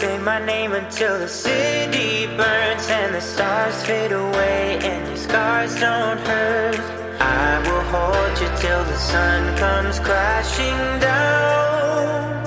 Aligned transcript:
Say 0.00 0.18
my 0.18 0.44
name 0.44 0.72
until 0.72 1.20
the 1.20 1.28
city 1.28 2.26
burns 2.26 2.90
and 2.90 3.14
the 3.14 3.20
stars 3.20 3.80
fade 3.86 4.10
away 4.10 4.80
and 4.82 5.06
your 5.06 5.16
scars 5.16 5.78
don't 5.78 6.18
hurt. 6.18 6.80
I 7.20 7.60
will 7.60 7.80
hold 7.94 8.40
you 8.40 8.48
till 8.58 8.84
the 8.84 8.96
sun 8.96 9.56
comes 9.56 10.00
crashing 10.00 11.00
down. 11.00 12.44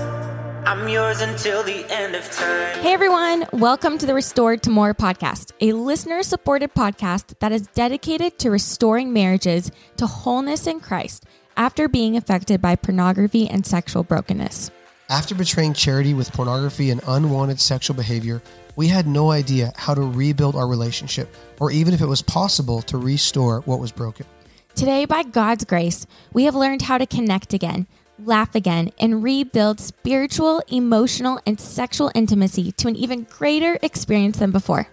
I'm 0.68 0.90
yours 0.90 1.22
until 1.22 1.64
the 1.64 1.90
end 1.90 2.16
of 2.16 2.30
time. 2.32 2.80
Hey 2.80 2.92
everyone, 2.92 3.46
welcome 3.54 3.98
to 3.98 4.06
the 4.06 4.14
Restored 4.14 4.62
to 4.64 4.70
More 4.70 4.94
podcast, 4.94 5.54
a 5.62 5.72
listener 5.72 6.24
supported 6.24 6.74
podcast 6.74 7.40
that 7.40 7.54
is 7.54 7.68
dedicated 7.68 8.38
to 8.40 8.52
restoring 8.52 9.14
marriages 9.14 9.72
to 9.96 10.06
wholeness 10.06 10.68
in 10.68 10.82
Christ 10.82 11.24
after 11.56 11.88
being 11.88 12.18
affected 12.18 12.62
by 12.62 12.76
pornography 12.76 13.48
and 13.48 13.66
sexual 13.66 14.04
brokenness. 14.04 14.70
After 15.10 15.36
betraying 15.36 15.74
charity 15.74 16.14
with 16.14 16.34
pornography 16.34 16.92
and 16.92 17.00
unwanted 17.08 17.62
sexual 17.62 17.96
behavior, 17.96 18.42
we 18.76 18.90
had 18.90 19.08
no 19.08 19.32
idea 19.32 19.72
how 19.78 19.94
to 19.94 20.02
rebuild 20.02 20.58
our 20.58 20.68
relationship 20.68 21.34
or 21.62 21.72
even 21.72 21.94
if 21.94 22.02
it 22.02 22.08
was 22.08 22.22
possible 22.22 22.82
to 22.82 22.98
restore 22.98 23.62
what 23.62 23.80
was 23.80 23.94
broken. 23.94 24.26
Today, 24.76 25.06
by 25.06 25.24
God's 25.24 25.64
grace, 25.64 26.06
we 26.34 26.44
have 26.44 26.56
learned 26.56 26.82
how 26.82 26.98
to 26.98 27.06
connect 27.06 27.54
again, 27.54 27.88
laugh 28.20 28.54
again, 28.54 28.92
and 29.00 29.24
rebuild 29.24 29.80
spiritual, 29.80 30.62
emotional, 30.68 31.40
and 31.46 31.58
sexual 31.58 32.12
intimacy 32.14 32.74
to 32.74 32.90
an 32.90 32.98
even 32.98 33.24
greater 33.24 33.80
experience 33.82 34.40
than 34.40 34.52
before. 34.52 34.90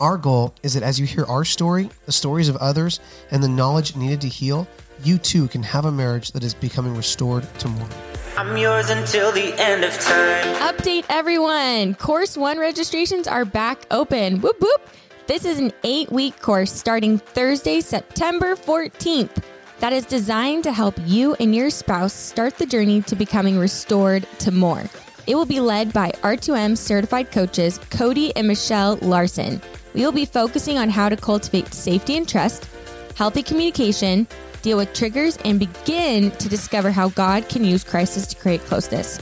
Our 0.00 0.16
goal 0.18 0.54
is 0.62 0.74
that 0.74 0.84
as 0.84 1.00
you 1.00 1.06
hear 1.06 1.24
our 1.24 1.44
story, 1.44 1.90
the 2.06 2.12
stories 2.12 2.48
of 2.48 2.56
others, 2.58 3.00
and 3.32 3.42
the 3.42 3.48
knowledge 3.48 3.96
needed 3.96 4.20
to 4.20 4.28
heal, 4.28 4.68
you 5.02 5.18
too 5.18 5.48
can 5.48 5.62
have 5.62 5.84
a 5.84 5.92
marriage 5.92 6.32
that 6.32 6.44
is 6.44 6.54
becoming 6.54 6.96
restored 6.96 7.46
to 7.60 7.68
more. 7.68 7.88
I'm 8.36 8.56
yours 8.56 8.90
until 8.90 9.32
the 9.32 9.54
end 9.60 9.84
of 9.84 9.92
time. 9.98 10.74
Update 10.74 11.04
everyone! 11.08 11.94
Course 11.94 12.36
1 12.36 12.58
registrations 12.58 13.26
are 13.26 13.44
back 13.44 13.84
open. 13.90 14.40
Whoop 14.40 14.60
whoop! 14.60 14.88
This 15.26 15.44
is 15.44 15.58
an 15.58 15.72
eight 15.84 16.10
week 16.10 16.40
course 16.40 16.72
starting 16.72 17.18
Thursday, 17.18 17.80
September 17.80 18.56
14th 18.56 19.42
that 19.80 19.92
is 19.92 20.06
designed 20.06 20.64
to 20.64 20.72
help 20.72 20.94
you 21.04 21.34
and 21.40 21.54
your 21.54 21.70
spouse 21.70 22.12
start 22.12 22.56
the 22.56 22.66
journey 22.66 23.02
to 23.02 23.16
becoming 23.16 23.58
restored 23.58 24.26
to 24.40 24.50
more. 24.50 24.84
It 25.26 25.34
will 25.34 25.46
be 25.46 25.60
led 25.60 25.92
by 25.92 26.10
R2M 26.22 26.76
certified 26.76 27.30
coaches 27.30 27.78
Cody 27.90 28.34
and 28.36 28.48
Michelle 28.48 28.96
Larson. 29.02 29.60
We 29.94 30.02
will 30.02 30.12
be 30.12 30.24
focusing 30.24 30.78
on 30.78 30.88
how 30.88 31.08
to 31.08 31.16
cultivate 31.16 31.74
safety 31.74 32.16
and 32.16 32.28
trust, 32.28 32.68
healthy 33.14 33.42
communication, 33.42 34.26
deal 34.62 34.76
with 34.76 34.94
triggers, 34.94 35.36
and 35.44 35.58
begin 35.58 36.30
to 36.32 36.48
discover 36.48 36.90
how 36.90 37.10
God 37.10 37.48
can 37.48 37.64
use 37.64 37.84
crisis 37.84 38.26
to 38.28 38.36
create 38.36 38.60
closeness. 38.62 39.20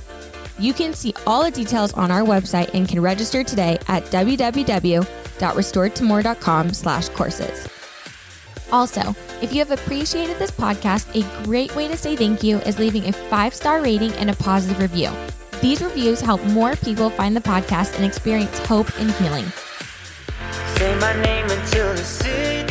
You 0.59 0.73
can 0.73 0.95
see 0.95 1.13
all 1.27 1.45
the 1.45 1.51
details 1.51 1.93
on 1.95 2.11
our 2.11 2.23
website 2.23 2.71
and 2.73 2.89
can 2.89 2.99
register 3.01 3.45
today 3.45 3.79
at 3.89 4.05
www.restoredtomore.com 4.05 6.73
slash 6.73 7.09
courses. 7.11 7.69
Also, 8.73 9.15
if 9.43 9.53
you 9.53 9.59
have 9.59 9.71
appreciated 9.71 10.39
this 10.39 10.51
podcast, 10.51 11.15
a 11.15 11.23
great 11.45 11.77
way 11.77 11.89
to 11.89 11.97
say 11.97 12.17
thank 12.17 12.43
you 12.43 12.57
is 12.59 12.79
leaving 12.79 13.07
a 13.07 13.13
five-star 13.13 13.83
rating 13.83 14.13
and 14.15 14.31
a 14.31 14.37
positive 14.37 14.81
review. 14.81 15.11
These 15.61 15.83
reviews 15.83 16.21
help 16.21 16.43
more 16.47 16.75
people 16.77 17.11
find 17.11 17.37
the 17.37 17.41
podcast 17.41 17.97
and 17.97 18.05
experience 18.05 18.59
hope 18.61 18.89
and 18.99 19.11
healing. 19.13 19.45
Say 20.77 20.95
my 20.99 21.13
name 21.23 21.51
until 21.51 21.95
the 21.95 22.03
city. 22.03 22.66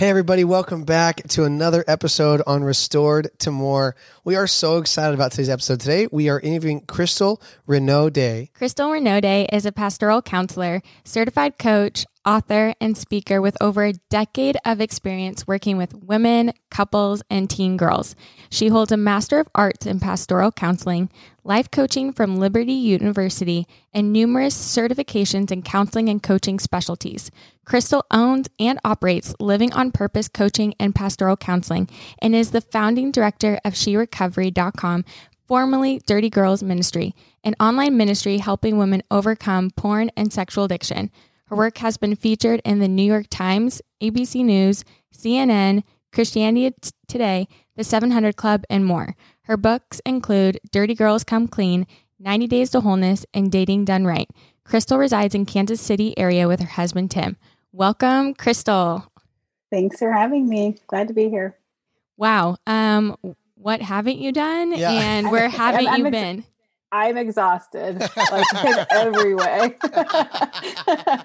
Hey, 0.00 0.08
everybody, 0.08 0.44
welcome 0.44 0.84
back 0.84 1.28
to 1.28 1.44
another 1.44 1.84
episode 1.86 2.40
on 2.46 2.64
Restored 2.64 3.28
to 3.40 3.50
More. 3.50 3.94
We 4.24 4.34
are 4.34 4.46
so 4.46 4.78
excited 4.78 5.12
about 5.12 5.32
today's 5.32 5.50
episode. 5.50 5.80
Today, 5.80 6.08
we 6.10 6.30
are 6.30 6.40
interviewing 6.40 6.80
Crystal 6.86 7.38
Renaud 7.66 8.08
Day. 8.08 8.48
Crystal 8.54 8.90
Renaud 8.90 9.46
is 9.52 9.66
a 9.66 9.72
pastoral 9.72 10.22
counselor, 10.22 10.80
certified 11.04 11.58
coach, 11.58 12.06
author, 12.24 12.74
and 12.80 12.96
speaker 12.96 13.40
with 13.40 13.56
over 13.60 13.84
a 13.84 13.94
decade 14.10 14.56
of 14.64 14.80
experience 14.80 15.46
working 15.46 15.76
with 15.76 15.94
women, 15.94 16.52
couples, 16.70 17.22
and 17.30 17.48
teen 17.48 17.76
girls. 17.76 18.14
She 18.50 18.68
holds 18.68 18.92
a 18.92 18.96
Master 18.96 19.40
of 19.40 19.48
Arts 19.54 19.86
in 19.86 20.00
Pastoral 20.00 20.52
Counseling, 20.52 21.10
life 21.44 21.70
coaching 21.70 22.12
from 22.12 22.36
Liberty 22.36 22.72
University, 22.72 23.66
and 23.92 24.12
numerous 24.12 24.54
certifications 24.54 25.50
in 25.50 25.62
counseling 25.62 26.08
and 26.08 26.22
coaching 26.22 26.58
specialties. 26.58 27.30
Crystal 27.64 28.04
owns 28.10 28.48
and 28.58 28.78
operates 28.84 29.34
Living 29.38 29.72
on 29.72 29.92
Purpose 29.92 30.28
Coaching 30.28 30.74
and 30.78 30.94
Pastoral 30.94 31.36
Counseling 31.36 31.88
and 32.20 32.34
is 32.34 32.50
the 32.50 32.60
founding 32.60 33.10
director 33.10 33.58
of 33.64 33.74
SheRecovery.com, 33.74 35.04
formerly 35.46 36.00
Dirty 36.06 36.30
Girls 36.30 36.62
Ministry, 36.62 37.14
an 37.42 37.54
online 37.58 37.96
ministry 37.96 38.38
helping 38.38 38.76
women 38.76 39.02
overcome 39.10 39.70
porn 39.70 40.10
and 40.16 40.32
sexual 40.32 40.64
addiction. 40.64 41.10
Her 41.50 41.56
work 41.56 41.78
has 41.78 41.96
been 41.96 42.14
featured 42.14 42.62
in 42.64 42.78
the 42.78 42.86
New 42.86 43.02
York 43.02 43.26
Times, 43.28 43.82
ABC 44.00 44.44
News, 44.44 44.84
CNN, 45.12 45.82
Christianity 46.12 46.72
Today, 47.08 47.48
The 47.74 47.82
700 47.82 48.36
Club, 48.36 48.62
and 48.70 48.86
more. 48.86 49.16
Her 49.42 49.56
books 49.56 50.00
include 50.06 50.60
Dirty 50.70 50.94
Girls 50.94 51.24
Come 51.24 51.48
Clean, 51.48 51.88
90 52.20 52.46
Days 52.46 52.70
to 52.70 52.80
Wholeness, 52.80 53.26
and 53.34 53.50
Dating 53.50 53.84
Done 53.84 54.04
Right. 54.04 54.30
Crystal 54.62 54.96
resides 54.96 55.34
in 55.34 55.44
Kansas 55.44 55.80
City 55.80 56.16
area 56.16 56.46
with 56.46 56.60
her 56.60 56.68
husband 56.68 57.10
Tim. 57.10 57.36
Welcome, 57.72 58.34
Crystal. 58.34 59.10
Thanks 59.72 59.98
for 59.98 60.12
having 60.12 60.48
me. 60.48 60.76
Glad 60.86 61.08
to 61.08 61.14
be 61.14 61.28
here. 61.28 61.56
Wow. 62.16 62.58
Um, 62.68 63.16
what 63.56 63.82
haven't 63.82 64.18
you 64.18 64.30
done? 64.30 64.70
Yeah. 64.78 64.92
And 64.92 65.32
where 65.32 65.48
haven't 65.48 65.88
I'm 65.88 65.98
you 65.98 66.06
ex- 66.06 66.12
been? 66.12 66.44
I'm 66.92 67.16
exhausted, 67.16 68.00
like 68.00 68.44
in 68.64 68.86
every 68.90 69.34
way. 69.34 69.76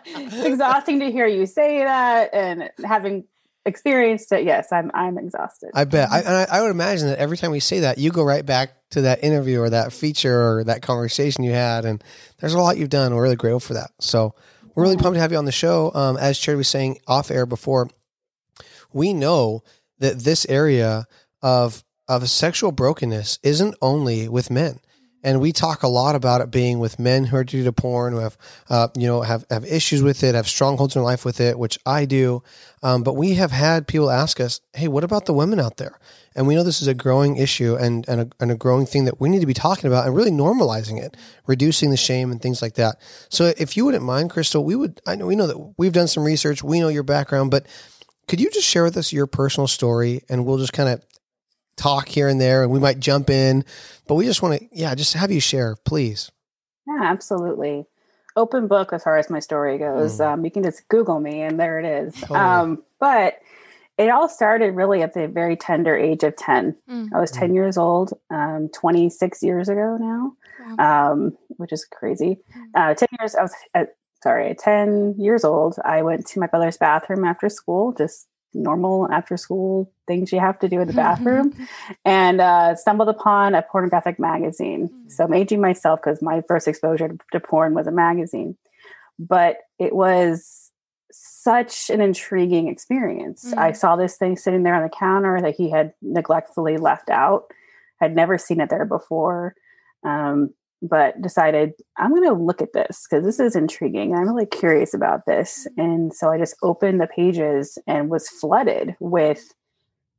it's 0.06 0.46
exhausting 0.46 1.00
to 1.00 1.12
hear 1.12 1.28
you 1.28 1.46
say 1.46 1.80
that, 1.80 2.34
and 2.34 2.70
having 2.84 3.26
experienced 3.66 4.32
it, 4.32 4.46
yes, 4.46 4.72
I'm 4.72 4.92
I'm 4.94 5.18
exhausted. 5.18 5.72
I 5.74 5.86
bet. 5.86 6.10
I, 6.12 6.20
and 6.20 6.28
I, 6.30 6.48
I 6.52 6.62
would 6.62 6.72
imagine 6.72 7.08
that 7.08 7.20
every 7.20 7.38
time 7.38 7.52
we 7.52 7.60
say 7.60 7.82
that, 7.82 7.98
you 7.98 8.12
go 8.12 8.24
right 8.24 8.46
back 8.46 8.76
to 8.92 9.02
that 9.02 9.24
interview 9.24 9.60
or 9.60 9.70
that 9.70 9.92
feature 9.92 10.58
or 10.58 10.64
that 10.66 10.82
conversation 10.82 11.44
you 11.44 11.52
had. 11.52 11.86
And 11.86 12.04
there's 12.40 12.54
a 12.54 12.60
lot 12.60 12.78
you've 12.78 12.90
done. 12.90 13.14
We're 13.14 13.24
really 13.24 13.36
grateful 13.36 13.60
for 13.60 13.74
that. 13.74 13.92
So 14.00 14.36
we're 14.76 14.84
really 14.84 14.98
pumped 14.98 15.16
to 15.16 15.22
have 15.22 15.32
you 15.32 15.38
on 15.38 15.46
the 15.46 15.52
show. 15.52 15.92
Um, 15.94 16.18
as 16.18 16.38
Charity 16.38 16.58
was 16.58 16.68
saying 16.68 17.00
off 17.08 17.32
air 17.32 17.46
before, 17.46 17.90
we 18.94 19.14
know 19.14 19.64
that 20.00 20.20
this 20.20 20.46
area 20.48 21.06
of 21.42 21.84
of 22.08 22.30
sexual 22.30 22.72
brokenness 22.72 23.40
isn't 23.42 23.76
only 23.82 24.30
with 24.30 24.52
men. 24.52 24.80
And 25.26 25.42
we 25.42 25.52
talk 25.52 25.82
a 25.82 25.88
lot 25.88 26.14
about 26.14 26.42
it 26.42 26.52
being 26.52 26.78
with 26.78 27.00
men 27.00 27.26
who 27.26 27.36
are 27.36 27.44
due 27.44 27.64
to 27.64 27.74
porn, 27.74 28.14
who 28.14 28.20
have, 28.20 28.38
uh, 28.70 28.90
you 28.96 29.08
know, 29.08 29.24
have, 29.24 29.44
have 29.50 29.66
issues 29.66 30.04
with 30.04 30.24
it, 30.24 30.36
have 30.36 30.48
strongholds 30.48 30.96
in 30.96 31.02
life 31.02 31.26
with 31.26 31.42
it, 31.42 31.58
which 31.58 31.80
I 31.84 32.06
do. 32.06 32.44
Um, 32.84 33.02
but 33.02 33.16
we 33.16 33.34
have 33.34 33.50
had 33.50 33.88
people 33.88 34.12
ask 34.12 34.40
us, 34.40 34.62
"Hey, 34.76 34.88
what 34.88 35.04
about 35.04 35.26
the 35.26 35.34
women 35.34 35.60
out 35.60 35.78
there?" 35.78 36.00
And 36.36 36.46
we 36.46 36.54
know 36.54 36.62
this 36.62 36.80
is 36.80 36.88
a 36.88 36.94
growing 36.94 37.38
issue 37.38 37.76
and 37.76 38.08
and 38.08 38.22
a, 38.22 38.30
and 38.40 38.52
a 38.52 38.56
growing 38.56 38.86
thing 38.86 39.06
that 39.06 39.20
we 39.20 39.28
need 39.28 39.40
to 39.40 39.48
be 39.48 39.56
talking 39.56 39.88
about 39.88 40.06
and 40.06 40.16
really 40.16 40.30
normalizing 40.30 41.02
it, 41.04 41.18
reducing 41.48 41.90
the 41.90 41.98
shame 41.98 42.32
and 42.32 42.40
things 42.40 42.62
like 42.62 42.76
that. 42.76 42.98
So, 43.28 43.52
if 43.58 43.76
you 43.76 43.84
wouldn't 43.86 44.04
mind, 44.04 44.30
Crystal, 44.30 44.64
we 44.64 44.76
would. 44.76 45.02
I 45.08 45.16
know 45.16 45.26
we 45.26 45.36
know 45.36 45.48
that 45.48 45.74
we've 45.80 45.92
done 45.92 46.08
some 46.08 46.24
research. 46.24 46.64
We 46.64 46.80
know 46.80 46.90
your 46.90 47.02
background, 47.02 47.50
but 47.50 47.66
could 48.28 48.40
you 48.40 48.52
just 48.52 48.68
share 48.68 48.84
with 48.84 48.96
us 48.96 49.12
your 49.12 49.26
personal 49.26 49.68
story, 49.68 50.22
and 50.30 50.46
we'll 50.46 50.60
just 50.60 50.74
kind 50.74 50.90
of 50.90 51.02
talk 51.78 52.08
here 52.08 52.28
and 52.28 52.40
there, 52.40 52.64
and 52.64 52.72
we 52.72 52.80
might 52.80 53.00
jump 53.00 53.30
in, 53.30 53.66
but 54.08 54.16
we 54.16 54.26
just 54.26 54.42
want 54.42 54.60
to, 54.60 54.68
yeah, 54.72 54.96
just 54.96 55.14
have 55.14 55.32
you 55.32 55.40
share, 55.40 55.76
please. 55.86 56.32
yeah, 56.88 57.02
absolutely. 57.04 57.86
Open 58.36 58.68
book 58.68 58.92
as 58.92 59.04
far 59.04 59.18
as 59.18 59.30
my 59.30 59.40
story 59.40 59.78
goes. 59.78 60.20
Mm. 60.20 60.34
Um, 60.34 60.46
you 60.46 60.52
can 60.52 60.64
just 60.64 60.88
Google 60.90 61.20
me, 61.20 61.42
and 61.42 61.60
there 61.60 61.80
it 61.80 61.86
is. 61.86 62.14
Totally. 62.16 62.40
Um, 62.40 62.84
but 63.00 63.40
it 63.98 64.10
all 64.10 64.28
started 64.28 64.76
really 64.76 65.02
at 65.02 65.14
the 65.14 65.28
very 65.30 65.56
tender 65.56 65.96
age 65.96 66.24
of 66.24 66.36
ten. 66.36 66.76
Mm. 66.90 67.10
I 67.16 67.20
was 67.22 67.32
ten 67.32 67.54
years 67.54 67.78
old, 67.78 68.12
um, 68.30 68.68
twenty 68.74 69.10
six 69.10 69.42
years 69.42 69.70
ago 69.70 69.98
now. 70.00 70.34
um, 70.80 71.38
which 71.58 71.72
is 71.72 71.86
crazy. 71.86 72.40
Uh, 72.74 72.94
10 72.94 73.08
years, 73.20 73.36
I 73.36 73.42
was, 73.44 73.54
uh, 73.76 73.86
sorry, 74.24 74.56
10 74.56 75.16
years 75.18 75.44
old, 75.44 75.76
I 75.86 76.02
went 76.02 76.26
to 76.28 76.40
my 76.40 76.48
brother's 76.48 76.78
bathroom 76.78 77.24
after 77.24 77.50
school, 77.50 77.94
just 77.94 78.28
normal 78.56 79.12
after 79.12 79.38
school 79.38 79.92
things 80.08 80.32
you 80.32 80.40
have 80.40 80.58
to 80.60 80.70
do 80.70 80.80
in 80.82 80.88
the 80.88 80.94
bathroom, 80.94 81.54
and 82.06 82.42
uh, 82.42 82.76
stumbled 82.76 83.10
upon 83.10 83.54
a 83.56 83.62
pornographic 83.62 84.20
magazine. 84.20 84.90
So, 85.10 85.26
I'm 85.26 85.34
aging 85.34 85.62
myself 85.62 86.00
because 86.02 86.22
my 86.22 86.42
first 86.48 86.68
exposure 86.68 87.16
to, 87.32 87.40
porn 87.40 87.74
was 87.74 87.88
a 87.88 87.92
magazine. 87.92 88.58
But 89.20 89.58
it 89.80 89.96
was 89.96 90.72
such 91.12 91.90
an 91.90 92.02
intriguing 92.02 92.68
experience. 92.68 93.54
I 93.54 93.72
Mm. 93.72 93.78
saw 93.78 93.96
this 93.96 94.18
thing 94.18 94.36
sitting 94.36 94.64
there 94.64 94.76
on 94.76 94.84
the 94.84 94.90
counter 94.90 95.40
that 95.42 95.56
he 95.56 95.70
had 95.70 95.94
neglectfully 96.02 96.78
left 96.78 97.10
out. 97.10 97.46
I'd 98.02 98.16
never 98.16 98.38
seen 98.38 98.60
it 98.60 98.70
there 98.70 98.86
before 98.86 99.56
um, 100.04 100.54
but 100.82 101.22
decided 101.22 101.74
I'm 101.98 102.12
going 102.12 102.28
to 102.28 102.34
look 102.34 102.62
at 102.62 102.74
this 102.74 103.06
because 103.10 103.26
this 103.26 103.40
is 103.40 103.56
intriguing. 103.56 104.14
I'm 104.14 104.28
really 104.28 104.46
curious 104.46 104.94
about 104.94 105.26
this. 105.26 105.68
And 105.78 106.14
so 106.14 106.30
I 106.30 106.38
just 106.38 106.56
opened 106.62 107.02
the 107.02 107.08
pages 107.08 107.78
and 107.88 108.10
was 108.10 108.30
flooded 108.30 108.96
with 109.00 109.54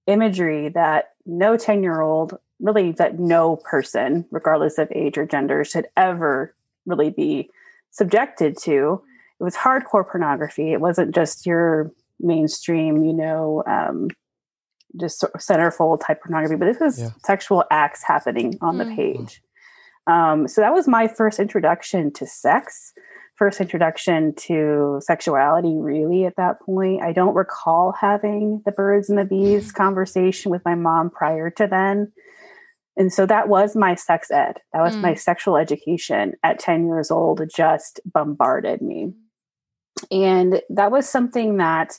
imagery 0.06 0.68
that 0.70 1.12
no 1.24 1.56
10 1.56 1.82
year 1.82 2.00
old 2.00 2.38
really 2.60 2.92
that 2.92 3.18
no 3.18 3.56
person, 3.56 4.24
regardless 4.30 4.78
of 4.78 4.90
age 4.92 5.18
or 5.18 5.26
gender, 5.26 5.64
should 5.64 5.86
ever 5.96 6.54
really 6.86 7.10
be 7.10 7.50
subjected 7.90 8.56
to. 8.56 9.02
It 9.38 9.44
was 9.44 9.54
hardcore 9.54 10.08
pornography. 10.08 10.72
It 10.72 10.80
wasn't 10.80 11.14
just 11.14 11.44
your 11.44 11.92
mainstream, 12.18 13.04
you 13.04 13.12
know, 13.12 13.62
um, 13.66 14.08
just 14.98 15.22
centerfold 15.36 16.00
type 16.06 16.22
pornography, 16.22 16.56
but 16.56 16.66
this 16.66 16.80
was 16.80 17.00
yeah. 17.00 17.10
sexual 17.24 17.64
acts 17.70 18.02
happening 18.02 18.56
on 18.62 18.76
mm. 18.76 18.88
the 18.88 18.96
page. 18.96 19.42
Um, 20.06 20.46
so 20.48 20.60
that 20.60 20.72
was 20.72 20.86
my 20.86 21.08
first 21.08 21.38
introduction 21.38 22.12
to 22.12 22.26
sex, 22.26 22.92
first 23.34 23.60
introduction 23.60 24.34
to 24.34 25.00
sexuality, 25.02 25.74
really, 25.76 26.24
at 26.24 26.36
that 26.36 26.60
point. 26.60 27.02
I 27.02 27.12
don't 27.12 27.34
recall 27.34 27.92
having 27.92 28.62
the 28.64 28.72
birds 28.72 29.10
and 29.10 29.18
the 29.18 29.24
bees 29.24 29.72
conversation 29.72 30.50
with 30.50 30.64
my 30.64 30.74
mom 30.74 31.10
prior 31.10 31.50
to 31.50 31.66
then. 31.66 32.12
And 32.96 33.12
so 33.12 33.26
that 33.26 33.48
was 33.48 33.76
my 33.76 33.94
sex 33.94 34.30
ed. 34.30 34.58
That 34.72 34.80
was 34.80 34.96
mm. 34.96 35.02
my 35.02 35.14
sexual 35.14 35.56
education 35.56 36.34
at 36.42 36.58
10 36.58 36.86
years 36.86 37.10
old, 37.10 37.42
just 37.54 38.00
bombarded 38.06 38.80
me. 38.80 39.12
And 40.10 40.62
that 40.70 40.90
was 40.90 41.08
something 41.08 41.58
that 41.58 41.98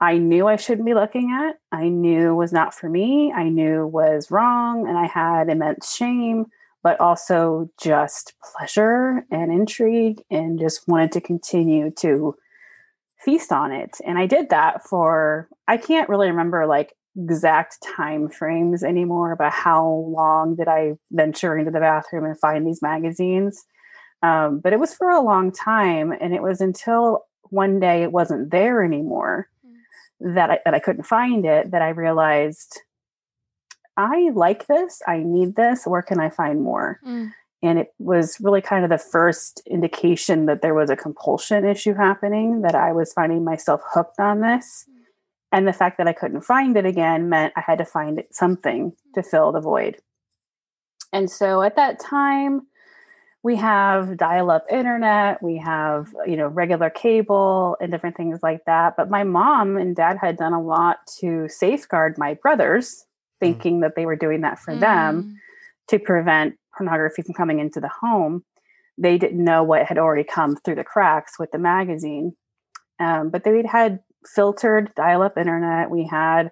I 0.00 0.18
knew 0.18 0.46
I 0.46 0.56
shouldn't 0.56 0.86
be 0.86 0.94
looking 0.94 1.30
at. 1.32 1.56
I 1.72 1.88
knew 1.88 2.34
was 2.34 2.52
not 2.52 2.74
for 2.74 2.88
me. 2.88 3.32
I 3.32 3.48
knew 3.48 3.86
was 3.86 4.30
wrong. 4.30 4.86
And 4.86 4.96
I 4.96 5.06
had 5.06 5.48
immense 5.48 5.94
shame, 5.94 6.46
but 6.82 7.00
also 7.00 7.70
just 7.80 8.34
pleasure 8.42 9.24
and 9.30 9.52
intrigue 9.52 10.22
and 10.30 10.58
just 10.58 10.86
wanted 10.88 11.12
to 11.12 11.20
continue 11.20 11.90
to 11.90 12.34
feast 13.18 13.52
on 13.52 13.72
it. 13.72 13.96
And 14.06 14.18
I 14.18 14.26
did 14.26 14.50
that 14.50 14.84
for, 14.84 15.48
I 15.66 15.76
can't 15.76 16.08
really 16.08 16.28
remember 16.28 16.66
like 16.66 16.94
exact 17.16 17.78
time 17.96 18.28
frames 18.28 18.84
anymore 18.84 19.32
about 19.32 19.52
how 19.52 20.06
long 20.08 20.54
did 20.54 20.68
I 20.68 20.96
venture 21.10 21.58
into 21.58 21.72
the 21.72 21.80
bathroom 21.80 22.24
and 22.24 22.38
find 22.38 22.66
these 22.66 22.80
magazines. 22.80 23.64
Um, 24.22 24.60
but 24.60 24.72
it 24.72 24.80
was 24.80 24.94
for 24.94 25.10
a 25.10 25.20
long 25.20 25.52
time. 25.52 26.12
And 26.12 26.32
it 26.32 26.42
was 26.42 26.60
until 26.60 27.24
one 27.50 27.80
day 27.80 28.02
it 28.02 28.12
wasn't 28.12 28.50
there 28.50 28.84
anymore 28.84 29.48
that 30.20 30.50
I, 30.50 30.58
that 30.64 30.74
I 30.74 30.80
couldn't 30.80 31.04
find 31.04 31.44
it 31.44 31.70
that 31.70 31.82
I 31.82 31.90
realized 31.90 32.80
I 33.98 34.30
like 34.34 34.66
this, 34.68 35.02
I 35.06 35.18
need 35.18 35.56
this, 35.56 35.86
where 35.86 36.02
can 36.02 36.20
I 36.20 36.30
find 36.30 36.62
more? 36.62 37.00
Mm. 37.04 37.32
And 37.62 37.78
it 37.80 37.92
was 37.98 38.38
really 38.40 38.62
kind 38.62 38.84
of 38.84 38.90
the 38.90 38.98
first 38.98 39.60
indication 39.66 40.46
that 40.46 40.62
there 40.62 40.74
was 40.74 40.88
a 40.88 40.96
compulsion 40.96 41.64
issue 41.64 41.94
happening, 41.94 42.62
that 42.62 42.76
I 42.76 42.92
was 42.92 43.12
finding 43.12 43.44
myself 43.44 43.82
hooked 43.84 44.20
on 44.20 44.40
this. 44.40 44.86
Mm. 44.88 44.94
And 45.50 45.68
the 45.68 45.72
fact 45.72 45.98
that 45.98 46.06
I 46.06 46.12
couldn't 46.12 46.42
find 46.42 46.76
it 46.76 46.86
again 46.86 47.28
meant 47.28 47.54
I 47.56 47.60
had 47.60 47.78
to 47.78 47.84
find 47.84 48.22
something 48.30 48.92
to 49.16 49.22
fill 49.22 49.50
the 49.50 49.60
void. 49.60 49.96
And 51.12 51.28
so 51.28 51.62
at 51.62 51.74
that 51.76 51.98
time, 51.98 52.68
we 53.42 53.56
have 53.56 54.16
dial-up 54.16 54.66
internet 54.70 55.42
we 55.42 55.56
have 55.56 56.12
you 56.26 56.36
know 56.36 56.48
regular 56.48 56.90
cable 56.90 57.76
and 57.80 57.90
different 57.92 58.16
things 58.16 58.40
like 58.42 58.64
that 58.66 58.96
but 58.96 59.08
my 59.08 59.22
mom 59.24 59.76
and 59.76 59.96
dad 59.96 60.18
had 60.20 60.36
done 60.36 60.52
a 60.52 60.60
lot 60.60 60.98
to 61.06 61.48
safeguard 61.48 62.18
my 62.18 62.34
brothers 62.34 63.04
mm. 63.04 63.07
Thinking 63.40 63.78
mm. 63.78 63.80
that 63.82 63.94
they 63.96 64.06
were 64.06 64.16
doing 64.16 64.42
that 64.42 64.58
for 64.58 64.74
mm. 64.74 64.80
them 64.80 65.38
to 65.88 65.98
prevent 65.98 66.54
pornography 66.76 67.22
from 67.22 67.34
coming 67.34 67.60
into 67.60 67.80
the 67.80 67.90
home 68.00 68.44
they 68.96 69.16
didn't 69.16 69.44
know 69.44 69.62
what 69.62 69.86
had 69.86 69.98
already 69.98 70.24
come 70.24 70.56
through 70.56 70.74
the 70.74 70.84
cracks 70.84 71.38
with 71.38 71.50
the 71.50 71.58
magazine 71.58 72.34
um, 73.00 73.30
but 73.30 73.44
they 73.44 73.62
had 73.70 74.00
filtered 74.34 74.92
dial-up 74.94 75.38
internet 75.38 75.90
we 75.90 76.04
had 76.04 76.50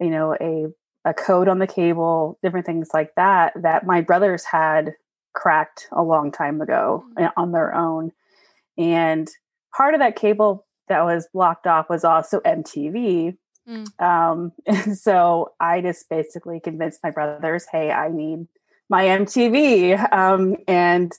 you 0.00 0.10
know 0.10 0.34
a 0.40 0.66
a 1.06 1.14
code 1.14 1.48
on 1.48 1.58
the 1.58 1.66
cable 1.66 2.38
different 2.42 2.66
things 2.66 2.90
like 2.92 3.14
that 3.16 3.52
that 3.56 3.86
my 3.86 4.00
brothers 4.00 4.44
had 4.44 4.92
cracked 5.34 5.88
a 5.92 6.02
long 6.02 6.32
time 6.32 6.60
ago 6.60 7.04
mm-hmm. 7.16 7.28
on 7.40 7.52
their 7.52 7.74
own. 7.74 8.12
And 8.78 9.28
part 9.76 9.94
of 9.94 10.00
that 10.00 10.16
cable 10.16 10.66
that 10.88 11.04
was 11.04 11.28
blocked 11.32 11.66
off 11.66 11.88
was 11.88 12.04
also 12.04 12.40
MTV. 12.40 13.36
Mm. 13.70 14.02
Um, 14.02 14.52
and 14.66 14.98
so 15.06 15.52
I 15.60 15.80
just 15.80 16.08
basically 16.08 16.60
convinced 16.60 17.00
my 17.04 17.10
brothers, 17.10 17.66
hey, 17.70 17.92
I 17.92 18.08
need 18.10 18.48
my 18.88 19.04
MTV. 19.04 20.12
Um, 20.12 20.56
and 20.66 21.12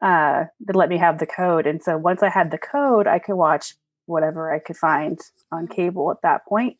uh, 0.00 0.44
they 0.60 0.72
let 0.72 0.88
me 0.88 0.98
have 0.98 1.18
the 1.18 1.26
code. 1.26 1.66
And 1.66 1.82
so 1.82 1.98
once 1.98 2.22
I 2.22 2.30
had 2.30 2.50
the 2.50 2.58
code, 2.58 3.06
I 3.06 3.18
could 3.18 3.36
watch 3.36 3.74
whatever 4.06 4.52
I 4.52 4.58
could 4.58 4.76
find 4.76 5.18
on 5.52 5.66
cable 5.68 6.10
at 6.10 6.22
that 6.22 6.46
point. 6.46 6.76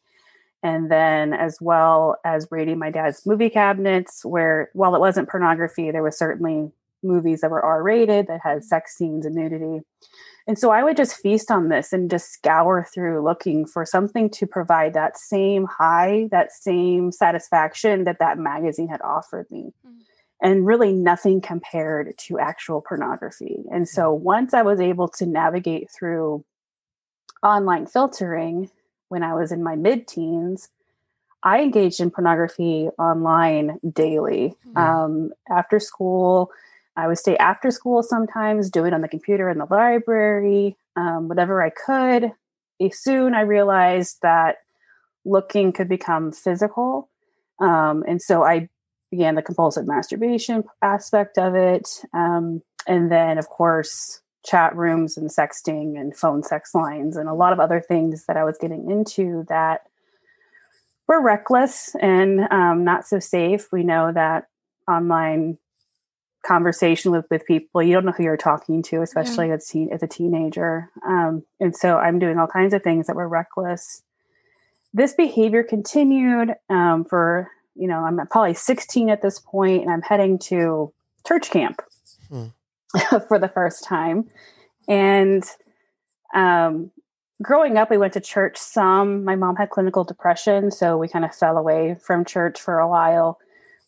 and 0.65 0.91
then 0.91 1.35
as 1.35 1.59
well 1.61 2.17
as 2.25 2.49
raiding 2.51 2.79
my 2.79 2.91
dad's 2.91 3.25
movie 3.27 3.51
cabinets 3.51 4.25
where 4.25 4.71
while 4.73 4.95
it 4.97 5.01
wasn't 5.01 5.29
pornography 5.29 5.91
there 5.93 6.03
was 6.03 6.19
certainly 6.19 6.73
movies 7.05 7.43
that 7.43 7.51
were 7.51 7.63
r-rated 7.63 8.27
that 8.27 8.41
had 8.43 8.65
sex 8.65 8.97
scenes 8.97 9.27
and 9.27 9.37
nudity 9.37 9.85
and 10.47 10.59
so 10.59 10.71
i 10.71 10.83
would 10.83 10.97
just 10.97 11.17
feast 11.17 11.51
on 11.51 11.69
this 11.69 11.93
and 11.93 12.11
just 12.11 12.33
scour 12.33 12.87
through 12.93 13.23
looking 13.23 13.67
for 13.67 13.85
something 13.85 14.29
to 14.31 14.47
provide 14.47 14.95
that 14.95 15.17
same 15.19 15.67
high 15.67 16.29
that 16.31 16.53
same 16.53 17.13
satisfaction 17.13 18.05
that 18.05 18.19
that 18.19 18.39
magazine 18.39 18.89
had 18.89 19.03
offered 19.03 19.47
me 19.51 19.73
mm-hmm. 19.87 19.99
and 20.43 20.67
really 20.67 20.93
nothing 20.93 21.41
compared 21.41 22.17
to 22.19 22.39
actual 22.39 22.81
pornography 22.81 23.65
and 23.73 23.89
so 23.89 24.13
once 24.13 24.55
i 24.55 24.63
was 24.63 24.81
able 24.81 25.09
to 25.09 25.27
navigate 25.27 25.91
through 25.91 26.45
online 27.43 27.87
filtering 27.87 28.71
when 29.09 29.23
I 29.23 29.35
was 29.35 29.53
in 29.53 29.63
my 29.63 29.77
mid 29.77 30.09
teens, 30.09 30.71
I 31.43 31.61
engaged 31.61 32.01
in 32.01 32.11
pornography 32.11 32.89
online 32.99 33.79
daily. 33.93 34.55
Mm-hmm. 34.67 34.77
Um, 34.77 35.31
after 35.49 35.79
school, 35.79 36.51
I 36.97 37.09
would 37.09 37.19
stay 37.19 37.37
after 37.39 37.71
school 37.71 38.03
sometimes, 38.03 38.71
do 38.71 38.85
it 38.85 38.95
on 38.95 39.01
the 39.01 39.09
computer 39.09 39.49
in 39.49 39.59
the 39.59 39.67
library, 39.69 40.77
um, 40.97 41.29
whatever 41.29 41.63
I 41.63 41.71
could. 41.71 42.33
Soon 42.93 43.35
I 43.35 43.41
realized 43.41 44.19
that 44.23 44.57
looking 45.25 45.73
could 45.73 45.89
become 45.89 46.33
physical. 46.33 47.09
Um, 47.61 48.05
and 48.07 48.21
so 48.21 48.45
I 48.45 48.69
began 49.11 49.37
the 49.37 49.43
compulsive 49.43 49.87
masturbation 49.87 50.65
aspect 50.83 51.39
of 51.39 51.55
it. 51.55 51.89
Um, 52.13 52.63
and 52.87 53.11
then, 53.11 53.39
of 53.39 53.49
course, 53.49 54.21
chat 54.45 54.77
rooms 54.77 55.17
and 55.17 55.31
sexting 55.31 55.99
and 55.99 56.17
phone 56.17 56.43
sex 56.43 56.75
lines 56.75 57.17
and 57.17 57.29
a 57.29 57.35
lot 57.35 57.53
of 57.53 57.61
other 57.61 57.81
things 57.81 58.27
that 58.27 58.37
I 58.37 58.45
was 58.45 58.59
getting 58.61 58.91
into 58.91 59.47
that 59.49 59.83
were 61.09 61.23
reckless 61.23 61.95
and 62.01 62.41
um, 62.51 62.85
not 62.85 63.07
so 63.07 63.19
safe. 63.19 63.69
We 63.73 63.85
know 63.85 64.13
that 64.13 64.49
online 64.89 65.59
conversation 66.47 67.11
with, 67.11 67.27
with 67.31 67.47
people, 67.47 67.83
you 67.83 67.93
don't 67.93 68.05
know 68.05 68.13
who 68.13 68.23
you're 68.23 68.37
talking 68.37 68.83
to, 68.85 69.03
especially 69.03 69.49
yeah. 69.49 69.55
as, 69.55 69.67
teen, 69.67 69.91
as 69.93 70.03
a 70.03 70.07
teenager. 70.07 70.91
Um, 71.07 71.45
and 71.61 71.75
so 71.75 71.97
I'm 71.97 72.19
doing 72.19 72.39
all 72.39 72.47
kinds 72.47 72.75
of 72.75 72.83
things 72.83 73.07
that 73.07 73.17
were 73.17 73.29
reckless. 73.29 74.03
This 74.93 75.15
behavior 75.15 75.63
continued 75.63 76.55
um, 76.71 77.05
for, 77.05 77.51
you 77.75 77.89
know, 77.89 78.05
I'm 78.05 78.21
probably 78.29 78.55
16 78.55 79.11
at 79.11 79.23
this 79.23 79.41
point 79.41 79.83
and 79.83 79.91
I'm 79.91 80.03
heading 80.03 80.39
to 80.41 80.93
church 81.27 81.51
camp. 81.51 81.81
Hmm. 82.29 82.47
for 83.29 83.39
the 83.39 83.49
first 83.49 83.85
time. 83.85 84.29
And 84.89 85.45
um, 86.35 86.91
growing 87.43 87.77
up, 87.77 87.91
we 87.91 87.99
went 87.99 88.13
to 88.15 88.21
church 88.21 88.57
some. 88.57 89.25
My 89.25 89.37
mom 89.37 89.57
had 89.57 89.71
clinical 89.71 90.05
depression, 90.05 90.71
so 90.71 90.97
we 90.97 91.09
kind 91.09 91.25
of 91.25 91.35
fell 91.35 91.57
away 91.57 91.97
from 92.01 92.25
church 92.25 92.61
for 92.61 92.79
a 92.79 92.89
while. 92.89 93.39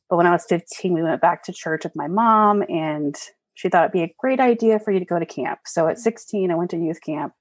But 0.08 0.16
when 0.16 0.26
I 0.26 0.32
was 0.32 0.44
15, 0.48 0.92
we 0.92 1.02
went 1.02 1.20
back 1.20 1.42
to 1.44 1.52
church 1.52 1.84
with 1.84 1.96
my 1.96 2.06
mom, 2.06 2.62
and 2.68 3.16
she 3.54 3.68
thought 3.68 3.84
it'd 3.84 3.92
be 3.92 4.02
a 4.02 4.14
great 4.18 4.40
idea 4.40 4.78
for 4.78 4.92
you 4.92 4.98
to 4.98 5.04
go 5.04 5.18
to 5.18 5.26
camp. 5.26 5.60
So 5.66 5.88
at 5.88 5.98
16, 5.98 6.50
I 6.50 6.54
went 6.54 6.70
to 6.70 6.76
youth 6.76 7.00
camp. 7.00 7.32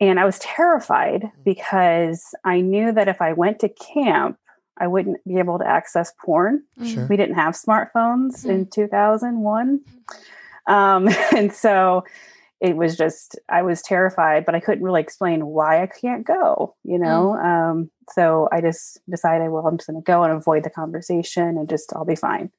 And 0.00 0.18
I 0.18 0.24
was 0.24 0.38
terrified 0.40 1.22
mm. 1.22 1.30
because 1.44 2.34
I 2.44 2.60
knew 2.60 2.92
that 2.92 3.08
if 3.08 3.22
I 3.22 3.32
went 3.32 3.60
to 3.60 3.68
camp, 3.68 4.38
I 4.78 4.88
wouldn't 4.88 5.24
be 5.26 5.38
able 5.38 5.58
to 5.58 5.66
access 5.66 6.12
porn. 6.24 6.64
Sure. 6.84 7.06
We 7.06 7.16
didn't 7.16 7.36
have 7.36 7.54
smartphones 7.54 8.40
mm-hmm. 8.40 8.50
in 8.50 8.66
2001. 8.66 9.80
Um, 10.66 11.08
and 11.36 11.52
so 11.52 12.04
it 12.60 12.76
was 12.76 12.96
just, 12.96 13.38
I 13.48 13.62
was 13.62 13.82
terrified, 13.82 14.46
but 14.46 14.54
I 14.54 14.60
couldn't 14.60 14.84
really 14.84 15.00
explain 15.00 15.46
why 15.46 15.82
I 15.82 15.86
can't 15.86 16.26
go, 16.26 16.74
you 16.84 16.98
know? 16.98 17.36
Mm. 17.38 17.44
Um, 17.44 17.90
so 18.12 18.48
I 18.52 18.60
just 18.60 19.00
decided, 19.10 19.50
well, 19.50 19.66
I'm 19.66 19.76
just 19.76 19.88
going 19.88 20.00
to 20.00 20.04
go 20.04 20.22
and 20.22 20.32
avoid 20.32 20.64
the 20.64 20.70
conversation 20.70 21.58
and 21.58 21.68
just, 21.68 21.92
I'll 21.94 22.04
be 22.04 22.16
fine. 22.16 22.50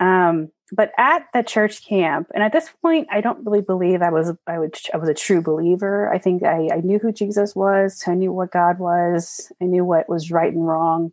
Um, 0.00 0.50
but 0.72 0.92
at 0.98 1.26
the 1.32 1.42
church 1.42 1.86
camp, 1.86 2.30
and 2.34 2.42
at 2.42 2.52
this 2.52 2.68
point, 2.82 3.08
I 3.10 3.20
don't 3.20 3.44
really 3.46 3.62
believe 3.62 4.02
I 4.02 4.10
was 4.10 4.32
I 4.46 4.58
would 4.58 4.76
I 4.92 4.96
was 4.96 5.08
a 5.08 5.14
true 5.14 5.40
believer. 5.40 6.12
I 6.12 6.18
think 6.18 6.42
I, 6.42 6.68
I 6.72 6.80
knew 6.80 6.98
who 6.98 7.12
Jesus 7.12 7.54
was. 7.54 8.02
I 8.06 8.14
knew 8.14 8.32
what 8.32 8.50
God 8.50 8.78
was. 8.78 9.50
I 9.62 9.66
knew 9.66 9.84
what 9.84 10.08
was 10.08 10.30
right 10.30 10.52
and 10.52 10.66
wrong, 10.66 11.12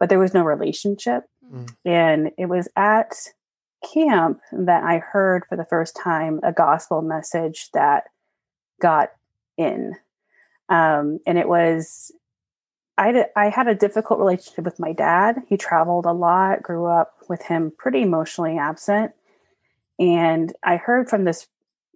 but 0.00 0.08
there 0.08 0.18
was 0.18 0.34
no 0.34 0.42
relationship. 0.42 1.24
Mm. 1.52 1.74
And 1.84 2.30
it 2.36 2.46
was 2.46 2.68
at 2.74 3.14
camp 3.82 4.40
that 4.52 4.84
I 4.84 4.98
heard 4.98 5.44
for 5.48 5.56
the 5.56 5.64
first 5.64 5.96
time 5.96 6.40
a 6.42 6.52
gospel 6.52 7.02
message 7.02 7.70
that 7.72 8.04
got 8.80 9.12
in. 9.56 9.96
Um, 10.68 11.18
and 11.26 11.38
it 11.38 11.48
was 11.48 12.12
I, 12.98 13.24
I 13.34 13.48
had 13.48 13.68
a 13.68 13.74
difficult 13.74 14.20
relationship 14.20 14.64
with 14.64 14.78
my 14.78 14.92
dad. 14.92 15.42
He 15.48 15.56
traveled 15.56 16.04
a 16.04 16.12
lot, 16.12 16.62
grew 16.62 16.86
up 16.86 17.14
with 17.28 17.42
him 17.42 17.72
pretty 17.76 18.02
emotionally 18.02 18.58
absent. 18.58 19.12
And 19.98 20.52
I 20.62 20.76
heard 20.76 21.08
from 21.08 21.24
this 21.24 21.46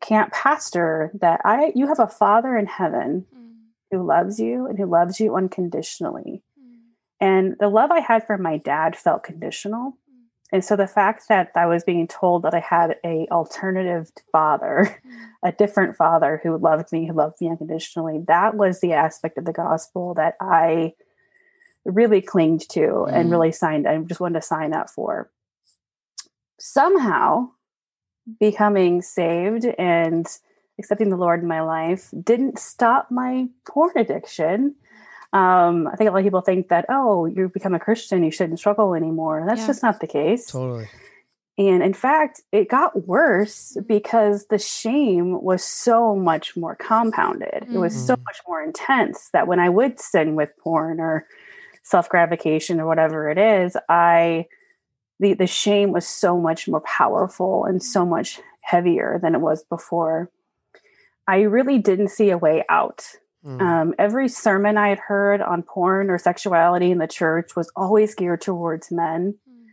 camp 0.03 0.33
pastor 0.33 1.11
that 1.21 1.41
I 1.45 1.73
you 1.75 1.87
have 1.87 1.99
a 1.99 2.07
father 2.07 2.57
in 2.57 2.67
heaven 2.67 3.27
mm. 3.35 3.53
who 3.91 4.07
loves 4.07 4.39
you 4.39 4.67
and 4.67 4.79
who 4.79 4.87
loves 4.87 5.21
you 5.21 5.37
unconditionally. 5.37 6.43
Mm. 6.59 6.79
And 7.21 7.57
the 7.61 7.69
love 7.69 7.91
I 7.91 8.01
had 8.01 8.27
for 8.27 8.39
my 8.39 8.59
dad 8.59 8.97
felt 8.97 9.23
conditional. 9.23 9.97
And 10.53 10.65
so 10.65 10.77
the 10.77 10.87
fact 10.87 11.25
that 11.29 11.51
I 11.57 11.67
was 11.67 11.83
being 11.83 12.07
told 12.07 12.43
that 12.43 12.55
I 12.55 12.61
had 12.61 12.97
a 13.05 13.27
alternative 13.31 14.13
father, 14.31 15.01
mm. 15.05 15.11
a 15.43 15.53
different 15.53 15.97
father 15.97 16.41
who 16.43 16.57
loved 16.57 16.93
me, 16.93 17.07
who 17.07 17.13
loved 17.13 17.41
me 17.41 17.49
unconditionally, 17.49 18.21
that 18.29 18.57
was 18.57 18.81
the 18.81 18.93
aspect 18.93 19.39
of 19.39 19.45
the 19.45 19.53
gospel 19.53 20.15
that 20.15 20.37
I 20.41 20.95
really 21.85 22.21
clinged 22.21 22.69
to 22.71 22.81
mm. 22.81 23.13
and 23.13 23.31
really 23.31 23.53
signed 23.53 23.89
I 23.89 23.99
just 23.99 24.21
wanted 24.21 24.41
to 24.41 24.47
sign 24.47 24.73
up 24.73 24.89
for. 24.89 25.31
Somehow 26.59 27.51
becoming 28.41 29.03
saved 29.03 29.67
and 29.79 30.27
accepting 30.79 31.11
the 31.11 31.17
Lord 31.17 31.43
in 31.43 31.49
my 31.49 31.63
life 31.63 32.13
didn't 32.23 32.59
stop 32.59 33.11
my 33.11 33.49
porn 33.67 33.93
addiction. 33.97 34.75
Um, 35.33 35.89
I 35.89 35.97
think 35.97 36.09
a 36.09 36.13
lot 36.13 36.21
of 36.21 36.25
people 36.25 36.41
think 36.41 36.69
that, 36.69 36.87
oh, 36.89 37.27
you 37.27 37.49
become 37.49 37.75
a 37.75 37.81
Christian, 37.81 38.23
you 38.23 38.31
shouldn't 38.31 38.59
struggle 38.59 38.95
anymore. 38.95 39.45
That's 39.47 39.63
yeah. 39.63 39.67
just 39.67 39.83
not 39.83 40.01
the 40.01 40.07
case. 40.07 40.47
Totally. 40.47 40.89
And 41.59 41.83
in 41.83 41.95
fact, 41.95 42.43
it 42.53 42.69
got 42.69 43.07
worse 43.07 43.77
because 43.87 44.47
the 44.47 44.59
shame 44.59 45.43
was 45.43 45.65
so 45.65 46.15
much 46.15 46.55
more 46.57 46.77
compounded. 46.77 47.63
Mm-hmm. 47.63 47.77
It 47.77 47.79
was 47.79 48.07
so 48.07 48.15
mm. 48.15 48.25
much 48.25 48.41
more 48.47 48.63
intense 48.63 49.31
that 49.31 49.47
when 49.47 49.59
I 49.59 49.71
would 49.71 49.99
sin 49.99 50.35
with 50.35 50.51
porn 50.59 51.01
or 51.01 51.27
self 51.83 52.09
gratification 52.09 52.79
or 52.79 52.87
whatever 52.87 53.31
it 53.31 53.39
is, 53.39 53.77
I 53.89 54.47
the 55.19 55.33
the 55.33 55.47
shame 55.47 55.93
was 55.93 56.07
so 56.07 56.39
much 56.39 56.69
more 56.69 56.83
powerful 56.83 57.65
and 57.65 57.83
so 57.83 58.05
much 58.05 58.39
heavier 58.61 59.19
than 59.23 59.35
it 59.35 59.41
was 59.41 59.65
before. 59.65 60.31
I 61.27 61.41
really 61.43 61.79
didn't 61.79 62.09
see 62.09 62.31
a 62.31 62.39
way 62.39 62.65
out. 62.69 63.07
Mm. 63.47 63.61
Um, 63.61 63.95
every 63.99 64.29
sermon 64.29 64.77
I 64.77 64.89
had 64.89 64.99
heard 64.99 65.41
on 65.41 65.63
porn 65.63 66.11
or 66.11 66.19
sexuality 66.19 66.91
in 66.91 66.99
the 66.99 67.07
church 67.07 67.55
was 67.55 67.71
always 67.77 68.15
geared 68.15 68.41
towards 68.41 68.91
men. 68.91 69.35
Mm. 69.49 69.67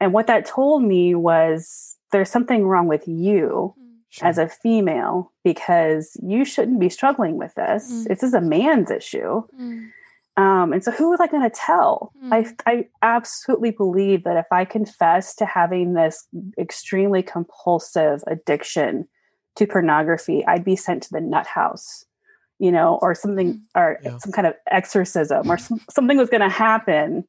And 0.00 0.12
what 0.12 0.26
that 0.26 0.44
told 0.44 0.82
me 0.82 1.14
was 1.14 1.96
there's 2.12 2.30
something 2.30 2.66
wrong 2.66 2.86
with 2.86 3.08
you 3.08 3.74
mm. 3.78 3.92
sure. 4.10 4.28
as 4.28 4.36
a 4.36 4.48
female 4.48 5.32
because 5.42 6.16
you 6.22 6.44
shouldn't 6.44 6.80
be 6.80 6.90
struggling 6.90 7.38
with 7.38 7.54
this. 7.54 7.90
Mm. 7.90 8.08
This 8.08 8.22
is 8.22 8.34
a 8.34 8.40
man's 8.40 8.90
issue. 8.90 9.42
Mm. 9.58 9.90
Um, 10.36 10.72
and 10.72 10.82
so 10.82 10.90
who 10.90 11.10
was 11.10 11.20
I 11.20 11.28
going 11.28 11.48
to 11.48 11.56
tell? 11.56 12.12
Mm. 12.22 12.56
I, 12.66 12.70
I 12.70 12.88
absolutely 13.02 13.70
believe 13.70 14.24
that 14.24 14.36
if 14.36 14.46
I 14.50 14.64
confess 14.64 15.34
to 15.36 15.46
having 15.46 15.94
this 15.94 16.26
extremely 16.58 17.22
compulsive 17.22 18.22
addiction 18.26 19.08
to 19.56 19.66
pornography, 19.66 20.44
I'd 20.46 20.64
be 20.64 20.76
sent 20.76 21.04
to 21.04 21.10
the 21.12 21.20
nut 21.20 21.46
house, 21.46 22.04
you 22.58 22.72
know, 22.72 22.98
or 23.02 23.14
something, 23.14 23.54
mm. 23.54 23.60
or 23.74 23.98
yeah. 24.02 24.18
some 24.18 24.32
kind 24.32 24.46
of 24.46 24.54
exorcism, 24.70 25.50
or 25.50 25.58
some, 25.58 25.80
something 25.90 26.16
was 26.16 26.30
going 26.30 26.40
to 26.40 26.48
happen 26.48 27.24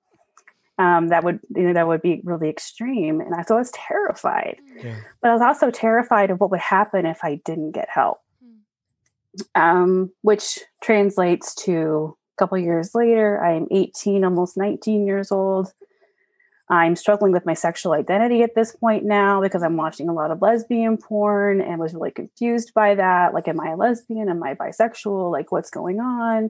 um, 0.78 1.08
that 1.10 1.24
would, 1.24 1.40
you 1.56 1.64
know, 1.64 1.74
that 1.74 1.88
would 1.88 2.02
be 2.02 2.22
really 2.24 2.50
extreme. 2.50 3.22
And 3.22 3.34
I, 3.34 3.44
so 3.44 3.56
I 3.56 3.60
was 3.60 3.72
terrified, 3.72 4.58
yeah. 4.84 4.98
but 5.22 5.30
I 5.30 5.34
was 5.34 5.42
also 5.42 5.72
terrified 5.72 6.32
of 6.32 6.40
what 6.40 6.52
would 6.52 6.60
happen 6.60 7.06
if 7.06 7.24
I 7.24 7.36
didn't 7.46 7.72
get 7.72 7.90
help, 7.90 8.20
mm. 8.44 9.60
um, 9.60 10.12
which 10.22 10.60
translates 10.82 11.56
to 11.64 12.18
a 12.36 12.38
couple 12.38 12.58
years 12.58 12.94
later, 12.94 13.44
I'm 13.44 13.68
18, 13.72 14.26
almost 14.26 14.58
19 14.58 15.08
years 15.08 15.32
old. 15.32 15.72
I'm 16.68 16.96
struggling 16.96 17.32
with 17.32 17.46
my 17.46 17.54
sexual 17.54 17.94
identity 17.94 18.42
at 18.42 18.56
this 18.56 18.76
point 18.76 19.06
now 19.06 19.40
because 19.42 19.62
I'm 19.62 19.78
watching 19.78 20.10
a 20.10 20.14
lot 20.14 20.32
of 20.32 20.42
lesbian 20.42 20.98
porn 20.98 21.62
and 21.62 21.80
was 21.80 21.94
really 21.94 22.12
confused 22.12 22.74
by 22.74 22.96
that. 22.96 23.34
Like, 23.34 23.48
am 23.48 23.60
I 23.60 23.72
a 23.72 23.76
lesbian? 23.76 24.30
Am 24.30 24.42
I 24.42 24.56
bisexual? 24.56 25.32
Like, 25.32 25.52
what's 25.52 25.70
going 25.70 26.00
on? 26.00 26.50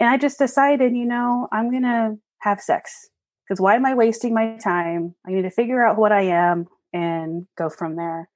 And 0.00 0.08
I 0.08 0.16
just 0.16 0.38
decided, 0.38 0.96
you 0.96 1.04
know, 1.04 1.46
I'm 1.52 1.70
going 1.70 1.84
to 1.84 2.16
have 2.40 2.60
sex 2.60 3.08
because 3.44 3.60
why 3.60 3.76
am 3.76 3.86
I 3.86 3.94
wasting 3.94 4.34
my 4.34 4.56
time? 4.56 5.14
I 5.26 5.30
need 5.30 5.42
to 5.42 5.50
figure 5.50 5.84
out 5.84 5.98
what 5.98 6.10
I 6.10 6.22
am 6.22 6.66
and 6.92 7.46
go 7.56 7.68
from 7.68 7.96
there. 7.96 8.28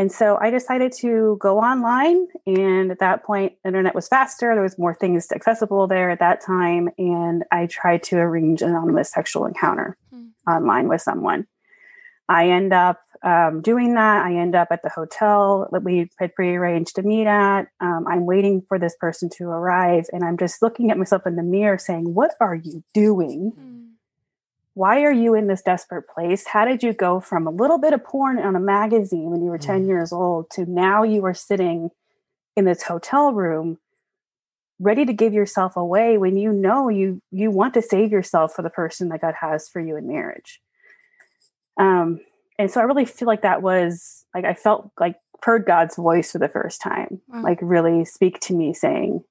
And 0.00 0.10
so 0.10 0.38
I 0.40 0.48
decided 0.48 0.92
to 1.00 1.36
go 1.42 1.58
online. 1.58 2.26
And 2.46 2.90
at 2.90 3.00
that 3.00 3.22
point, 3.22 3.52
internet 3.66 3.94
was 3.94 4.08
faster. 4.08 4.54
There 4.54 4.62
was 4.62 4.78
more 4.78 4.94
things 4.94 5.30
accessible 5.30 5.88
there 5.88 6.08
at 6.08 6.20
that 6.20 6.40
time. 6.40 6.88
And 6.96 7.44
I 7.52 7.66
tried 7.66 8.02
to 8.04 8.16
arrange 8.16 8.62
an 8.62 8.70
anonymous 8.70 9.12
sexual 9.12 9.44
encounter 9.44 9.98
mm. 10.10 10.30
online 10.48 10.88
with 10.88 11.02
someone. 11.02 11.46
I 12.30 12.48
end 12.48 12.72
up 12.72 12.98
um, 13.22 13.60
doing 13.60 13.92
that. 13.92 14.24
I 14.24 14.36
end 14.36 14.54
up 14.54 14.68
at 14.70 14.82
the 14.82 14.88
hotel 14.88 15.68
that 15.70 15.82
we 15.82 16.08
had 16.18 16.34
prearranged 16.34 16.96
to 16.96 17.02
meet 17.02 17.26
at. 17.26 17.66
Um, 17.82 18.06
I'm 18.08 18.24
waiting 18.24 18.62
for 18.68 18.78
this 18.78 18.96
person 18.98 19.28
to 19.36 19.48
arrive. 19.48 20.06
And 20.12 20.24
I'm 20.24 20.38
just 20.38 20.62
looking 20.62 20.90
at 20.90 20.96
myself 20.96 21.26
in 21.26 21.36
the 21.36 21.42
mirror 21.42 21.76
saying, 21.76 22.14
What 22.14 22.30
are 22.40 22.54
you 22.54 22.82
doing? 22.94 23.52
Mm 23.54 23.69
why 24.74 25.02
are 25.02 25.12
you 25.12 25.34
in 25.34 25.46
this 25.46 25.62
desperate 25.62 26.08
place? 26.08 26.46
How 26.46 26.64
did 26.64 26.82
you 26.82 26.92
go 26.92 27.20
from 27.20 27.46
a 27.46 27.50
little 27.50 27.78
bit 27.78 27.92
of 27.92 28.04
porn 28.04 28.38
on 28.38 28.56
a 28.56 28.60
magazine 28.60 29.30
when 29.30 29.42
you 29.42 29.50
were 29.50 29.58
10 29.58 29.84
mm. 29.84 29.88
years 29.88 30.12
old 30.12 30.50
to 30.50 30.64
now 30.64 31.02
you 31.02 31.24
are 31.24 31.34
sitting 31.34 31.90
in 32.56 32.64
this 32.64 32.82
hotel 32.82 33.32
room 33.32 33.78
ready 34.78 35.04
to 35.04 35.12
give 35.12 35.34
yourself 35.34 35.76
away 35.76 36.16
when 36.16 36.36
you 36.36 36.52
know 36.52 36.88
you 36.88 37.20
you 37.30 37.50
want 37.50 37.74
to 37.74 37.82
save 37.82 38.10
yourself 38.10 38.54
for 38.54 38.62
the 38.62 38.70
person 38.70 39.10
that 39.10 39.20
God 39.20 39.34
has 39.38 39.68
for 39.68 39.80
you 39.80 39.96
in 39.96 40.08
marriage. 40.08 40.60
Um 41.78 42.20
and 42.58 42.70
so 42.70 42.80
I 42.80 42.84
really 42.84 43.04
feel 43.04 43.26
like 43.26 43.42
that 43.42 43.62
was 43.62 44.24
like 44.34 44.44
I 44.44 44.54
felt 44.54 44.90
like 44.98 45.16
heard 45.42 45.64
God's 45.64 45.96
voice 45.96 46.32
for 46.32 46.38
the 46.38 46.48
first 46.48 46.80
time. 46.80 47.20
Wow. 47.28 47.42
Like 47.42 47.58
really 47.62 48.04
speak 48.04 48.40
to 48.40 48.54
me 48.54 48.74
saying, 48.74 49.24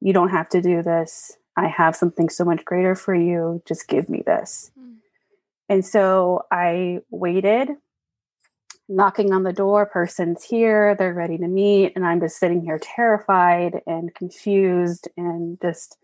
you 0.00 0.12
don't 0.12 0.30
have 0.30 0.48
to 0.50 0.60
do 0.60 0.82
this. 0.82 1.36
I 1.56 1.68
have 1.68 1.96
something 1.96 2.28
so 2.28 2.44
much 2.44 2.64
greater 2.64 2.94
for 2.94 3.14
you. 3.14 3.62
Just 3.66 3.88
give 3.88 4.08
me 4.08 4.22
this. 4.24 4.70
Mm. 4.78 4.96
And 5.68 5.84
so 5.84 6.46
I 6.50 7.00
waited, 7.10 7.70
knocking 8.88 9.32
on 9.32 9.42
the 9.42 9.52
door, 9.52 9.86
person's 9.86 10.44
here, 10.44 10.94
they're 10.94 11.14
ready 11.14 11.38
to 11.38 11.48
meet. 11.48 11.92
And 11.96 12.04
I'm 12.04 12.20
just 12.20 12.38
sitting 12.38 12.62
here 12.62 12.78
terrified 12.78 13.80
and 13.86 14.14
confused 14.14 15.08
and 15.16 15.58
just 15.60 15.98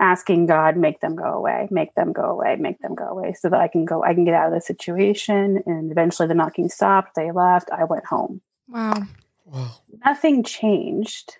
asking 0.00 0.46
God, 0.46 0.76
make 0.76 1.00
them 1.00 1.14
go 1.14 1.32
away, 1.32 1.68
make 1.70 1.94
them 1.94 2.12
go 2.12 2.22
away, 2.22 2.56
make 2.56 2.80
them 2.80 2.94
go 2.94 3.04
away 3.04 3.34
so 3.34 3.48
that 3.48 3.60
I 3.60 3.68
can 3.68 3.84
go, 3.84 4.02
I 4.02 4.14
can 4.14 4.24
get 4.24 4.34
out 4.34 4.48
of 4.48 4.54
the 4.54 4.60
situation. 4.60 5.62
And 5.64 5.90
eventually 5.90 6.28
the 6.28 6.34
knocking 6.34 6.68
stopped. 6.68 7.14
They 7.14 7.30
left. 7.30 7.70
I 7.70 7.84
went 7.84 8.06
home. 8.06 8.40
Wow. 8.68 9.02
Wow. 9.44 9.70
Nothing 10.04 10.42
changed 10.42 11.38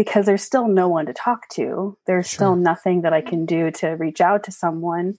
because 0.00 0.24
there's 0.24 0.42
still 0.42 0.66
no 0.66 0.88
one 0.88 1.04
to 1.04 1.12
talk 1.12 1.46
to. 1.50 1.94
There's 2.06 2.26
sure. 2.26 2.36
still 2.36 2.56
nothing 2.56 3.02
that 3.02 3.12
I 3.12 3.20
can 3.20 3.44
do 3.44 3.70
to 3.72 3.88
reach 3.88 4.22
out 4.22 4.44
to 4.44 4.50
someone. 4.50 5.18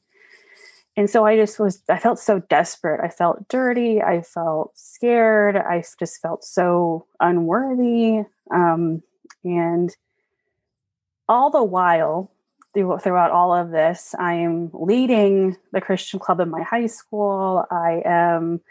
And 0.98 1.08
so 1.08 1.24
I 1.24 1.36
just 1.36 1.60
was, 1.60 1.84
I 1.88 2.00
felt 2.00 2.18
so 2.18 2.40
desperate. 2.40 3.00
I 3.00 3.10
felt 3.10 3.48
dirty. 3.48 4.02
I 4.02 4.24
felt 4.24 4.72
scared. 4.74 5.56
I 5.56 5.84
just 6.00 6.20
felt 6.20 6.44
so 6.44 7.06
unworthy. 7.20 8.24
Um, 8.50 9.04
and 9.44 9.96
all 11.30 11.52
the 11.52 11.64
while, 11.64 12.32
throughout 12.74 13.30
all 13.30 13.54
of 13.54 13.70
this, 13.70 14.16
I 14.18 14.34
am 14.34 14.72
leading 14.74 15.58
the 15.74 15.82
Christian 15.82 16.20
club 16.20 16.40
in 16.40 16.50
my 16.50 16.64
high 16.64 16.88
school. 16.88 17.66
I 17.70 18.02
am 18.04 18.62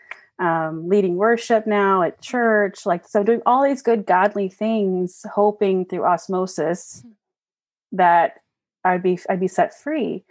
um, 0.41 0.89
leading 0.89 1.17
worship 1.17 1.67
now 1.67 2.03
at 2.03 2.21
church. 2.21 2.87
Like, 2.87 3.07
so 3.07 3.23
doing 3.23 3.43
all 3.45 3.63
these 3.63 3.83
good, 3.83 4.07
godly 4.07 4.49
things, 4.49 5.25
hoping 5.33 5.85
through 5.85 6.05
osmosis 6.05 7.03
hmm. 7.05 7.13
that 7.93 8.39
I'd 8.85 9.03
be 9.03 9.19
I'd 9.29 9.41
be 9.41 9.49
set 9.49 9.79
free. 9.79 10.25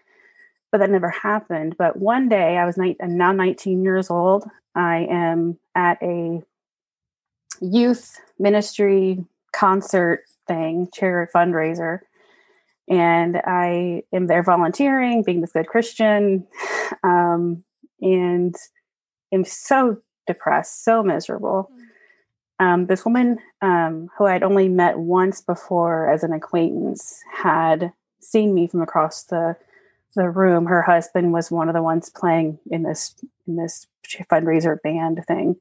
But 0.71 0.79
that 0.79 0.89
never 0.89 1.09
happened. 1.09 1.75
But 1.77 1.97
one 1.97 2.29
day, 2.29 2.57
I 2.57 2.65
was 2.65 2.77
ni- 2.77 2.97
I'm 3.01 3.17
now 3.17 3.31
19 3.31 3.83
years 3.83 4.09
old. 4.09 4.45
I 4.75 5.07
am 5.09 5.57
at 5.75 6.01
a 6.01 6.41
youth 7.61 8.19
ministry 8.37 9.25
concert 9.51 10.23
thing, 10.47 10.89
charity 10.93 11.31
fundraiser, 11.33 11.99
and 12.87 13.37
I 13.37 14.03
am 14.13 14.27
there 14.27 14.43
volunteering, 14.43 15.23
being 15.23 15.41
this 15.41 15.51
good 15.51 15.67
Christian, 15.67 16.47
um, 17.03 17.63
and 18.01 18.55
am 19.31 19.43
so 19.43 19.98
depressed, 20.27 20.83
so 20.83 21.03
miserable. 21.03 21.71
Mm. 21.71 22.65
Um, 22.65 22.86
this 22.88 23.05
woman 23.05 23.39
um, 23.62 24.09
who 24.17 24.25
I'd 24.25 24.43
only 24.43 24.67
met 24.67 25.00
once 25.00 25.41
before 25.41 26.09
as 26.09 26.24
an 26.24 26.33
acquaintance 26.33 27.21
had 27.31 27.93
seen 28.19 28.53
me 28.53 28.67
from 28.67 28.81
across 28.81 29.24
the 29.24 29.55
the 30.15 30.29
room. 30.29 30.65
Her 30.65 30.81
husband 30.81 31.33
was 31.33 31.51
one 31.51 31.69
of 31.69 31.75
the 31.75 31.83
ones 31.83 32.09
playing 32.09 32.59
in 32.71 32.83
this 32.83 33.15
in 33.48 33.55
this 33.55 33.88
fundraiser 34.31 34.81
band 34.81 35.24
thing. 35.27 35.55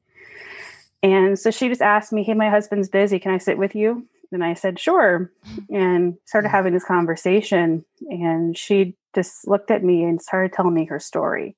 And 1.01 1.39
so 1.39 1.51
she 1.51 1.69
just 1.69 1.81
asked 1.81 2.11
me, 2.11 2.23
Hey, 2.23 2.33
my 2.33 2.49
husband's 2.49 2.89
busy. 2.89 3.19
Can 3.19 3.31
I 3.31 3.37
sit 3.37 3.57
with 3.57 3.75
you? 3.75 4.07
and 4.31 4.43
I 4.43 4.53
said, 4.53 4.79
sure. 4.79 5.31
And 5.69 6.17
started 6.25 6.49
having 6.49 6.73
this 6.73 6.85
conversation. 6.85 7.83
And 8.09 8.57
she 8.57 8.95
just 9.15 9.47
looked 9.47 9.71
at 9.71 9.83
me 9.83 10.03
and 10.03 10.21
started 10.21 10.53
telling 10.53 10.73
me 10.73 10.85
her 10.85 10.99
story. 10.99 11.55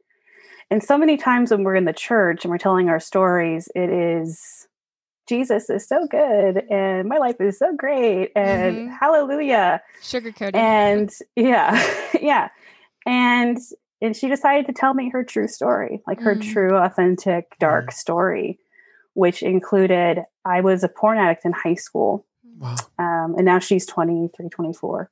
And 0.71 0.81
so 0.81 0.97
many 0.97 1.17
times 1.17 1.51
when 1.51 1.63
we're 1.63 1.75
in 1.75 1.85
the 1.85 1.93
church 1.93 2.43
and 2.43 2.51
we're 2.51 2.57
telling 2.57 2.87
our 2.89 2.99
stories, 2.99 3.67
it 3.75 3.89
is 3.89 4.67
Jesus 5.27 5.69
is 5.69 5.87
so 5.87 6.07
good 6.09 6.63
and 6.71 7.07
my 7.07 7.17
life 7.17 7.35
is 7.39 7.59
so 7.59 7.75
great 7.75 8.31
and 8.35 8.77
Mhm. 8.77 8.97
hallelujah. 8.99 9.81
Sugarcoated. 10.01 10.55
And 10.55 11.09
yeah, 11.35 11.71
yeah. 12.21 12.49
And 13.05 13.57
and 14.01 14.15
she 14.15 14.27
decided 14.27 14.65
to 14.65 14.73
tell 14.73 14.95
me 14.95 15.09
her 15.09 15.23
true 15.23 15.47
story, 15.47 16.01
like 16.07 16.19
her 16.21 16.35
Mm. 16.35 16.41
true, 16.41 16.75
authentic, 16.75 17.45
dark 17.59 17.91
story, 17.91 18.57
which 19.13 19.43
included 19.43 20.25
I 20.43 20.61
was 20.61 20.83
a 20.83 20.89
porn 20.89 21.19
addict 21.19 21.45
in 21.45 21.51
high 21.51 21.75
school 21.75 22.25
Wow. 22.57 22.75
um, 22.97 23.35
and 23.35 23.45
now 23.45 23.59
she's 23.59 23.85
23 23.85 24.49
24 24.49 25.09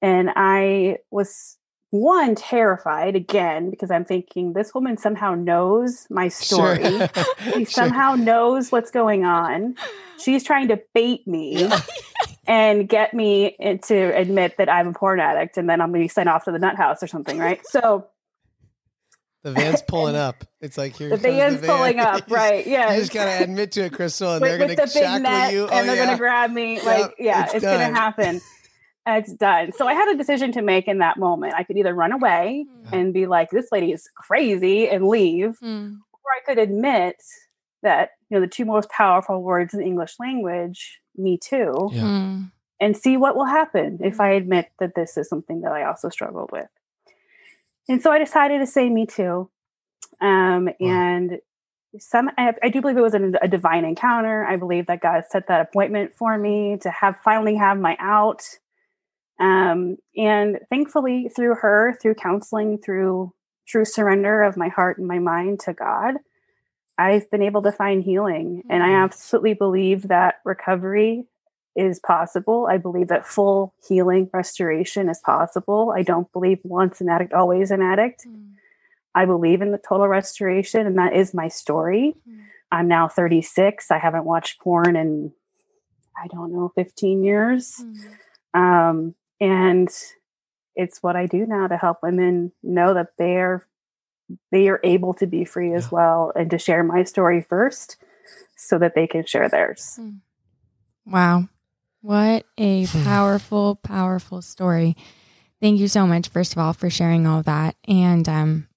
and 0.00 0.30
i 0.36 0.98
was 1.10 1.57
one 1.90 2.34
terrified 2.34 3.16
again 3.16 3.70
because 3.70 3.90
i'm 3.90 4.04
thinking 4.04 4.52
this 4.52 4.74
woman 4.74 4.96
somehow 4.98 5.34
knows 5.34 6.06
my 6.10 6.28
story 6.28 6.82
Sure. 6.84 7.08
she 7.44 7.50
Sure. 7.52 7.66
somehow 7.66 8.14
knows 8.14 8.70
what's 8.70 8.90
going 8.90 9.24
on 9.24 9.74
she's 10.18 10.44
trying 10.44 10.68
to 10.68 10.78
bait 10.94 11.26
me 11.26 11.68
and 12.46 12.88
get 12.88 13.14
me 13.14 13.56
to 13.84 13.96
admit 14.14 14.56
that 14.58 14.68
i'm 14.68 14.88
a 14.88 14.92
porn 14.92 15.18
addict 15.18 15.56
and 15.56 15.68
then 15.68 15.80
i'm 15.80 15.88
going 15.90 16.00
to 16.02 16.04
be 16.04 16.08
sent 16.08 16.28
off 16.28 16.44
to 16.44 16.52
the 16.52 16.58
nut 16.58 16.76
house 16.76 17.02
or 17.02 17.06
something 17.06 17.38
right 17.38 17.66
so 17.66 18.06
The 19.44 19.52
van's 19.52 19.82
pulling 19.82 20.16
up. 20.28 20.44
It's 20.60 20.76
like 20.76 20.96
here 20.96 21.08
the 21.10 21.16
van's 21.16 21.60
the 21.60 21.66
van. 21.68 21.76
pulling 21.76 22.00
up 22.00 22.24
right 22.30 22.66
yeah 22.66 22.92
You 22.92 23.00
just 23.00 23.12
gotta 23.14 23.42
admit 23.44 23.72
to 23.72 23.84
it, 23.84 23.92
Crystal, 23.94 24.32
and 24.32 24.42
with, 24.42 24.50
they're 24.50 24.58
gonna 24.58 24.74
the 24.76 24.82
big 24.82 24.90
shackle 24.90 25.52
you. 25.54 25.62
and 25.68 25.72
oh, 25.72 25.84
they're 25.86 25.96
yeah. 25.96 26.04
gonna 26.06 26.18
grab 26.18 26.50
me 26.50 26.80
like 26.82 27.14
yeah 27.18 27.44
it's 27.44 27.54
it's, 27.54 27.64
gonna 27.64 27.84
happen 27.84 28.40
it's 29.16 29.32
done 29.32 29.72
so 29.72 29.86
i 29.88 29.94
had 29.94 30.08
a 30.08 30.16
decision 30.16 30.52
to 30.52 30.60
make 30.62 30.86
in 30.88 30.98
that 30.98 31.16
moment 31.18 31.54
i 31.56 31.62
could 31.62 31.76
either 31.76 31.94
run 31.94 32.12
away 32.12 32.66
and 32.92 33.14
be 33.14 33.26
like 33.26 33.50
this 33.50 33.68
lady 33.72 33.92
is 33.92 34.08
crazy 34.16 34.88
and 34.88 35.06
leave 35.06 35.58
Mm. 35.62 35.98
or 36.12 36.30
i 36.36 36.40
could 36.46 36.58
admit 36.58 37.16
that 37.82 38.10
you 38.28 38.36
know 38.36 38.40
the 38.40 38.46
two 38.48 38.64
most 38.64 38.88
powerful 38.90 39.42
words 39.42 39.72
in 39.74 39.80
the 39.80 39.86
english 39.86 40.16
language 40.18 41.00
me 41.16 41.38
too 41.38 41.88
Yeah. 41.92 42.02
Mm. 42.02 42.52
and 42.80 42.96
see 42.96 43.16
what 43.16 43.34
will 43.36 43.46
happen 43.46 43.98
if 44.02 44.20
I 44.20 44.30
admit 44.30 44.68
that 44.78 44.94
this 44.94 45.16
is 45.16 45.28
something 45.28 45.62
that 45.62 45.72
I 45.72 45.82
also 45.84 46.08
struggled 46.10 46.50
with. 46.52 46.68
And 47.88 48.00
so 48.00 48.12
I 48.12 48.18
decided 48.20 48.58
to 48.60 48.66
say 48.68 48.88
me 48.88 49.04
too. 49.06 49.50
Um, 50.20 50.68
And 50.78 51.40
some, 51.98 52.30
I, 52.38 52.54
I 52.62 52.68
do 52.68 52.80
believe 52.80 52.96
it 52.96 53.00
was 53.00 53.14
a, 53.14 53.32
a 53.42 53.48
divine 53.48 53.84
encounter. 53.84 54.44
I 54.44 54.54
believe 54.56 54.86
that 54.86 55.00
God 55.00 55.24
set 55.28 55.48
that 55.48 55.60
appointment 55.60 56.14
for 56.14 56.38
me 56.38 56.76
to 56.82 56.90
have 56.90 57.16
finally 57.24 57.56
have 57.56 57.78
my 57.80 57.96
out. 57.98 58.42
Um, 59.38 59.96
and 60.16 60.58
thankfully, 60.70 61.30
through 61.34 61.56
her, 61.56 61.96
through 62.00 62.14
counseling, 62.14 62.78
through 62.78 63.32
true 63.66 63.84
surrender 63.84 64.42
of 64.42 64.56
my 64.56 64.68
heart 64.68 64.98
and 64.98 65.06
my 65.06 65.18
mind 65.18 65.60
to 65.60 65.72
God, 65.72 66.16
I've 66.96 67.30
been 67.30 67.42
able 67.42 67.62
to 67.62 67.72
find 67.72 68.02
healing. 68.02 68.64
And 68.68 68.82
I 68.82 68.88
Mhm. 68.88 69.04
absolutely 69.04 69.54
believe 69.54 70.08
that 70.08 70.36
recovery 70.44 71.26
is 71.76 72.00
possible. 72.00 72.66
I 72.68 72.76
believe 72.78 73.06
that 73.08 73.24
full 73.26 73.72
healing, 73.86 74.28
restoration 74.32 75.08
is 75.08 75.20
possible. 75.20 75.92
I 75.96 76.02
don't 76.02 76.30
believe 76.32 76.58
once 76.64 77.00
an 77.00 77.08
addict, 77.08 77.32
always 77.32 77.70
an 77.70 77.82
addict. 77.82 78.26
Mm. 78.26 78.54
I 79.14 79.26
believe 79.26 79.62
in 79.62 79.70
the 79.70 79.78
total 79.78 80.08
restoration, 80.08 80.86
and 80.86 80.98
that 80.98 81.12
is 81.12 81.32
my 81.32 81.46
story. 81.46 82.16
Mm. 82.28 82.40
I'm 82.72 82.88
now 82.88 83.06
36. 83.06 83.90
I 83.92 83.98
haven't 83.98 84.24
watched 84.24 84.60
porn 84.60 84.96
in, 84.96 85.32
I 86.16 86.26
don't 86.26 86.52
know, 86.52 86.72
15 86.74 87.22
years. 87.22 87.84
Mm. 88.54 88.58
Um, 88.60 89.14
and 89.40 89.88
it's 90.76 91.02
what 91.02 91.16
I 91.16 91.26
do 91.26 91.46
now 91.46 91.66
to 91.66 91.76
help 91.76 91.98
women 92.02 92.52
know 92.62 92.94
that 92.94 93.08
they're 93.18 93.66
they 94.52 94.68
are 94.68 94.80
able 94.84 95.14
to 95.14 95.26
be 95.26 95.44
free 95.44 95.72
as 95.72 95.84
Yeah. 95.84 95.88
well 95.92 96.32
and 96.36 96.50
to 96.50 96.58
share 96.58 96.84
my 96.84 97.02
story 97.04 97.40
first 97.40 97.96
so 98.56 98.78
that 98.78 98.94
they 98.94 99.06
can 99.06 99.24
share 99.24 99.48
theirs. 99.48 99.98
Wow. 101.06 101.48
What 102.02 102.44
a 102.58 102.86
powerful, 103.04 103.76
powerful 103.76 104.42
story. 104.42 104.96
Thank 105.60 105.80
you 105.80 105.88
so 105.88 106.06
much, 106.06 106.28
first 106.28 106.52
of 106.52 106.58
all, 106.58 106.72
for 106.74 106.90
sharing 106.90 107.26
all 107.26 107.38
of 107.40 107.46
that. 107.46 107.76
And 107.88 108.28
um, 108.28 108.68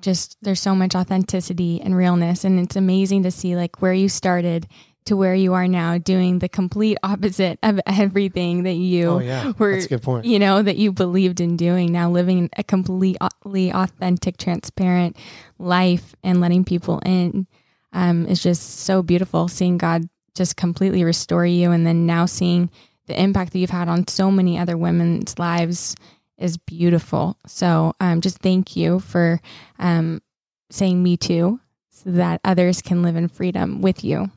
just 0.00 0.36
there's 0.42 0.60
so 0.60 0.74
much 0.74 0.94
authenticity 0.94 1.80
and 1.80 1.96
realness. 1.96 2.44
And 2.44 2.58
it's 2.58 2.76
amazing 2.76 3.22
to 3.22 3.30
see 3.30 3.54
like 3.56 3.80
where 3.80 3.94
you 3.94 4.08
started 4.08 4.66
to 5.06 5.16
where 5.16 5.34
you 5.34 5.54
are 5.54 5.66
now 5.66 5.98
doing 5.98 6.38
the 6.38 6.48
complete 6.48 6.98
opposite 7.02 7.58
of 7.62 7.80
everything 7.86 8.62
that 8.64 8.74
you 8.74 9.08
Oh 9.08 9.18
yeah, 9.18 9.52
were 9.58 9.72
that's 9.72 9.86
a 9.86 9.88
good 9.88 10.02
point. 10.02 10.24
you 10.24 10.38
know 10.38 10.62
that 10.62 10.76
you 10.76 10.92
believed 10.92 11.40
in 11.40 11.56
doing. 11.56 11.90
Now 11.92 12.10
living 12.10 12.48
a 12.56 12.62
completely 12.62 13.72
authentic 13.72 14.36
transparent 14.36 15.16
life 15.58 16.14
and 16.22 16.40
letting 16.40 16.64
people 16.64 17.00
in 17.04 17.46
um, 17.92 18.26
is 18.26 18.42
just 18.42 18.80
so 18.80 19.02
beautiful. 19.02 19.48
Seeing 19.48 19.78
god 19.78 20.08
just 20.36 20.56
completely 20.56 21.02
restore 21.02 21.44
you 21.46 21.72
and 21.72 21.84
then 21.86 22.06
now 22.06 22.24
seeing 22.24 22.70
the 23.06 23.20
impact 23.20 23.52
that 23.52 23.58
you've 23.58 23.70
had 23.70 23.88
on 23.88 24.06
so 24.06 24.30
many 24.30 24.56
other 24.58 24.76
women's 24.78 25.38
lives 25.38 25.96
is 26.38 26.56
beautiful. 26.56 27.36
So 27.46 27.94
um, 28.00 28.20
just 28.20 28.38
thank 28.38 28.76
you 28.76 29.00
for 29.00 29.40
um, 29.80 30.22
saying 30.70 31.02
me 31.02 31.16
too 31.16 31.58
so 31.90 32.10
that 32.12 32.40
others 32.44 32.80
can 32.80 33.02
live 33.02 33.16
in 33.16 33.26
freedom 33.28 33.82
with 33.82 34.04
you 34.04 34.30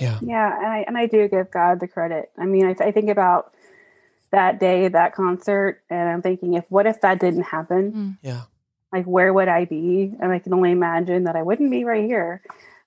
Yeah, 0.00 0.18
Yeah, 0.22 0.56
and 0.56 0.66
I 0.66 0.78
and 0.86 0.98
I 0.98 1.06
do 1.06 1.28
give 1.28 1.50
God 1.50 1.80
the 1.80 1.88
credit. 1.88 2.30
I 2.38 2.44
mean, 2.46 2.66
I, 2.66 2.76
I 2.84 2.92
think 2.92 3.10
about 3.10 3.52
that 4.30 4.60
day, 4.60 4.88
that 4.88 5.14
concert, 5.14 5.82
and 5.90 6.08
I'm 6.08 6.22
thinking, 6.22 6.54
if 6.54 6.64
what 6.68 6.86
if 6.86 7.00
that 7.00 7.20
didn't 7.20 7.44
happen? 7.44 8.18
yeah, 8.22 8.42
Like, 8.92 9.06
where 9.06 9.32
would 9.32 9.48
I 9.48 9.64
be? 9.64 10.12
And 10.20 10.32
I 10.32 10.38
can 10.38 10.52
only 10.54 10.70
imagine 10.72 11.24
that 11.24 11.36
I 11.36 11.42
wouldn't 11.42 11.70
be 11.70 11.84
right 11.84 12.04
here. 12.04 12.42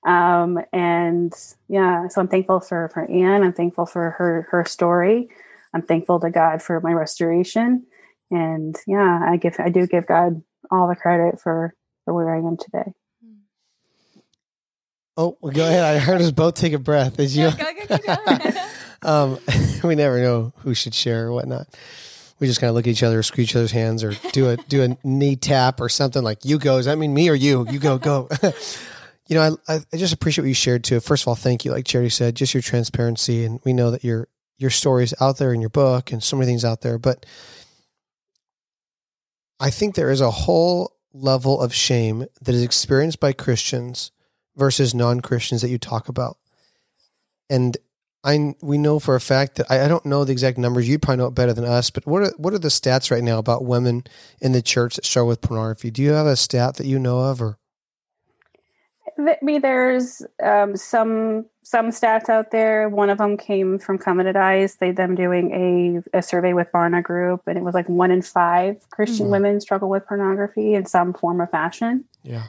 Um, 0.05 0.59
and 0.73 1.33
yeah, 1.67 2.07
so 2.07 2.21
I'm 2.21 2.27
thankful 2.27 2.59
for 2.59 2.89
for 2.93 3.09
Anne. 3.09 3.43
I'm 3.43 3.53
thankful 3.53 3.85
for 3.85 4.11
her 4.11 4.47
her 4.51 4.65
story. 4.65 5.29
I'm 5.73 5.83
thankful 5.83 6.19
to 6.21 6.29
God 6.29 6.61
for 6.61 6.79
my 6.81 6.91
restoration. 6.91 7.85
And 8.29 8.75
yeah, 8.87 9.19
I 9.27 9.37
give 9.37 9.55
I 9.59 9.69
do 9.69 9.85
give 9.87 10.07
God 10.07 10.41
all 10.71 10.87
the 10.87 10.95
credit 10.95 11.39
for 11.39 11.75
for 12.05 12.13
where 12.13 12.33
I 12.33 12.39
am 12.39 12.57
today. 12.57 12.93
Oh, 15.17 15.37
well, 15.41 15.51
go 15.51 15.67
ahead. 15.67 15.83
I 15.83 15.99
heard 15.99 16.21
us 16.21 16.31
both 16.31 16.55
take 16.55 16.73
a 16.73 16.79
breath. 16.79 17.19
As 17.19 17.35
you, 17.35 17.49
um, 19.01 19.39
we 19.83 19.95
never 19.95 20.19
know 20.19 20.53
who 20.57 20.73
should 20.73 20.93
share 20.93 21.27
or 21.27 21.33
whatnot. 21.33 21.67
We 22.39 22.47
just 22.47 22.59
kind 22.59 22.69
of 22.69 22.75
look 22.75 22.87
at 22.87 22.91
each 22.91 23.03
other, 23.03 23.21
screw 23.21 23.43
each 23.43 23.55
other's 23.55 23.71
hands, 23.71 24.03
or 24.03 24.13
do 24.31 24.49
a 24.49 24.57
do 24.57 24.83
a 24.83 24.97
knee 25.07 25.35
tap 25.35 25.79
or 25.79 25.89
something 25.89 26.23
like 26.23 26.43
you 26.43 26.57
go. 26.57 26.77
Does 26.77 26.85
that 26.85 26.97
mean 26.97 27.13
me 27.13 27.29
or 27.29 27.35
you? 27.35 27.67
You 27.69 27.77
go, 27.77 27.99
go. 27.99 28.29
you 29.27 29.35
know, 29.35 29.57
I, 29.67 29.75
I 29.75 29.81
I 29.93 29.97
just 29.97 30.13
appreciate 30.13 30.43
what 30.43 30.47
you 30.47 30.55
shared 30.55 30.83
too. 30.83 30.99
First 31.01 31.23
of 31.23 31.27
all, 31.27 31.35
thank 31.35 31.65
you. 31.65 31.71
Like 31.71 31.85
Charity 31.85 32.09
said, 32.09 32.35
just 32.35 32.55
your 32.55 32.63
transparency, 32.63 33.45
and 33.45 33.59
we 33.63 33.73
know 33.73 33.91
that 33.91 34.03
your 34.03 34.27
your 34.57 34.71
story 34.71 35.03
is 35.03 35.13
out 35.19 35.37
there 35.37 35.53
in 35.53 35.61
your 35.61 35.69
book 35.69 36.11
and 36.11 36.23
so 36.23 36.35
many 36.35 36.47
things 36.47 36.65
out 36.65 36.81
there. 36.81 36.97
But 36.97 37.25
I 39.59 39.69
think 39.69 39.93
there 39.93 40.09
is 40.09 40.21
a 40.21 40.31
whole 40.31 40.95
level 41.13 41.61
of 41.61 41.75
shame 41.75 42.25
that 42.41 42.55
is 42.55 42.63
experienced 42.63 43.19
by 43.19 43.33
Christians 43.33 44.11
versus 44.55 44.93
non-Christians 44.93 45.61
that 45.61 45.69
you 45.69 45.77
talk 45.77 46.09
about. 46.09 46.37
And 47.49 47.77
I 48.23 48.53
we 48.61 48.77
know 48.77 48.99
for 48.99 49.15
a 49.15 49.21
fact 49.21 49.55
that 49.55 49.71
I, 49.71 49.85
I 49.85 49.87
don't 49.87 50.05
know 50.05 50.23
the 50.23 50.31
exact 50.31 50.57
numbers. 50.57 50.87
You'd 50.87 51.01
probably 51.01 51.17
know 51.17 51.27
it 51.27 51.35
better 51.35 51.53
than 51.53 51.65
us. 51.65 51.89
But 51.89 52.05
what 52.05 52.21
are 52.23 52.33
what 52.37 52.53
are 52.53 52.59
the 52.59 52.67
stats 52.67 53.09
right 53.11 53.23
now 53.23 53.39
about 53.39 53.65
women 53.65 54.03
in 54.39 54.51
the 54.51 54.61
church 54.61 54.95
that 54.95 55.05
struggle 55.05 55.29
with 55.29 55.41
pornography? 55.41 55.89
Do 55.91 56.01
you 56.03 56.11
have 56.11 56.27
a 56.27 56.35
stat 56.35 56.75
that 56.75 56.85
you 56.85 56.99
know 56.99 57.19
of, 57.19 57.41
or 57.41 57.57
I 59.17 59.37
mean, 59.41 59.61
there's 59.61 60.21
um, 60.41 60.77
some 60.77 61.45
some 61.63 61.89
stats 61.89 62.29
out 62.29 62.51
there. 62.51 62.89
One 62.89 63.09
of 63.09 63.17
them 63.17 63.37
came 63.37 63.79
from 63.79 63.97
Covenant 63.97 64.37
Eyes. 64.37 64.75
They 64.75 64.91
them 64.91 65.15
doing 65.15 66.03
a, 66.13 66.17
a 66.17 66.21
survey 66.21 66.53
with 66.53 66.67
Barna 66.73 67.03
Group, 67.03 67.41
and 67.47 67.57
it 67.57 67.63
was 67.63 67.73
like 67.73 67.89
one 67.89 68.11
in 68.11 68.21
five 68.21 68.87
Christian 68.89 69.27
Mhm. 69.27 69.31
women 69.31 69.61
struggle 69.61 69.89
with 69.89 70.05
pornography 70.05 70.73
in 70.75 70.85
some 70.85 71.13
form 71.13 71.41
or 71.41 71.47
fashion. 71.47 72.05
yeah, 72.23 72.43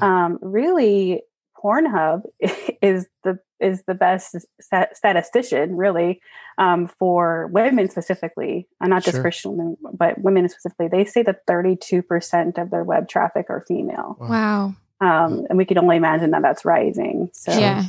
Um, 0.00 0.38
really, 0.42 1.22
Pornhub 1.62 2.22
is 2.82 3.06
the 3.24 3.38
is 3.60 3.82
the 3.86 3.94
best 3.94 4.36
stat- 4.60 4.96
statistician, 4.96 5.76
really, 5.76 6.20
um, 6.58 6.86
for 6.86 7.48
women 7.52 7.88
specifically, 7.88 8.68
and 8.80 8.90
not 8.90 9.02
just 9.02 9.16
Sure. 9.16 9.22
Christian 9.22 9.56
women, 9.56 9.76
but 9.94 10.20
women 10.20 10.48
specifically. 10.48 10.88
They 10.88 11.04
say 11.04 11.22
that 11.24 11.40
thirty 11.46 11.76
two 11.76 12.02
percent 12.02 12.58
of 12.58 12.70
their 12.70 12.84
web 12.84 13.08
traffic 13.08 13.46
are 13.48 13.64
female 13.66 14.16
wow 14.20 14.74
um, 15.00 15.46
and 15.48 15.56
we 15.56 15.64
can 15.64 15.78
only 15.78 15.96
imagine 15.96 16.32
that 16.32 16.42
that's 16.42 16.64
rising. 16.64 17.30
So 17.32 17.52
yeah 17.52 17.84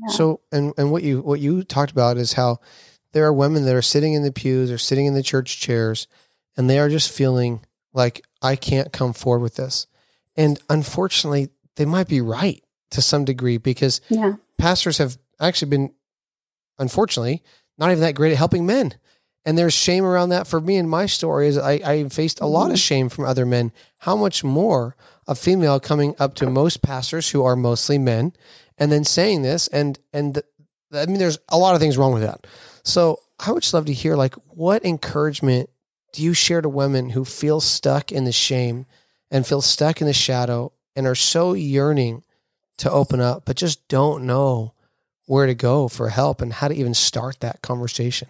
yeah. 0.00 0.08
So 0.08 0.40
and 0.52 0.72
and 0.76 0.90
what 0.90 1.02
you 1.02 1.20
what 1.20 1.40
you 1.40 1.62
talked 1.64 1.90
about 1.90 2.16
is 2.16 2.34
how 2.34 2.58
there 3.12 3.24
are 3.24 3.32
women 3.32 3.64
that 3.64 3.74
are 3.74 3.82
sitting 3.82 4.14
in 4.14 4.22
the 4.22 4.32
pews 4.32 4.70
or 4.70 4.78
sitting 4.78 5.06
in 5.06 5.14
the 5.14 5.22
church 5.22 5.58
chairs, 5.58 6.06
and 6.56 6.68
they 6.68 6.78
are 6.78 6.88
just 6.88 7.10
feeling 7.10 7.64
like 7.92 8.24
I 8.42 8.56
can't 8.56 8.92
come 8.92 9.12
forward 9.12 9.42
with 9.42 9.56
this, 9.56 9.86
and 10.36 10.60
unfortunately, 10.68 11.48
they 11.76 11.84
might 11.84 12.08
be 12.08 12.20
right 12.20 12.62
to 12.90 13.02
some 13.02 13.24
degree 13.24 13.58
because 13.58 14.00
yeah, 14.08 14.34
pastors 14.58 14.98
have 14.98 15.18
actually 15.40 15.70
been, 15.70 15.92
unfortunately, 16.78 17.42
not 17.76 17.90
even 17.90 18.00
that 18.00 18.14
great 18.14 18.32
at 18.32 18.38
helping 18.38 18.66
men. 18.66 18.94
And 19.44 19.56
there's 19.56 19.72
shame 19.72 20.04
around 20.04 20.30
that 20.30 20.46
for 20.46 20.60
me 20.60 20.76
in 20.76 20.88
my 20.88 21.06
story 21.06 21.48
is 21.48 21.56
I, 21.56 21.72
I 21.84 22.08
faced 22.08 22.40
a 22.40 22.46
lot 22.46 22.66
of 22.66 22.72
mm-hmm. 22.72 22.76
shame 22.76 23.08
from 23.08 23.24
other 23.24 23.46
men. 23.46 23.72
How 24.00 24.14
much 24.14 24.44
more 24.44 24.94
a 25.26 25.34
female 25.34 25.80
coming 25.80 26.14
up 26.18 26.34
to 26.36 26.50
most 26.50 26.82
pastors 26.82 27.30
who 27.30 27.44
are 27.44 27.56
mostly 27.56 27.98
men 27.98 28.32
and 28.76 28.92
then 28.92 29.04
saying 29.04 29.42
this 29.42 29.68
and 29.68 29.98
and 30.12 30.42
I 30.92 31.06
mean 31.06 31.18
there's 31.18 31.38
a 31.48 31.58
lot 31.58 31.74
of 31.74 31.80
things 31.80 31.96
wrong 31.96 32.12
with 32.12 32.22
that. 32.22 32.46
So 32.82 33.20
I 33.38 33.52
would 33.52 33.62
just 33.62 33.74
love 33.74 33.86
to 33.86 33.92
hear 33.92 34.16
like 34.16 34.34
what 34.48 34.84
encouragement 34.84 35.70
do 36.12 36.22
you 36.22 36.34
share 36.34 36.60
to 36.60 36.68
women 36.68 37.10
who 37.10 37.24
feel 37.24 37.60
stuck 37.60 38.10
in 38.10 38.24
the 38.24 38.32
shame 38.32 38.86
and 39.30 39.46
feel 39.46 39.62
stuck 39.62 40.00
in 40.00 40.06
the 40.06 40.12
shadow 40.12 40.72
and 40.96 41.06
are 41.06 41.14
so 41.14 41.52
yearning 41.52 42.22
to 42.78 42.90
open 42.90 43.20
up 43.20 43.44
but 43.44 43.56
just 43.56 43.86
don't 43.88 44.24
know 44.24 44.72
where 45.26 45.46
to 45.46 45.54
go 45.54 45.88
for 45.88 46.08
help 46.08 46.40
and 46.40 46.52
how 46.54 46.68
to 46.68 46.74
even 46.74 46.94
start 46.94 47.40
that 47.40 47.60
conversation? 47.62 48.28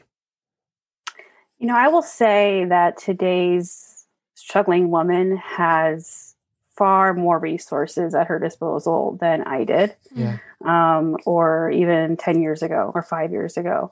You 1.58 1.66
know, 1.66 1.76
I 1.76 1.88
will 1.88 2.02
say 2.02 2.64
that 2.68 2.98
today's 2.98 4.06
struggling 4.34 4.90
woman 4.90 5.36
has 5.36 6.34
far 6.76 7.12
more 7.14 7.38
resources 7.38 8.14
at 8.14 8.28
her 8.28 8.38
disposal 8.38 9.18
than 9.20 9.42
I 9.42 9.64
did, 9.64 9.96
Yeah. 10.14 10.38
um, 10.64 11.16
or 11.26 11.70
even 11.72 12.16
10 12.16 12.40
years 12.40 12.62
ago 12.62 12.92
or 12.94 13.02
five 13.02 13.32
years 13.32 13.56
ago. 13.56 13.90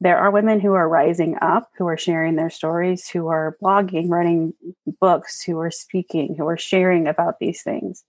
There 0.00 0.18
are 0.18 0.32
women 0.32 0.58
who 0.58 0.74
are 0.74 0.88
rising 0.88 1.36
up, 1.40 1.70
who 1.78 1.86
are 1.86 1.96
sharing 1.96 2.34
their 2.34 2.50
stories, 2.50 3.08
who 3.08 3.28
are 3.28 3.56
blogging, 3.62 4.10
writing 4.10 4.52
books, 5.00 5.42
who 5.42 5.58
are 5.60 5.70
speaking, 5.70 6.34
who 6.34 6.46
are 6.48 6.56
sharing 6.56 7.06
about 7.06 7.38
these 7.38 7.62
things. 7.62 8.02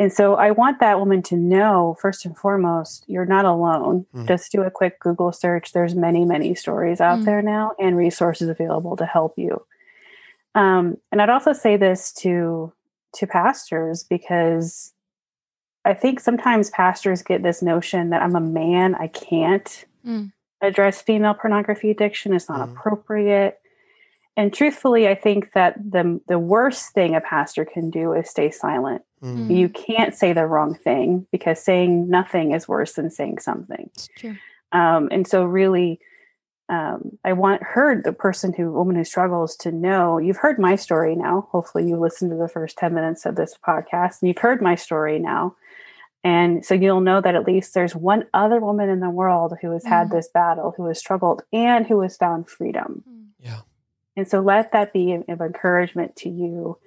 And 0.00 0.10
so 0.10 0.34
I 0.36 0.50
want 0.50 0.80
that 0.80 0.98
woman 0.98 1.20
to 1.24 1.36
know, 1.36 1.94
first 2.00 2.24
and 2.24 2.34
foremost, 2.34 3.04
you're 3.06 3.26
not 3.26 3.44
alone. 3.44 4.06
Mm. 4.14 4.26
Just 4.26 4.50
do 4.50 4.62
a 4.62 4.70
quick 4.70 4.98
Google 4.98 5.30
search. 5.30 5.72
There's 5.72 5.94
many, 5.94 6.24
many 6.24 6.54
stories 6.54 7.02
out 7.02 7.18
Mm. 7.18 7.24
there 7.26 7.42
now 7.42 7.72
and 7.78 7.98
resources 7.98 8.48
available 8.48 8.96
to 8.96 9.04
help 9.04 9.34
you. 9.36 9.62
Um, 10.54 10.96
and 11.12 11.20
I'd 11.20 11.28
also 11.28 11.52
say 11.52 11.76
this 11.76 12.12
to 12.24 12.72
to 13.12 13.26
pastors 13.26 14.02
because 14.04 14.94
I 15.84 15.92
think 15.94 16.20
sometimes 16.20 16.70
pastors 16.70 17.22
get 17.22 17.42
this 17.42 17.60
notion 17.60 18.10
that 18.10 18.22
I'm 18.22 18.36
a 18.36 18.40
man, 18.40 18.94
I 18.94 19.08
can't 19.08 19.84
Mm. 20.06 20.32
address 20.62 21.02
female 21.02 21.34
pornography 21.34 21.90
addiction. 21.90 22.32
It's 22.32 22.48
not 22.48 22.66
Mm. 22.66 22.72
appropriate. 22.72 23.60
And 24.36 24.54
truthfully, 24.54 25.08
I 25.08 25.14
think 25.14 25.52
that 25.52 25.74
the 25.78 26.20
the 26.26 26.38
worst 26.38 26.94
thing 26.94 27.14
a 27.14 27.20
pastor 27.20 27.66
can 27.66 27.90
do 27.90 28.14
is 28.14 28.30
stay 28.30 28.50
silent. 28.50 29.02
Mm. 29.22 29.54
You 29.54 29.68
can't 29.68 30.14
say 30.14 30.32
the 30.32 30.46
wrong 30.46 30.74
thing 30.74 31.26
because 31.30 31.62
saying 31.62 32.08
nothing 32.08 32.52
is 32.52 32.66
worse 32.66 32.94
than 32.94 33.10
saying 33.10 33.38
something. 33.40 33.90
It's 33.94 34.08
true. 34.16 34.36
Um, 34.72 35.08
and 35.10 35.26
so, 35.26 35.44
really, 35.44 36.00
um, 36.68 37.18
I 37.24 37.32
want 37.32 37.62
her, 37.62 38.00
the 38.00 38.12
person 38.12 38.52
who, 38.52 38.72
woman 38.72 38.96
who 38.96 39.04
struggles, 39.04 39.56
to 39.56 39.72
know 39.72 40.18
you've 40.18 40.36
heard 40.36 40.58
my 40.58 40.76
story 40.76 41.16
now. 41.16 41.48
Hopefully, 41.50 41.86
you 41.88 41.96
listened 41.96 42.30
to 42.30 42.36
the 42.36 42.48
first 42.48 42.78
10 42.78 42.94
minutes 42.94 43.26
of 43.26 43.34
this 43.36 43.56
podcast 43.66 44.22
and 44.22 44.28
you've 44.28 44.38
heard 44.38 44.62
my 44.62 44.74
story 44.76 45.18
now. 45.18 45.56
And 46.22 46.64
so 46.64 46.74
you'll 46.74 47.00
know 47.00 47.20
that 47.20 47.34
at 47.34 47.46
least 47.46 47.74
there's 47.74 47.96
one 47.96 48.26
other 48.34 48.60
woman 48.60 48.88
in 48.88 49.00
the 49.00 49.10
world 49.10 49.54
who 49.60 49.70
has 49.72 49.84
had 49.84 50.08
Mhm. 50.08 50.12
this 50.12 50.28
battle, 50.28 50.74
who 50.76 50.86
has 50.86 50.98
struggled, 50.98 51.42
and 51.52 51.86
who 51.86 52.00
has 52.02 52.16
found 52.16 52.48
freedom. 52.48 53.02
Yeah. 53.38 53.60
And 54.16 54.28
so 54.28 54.40
let 54.40 54.70
that 54.72 54.92
be 54.92 55.12
of 55.14 55.24
of 55.28 55.40
encouragement 55.40 56.14
to 56.16 56.28
you 56.28 56.78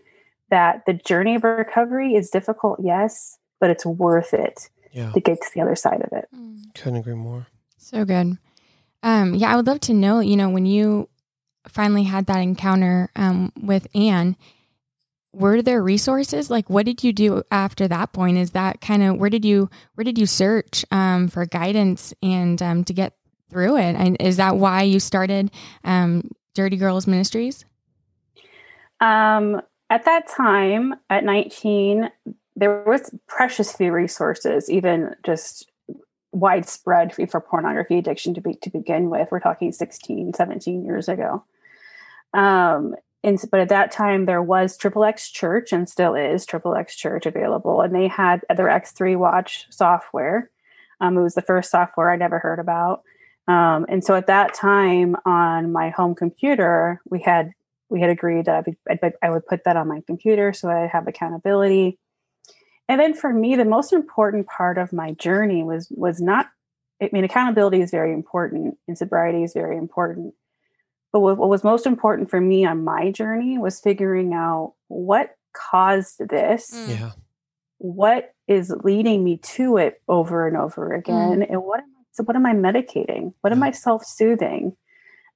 that 0.53 0.85
the 0.85 0.93
journey 0.93 1.33
of 1.33 1.43
recovery 1.43 2.13
is 2.13 2.29
difficult, 2.29 2.79
yes, 2.79 3.39
but 3.59 3.71
it's 3.71 3.87
worth 3.87 4.35
it 4.35 4.69
Yeah. 4.91 5.11
to 5.11 5.19
get 5.19 5.41
to 5.41 5.47
the 5.55 5.61
other 5.61 5.75
side 5.75 6.01
of 6.03 6.15
it. 6.15 6.29
Mm. 6.33 6.75
Couldn't 6.75 6.99
agree 6.99 7.15
more. 7.15 7.47
So 7.77 8.05
good. 8.05 8.37
Um, 9.01 9.33
yeah, 9.33 9.51
I 9.51 9.55
would 9.55 9.65
love 9.65 9.79
to 9.81 9.93
know, 9.95 10.19
you 10.19 10.37
know, 10.37 10.51
when 10.51 10.67
you 10.67 11.09
finally 11.67 12.03
had 12.03 12.27
that 12.27 12.37
encounter 12.37 13.09
um, 13.15 13.51
with 13.59 13.87
Anne, 13.95 14.37
were 15.33 15.63
there 15.63 15.81
resources? 15.81 16.51
Like, 16.51 16.69
what 16.69 16.85
did 16.85 17.03
you 17.03 17.11
do 17.13 17.41
after 17.49 17.87
that 17.87 18.13
point? 18.13 18.37
Is 18.37 18.51
that 18.51 18.79
kind 18.79 19.01
of 19.01 19.17
where 19.17 19.31
did 19.31 19.43
you 19.43 19.71
where 19.95 20.03
did 20.03 20.19
you 20.19 20.27
search 20.27 20.85
um, 20.91 21.27
for 21.29 21.47
guidance 21.47 22.13
and 22.21 22.61
um, 22.61 22.83
to 22.83 22.93
get 22.93 23.13
through 23.49 23.77
it? 23.77 23.95
And 23.95 24.17
is 24.19 24.37
that 24.37 24.57
why 24.57 24.83
you 24.83 24.99
started 24.99 25.49
um, 25.83 26.29
Dirty 26.53 26.77
Girls 26.77 27.07
Ministries? 27.07 27.65
Um, 29.01 29.59
at 29.93 30.05
that 30.05 30.27
time, 30.27 30.95
at 31.11 31.23
19, 31.23 32.09
there 32.55 32.83
was 32.83 33.13
precious 33.27 33.71
few 33.71 33.91
resources, 33.91 34.67
even 34.67 35.15
just 35.23 35.69
widespread 36.31 37.13
for 37.29 37.39
pornography 37.39 37.99
addiction 37.99 38.33
to 38.33 38.41
be 38.41 38.55
to 38.55 38.71
begin 38.71 39.11
with. 39.11 39.27
We're 39.29 39.39
talking 39.39 39.71
16, 39.71 40.33
17 40.33 40.83
years 40.83 41.07
ago. 41.07 41.43
Um, 42.33 42.95
and 43.23 43.39
but 43.51 43.59
at 43.59 43.69
that 43.69 43.91
time 43.91 44.25
there 44.25 44.41
was 44.41 44.77
Triple 44.77 45.03
X 45.03 45.29
Church 45.29 45.71
and 45.71 45.87
still 45.87 46.15
is 46.15 46.43
Triple 46.47 46.75
X 46.75 46.95
Church 46.95 47.27
available, 47.27 47.81
and 47.81 47.93
they 47.93 48.07
had 48.07 48.41
their 48.49 48.69
X3 48.69 49.15
Watch 49.15 49.67
software. 49.69 50.49
Um, 51.01 51.19
it 51.19 51.21
was 51.21 51.35
the 51.35 51.43
first 51.43 51.69
software 51.69 52.09
I'd 52.09 52.23
ever 52.23 52.39
heard 52.39 52.57
about. 52.57 53.03
Um, 53.47 53.85
and 53.87 54.03
so 54.03 54.15
at 54.15 54.25
that 54.25 54.55
time 54.55 55.15
on 55.23 55.71
my 55.71 55.91
home 55.91 56.15
computer, 56.15 56.99
we 57.07 57.21
had 57.21 57.51
we 57.89 58.01
had 58.01 58.09
agreed 58.09 58.45
that 58.45 58.55
I 58.55 58.63
would, 58.65 58.77
I'd, 59.03 59.13
I 59.21 59.29
would 59.29 59.45
put 59.45 59.63
that 59.65 59.75
on 59.77 59.87
my 59.87 60.01
computer 60.07 60.53
so 60.53 60.69
I'd 60.69 60.89
have 60.89 61.07
accountability. 61.07 61.99
And 62.89 62.99
then 62.99 63.13
for 63.13 63.31
me, 63.31 63.55
the 63.55 63.65
most 63.65 63.93
important 63.93 64.47
part 64.47 64.77
of 64.77 64.91
my 64.91 65.11
journey 65.13 65.63
was 65.63 65.87
was 65.91 66.19
not. 66.21 66.47
I 67.01 67.09
mean, 67.11 67.23
accountability 67.23 67.81
is 67.81 67.91
very 67.91 68.13
important, 68.13 68.77
and 68.87 68.97
sobriety 68.97 69.43
is 69.43 69.53
very 69.53 69.77
important. 69.77 70.33
But 71.11 71.19
what, 71.21 71.37
what 71.37 71.49
was 71.49 71.63
most 71.63 71.85
important 71.85 72.29
for 72.29 72.39
me 72.41 72.65
on 72.65 72.83
my 72.83 73.11
journey 73.11 73.57
was 73.57 73.79
figuring 73.79 74.33
out 74.33 74.73
what 74.87 75.35
caused 75.53 76.19
this, 76.29 76.71
Mm. 76.73 76.89
Yeah. 76.89 77.11
what 77.77 78.33
is 78.47 78.73
leading 78.83 79.23
me 79.23 79.37
to 79.37 79.77
it 79.77 80.01
over 80.07 80.47
and 80.47 80.57
over 80.57 80.93
again, 80.93 81.43
and 81.43 81.63
what 81.63 81.79
am 81.79 81.85
I, 81.97 82.03
so 82.11 82.23
what 82.23 82.35
am 82.35 82.45
I 82.45 82.53
medicating? 82.53 83.33
What 83.41 83.53
am 83.53 83.63
I 83.63 83.71
self 83.71 84.05
soothing? 84.05 84.75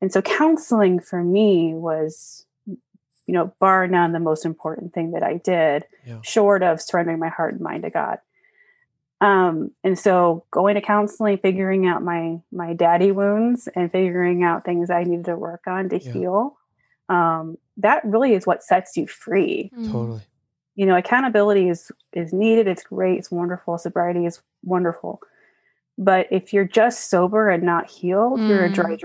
And 0.01 0.11
so 0.11 0.21
counseling 0.21 0.99
for 0.99 1.23
me 1.23 1.73
was, 1.73 2.45
you 2.65 2.77
know, 3.33 3.53
bar 3.59 3.87
none 3.87 4.11
the 4.13 4.19
most 4.19 4.45
important 4.45 4.93
thing 4.93 5.11
that 5.11 5.23
I 5.23 5.37
did, 5.37 5.85
Yeah. 6.05 6.19
short 6.21 6.63
of 6.63 6.81
surrendering 6.81 7.19
my 7.19 7.29
heart 7.29 7.53
and 7.53 7.61
mind 7.61 7.83
to 7.83 7.89
God. 7.89 8.19
Um, 9.19 9.71
and 9.83 9.97
so 9.97 10.45
going 10.51 10.75
to 10.75 10.81
counseling, 10.81 11.39
figuring 11.39 11.87
out 11.87 12.03
my 12.03 12.39
my 12.51 12.73
daddy 12.73 13.11
wounds 13.11 13.67
and 13.75 13.91
figuring 13.91 14.43
out 14.43 14.63
things 14.63 14.91
I 14.91 15.03
needed 15.03 15.25
to 15.25 15.35
work 15.35 15.63
on 15.65 15.89
to 15.89 15.97
Yeah. 15.99 16.11
heal. 16.13 16.57
Um, 17.09 17.57
that 17.77 18.05
really 18.05 18.33
is 18.33 18.45
what 18.45 18.63
sets 18.63 18.95
you 18.97 19.07
free 19.07 19.71
Mm. 19.75 19.91
Totally. 19.91 20.21
you 20.75 20.85
know 20.85 20.95
accountability 20.97 21.69
is 21.69 21.91
is 22.13 22.33
needed 22.33 22.67
it's 22.67 22.83
great 22.83 23.17
it's 23.17 23.31
wonderful 23.31 23.77
sobriety 23.77 24.25
is 24.25 24.41
wonderful 24.63 25.21
but 25.97 26.27
if 26.31 26.51
you're 26.53 26.65
just 26.65 27.09
sober 27.09 27.49
and 27.49 27.63
not 27.63 27.89
healed 27.89 28.41
you're 28.41 28.65
a 28.65 28.69
dry 28.71 28.95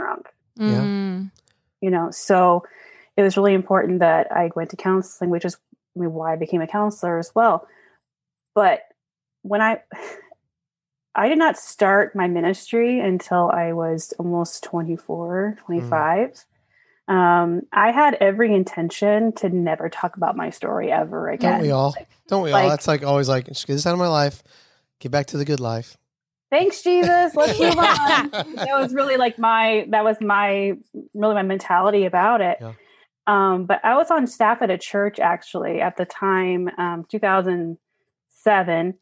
Mm. 0.59 0.71
Yeah. 0.71 0.81
Mm. 0.81 1.31
you 1.81 1.91
know 1.91 2.11
so 2.11 2.65
it 3.17 3.23
was 3.23 3.37
really 3.37 3.55
important 3.55 4.01
that 4.01 4.31
i 4.31 4.51
went 4.55 4.71
to 4.71 4.77
counseling 4.77 5.31
which 5.31 5.45
is 5.45 5.57
I 5.97 6.01
mean, 6.01 6.13
why 6.13 6.33
i 6.35 6.37
became 6.37 6.61
a 6.61 6.67
counselor 6.67 7.19
as 7.19 7.33
well 7.35 7.67
but 8.55 8.81
when 9.43 9.61
i 9.63 9.81
i 11.15 11.29
did 11.29 11.39
not 11.39 11.57
start 11.59 12.15
my 12.15 12.29
ministry 12.29 13.01
until 13.01 13.51
i 13.51 13.73
was 13.73 14.13
almost 14.19 14.63
24 14.65 15.59
25 15.65 16.45
um, 17.09 17.63
i 17.73 17.91
had 17.91 18.15
every 18.21 18.55
intention 18.55 19.33
to 19.33 19.49
never 19.49 19.89
talk 19.89 20.17
about 20.17 20.37
my 20.37 20.51
story 20.51 20.93
ever 20.93 21.29
again 21.29 21.53
Don't 21.53 21.63
we 21.63 21.71
all? 21.71 21.95
Don't 22.29 22.43
we 22.45 22.53
all? 22.53 22.69
That's 22.69 22.89
like 22.89 23.03
always 23.05 23.29
like, 23.29 23.47
just 23.47 23.67
get 23.67 23.75
this 23.75 23.87
out 23.87 23.93
of 23.93 23.99
my 23.99 24.09
life. 24.09 24.43
Get 25.01 25.13
back 25.13 25.27
to 25.27 25.37
the 25.37 25.45
good 25.45 25.61
life. 25.61 25.99
Thanks 26.53 26.83
jesus 26.83 27.35
let's 27.35 27.59
move 27.59 27.79
on 27.79 28.31
that 28.31 28.79
was 28.79 28.93
really 28.95 29.17
like 29.17 29.39
my 29.39 29.87
that 29.91 30.05
was 30.05 30.17
my 30.21 30.75
really 31.15 31.35
my 31.35 31.43
mentality 31.43 32.05
about 32.05 32.41
it 32.41 32.59
Yeah. 32.61 32.75
um 33.27 33.65
but 33.67 33.81
i 33.85 33.97
was 33.97 34.11
on 34.13 34.27
staff 34.29 34.63
at 34.63 34.71
a 34.71 34.79
church 34.79 35.19
actually 35.19 35.81
at 35.81 35.97
the 35.97 36.05
time 36.05 36.69
um 36.79 37.05
2007 37.09 38.95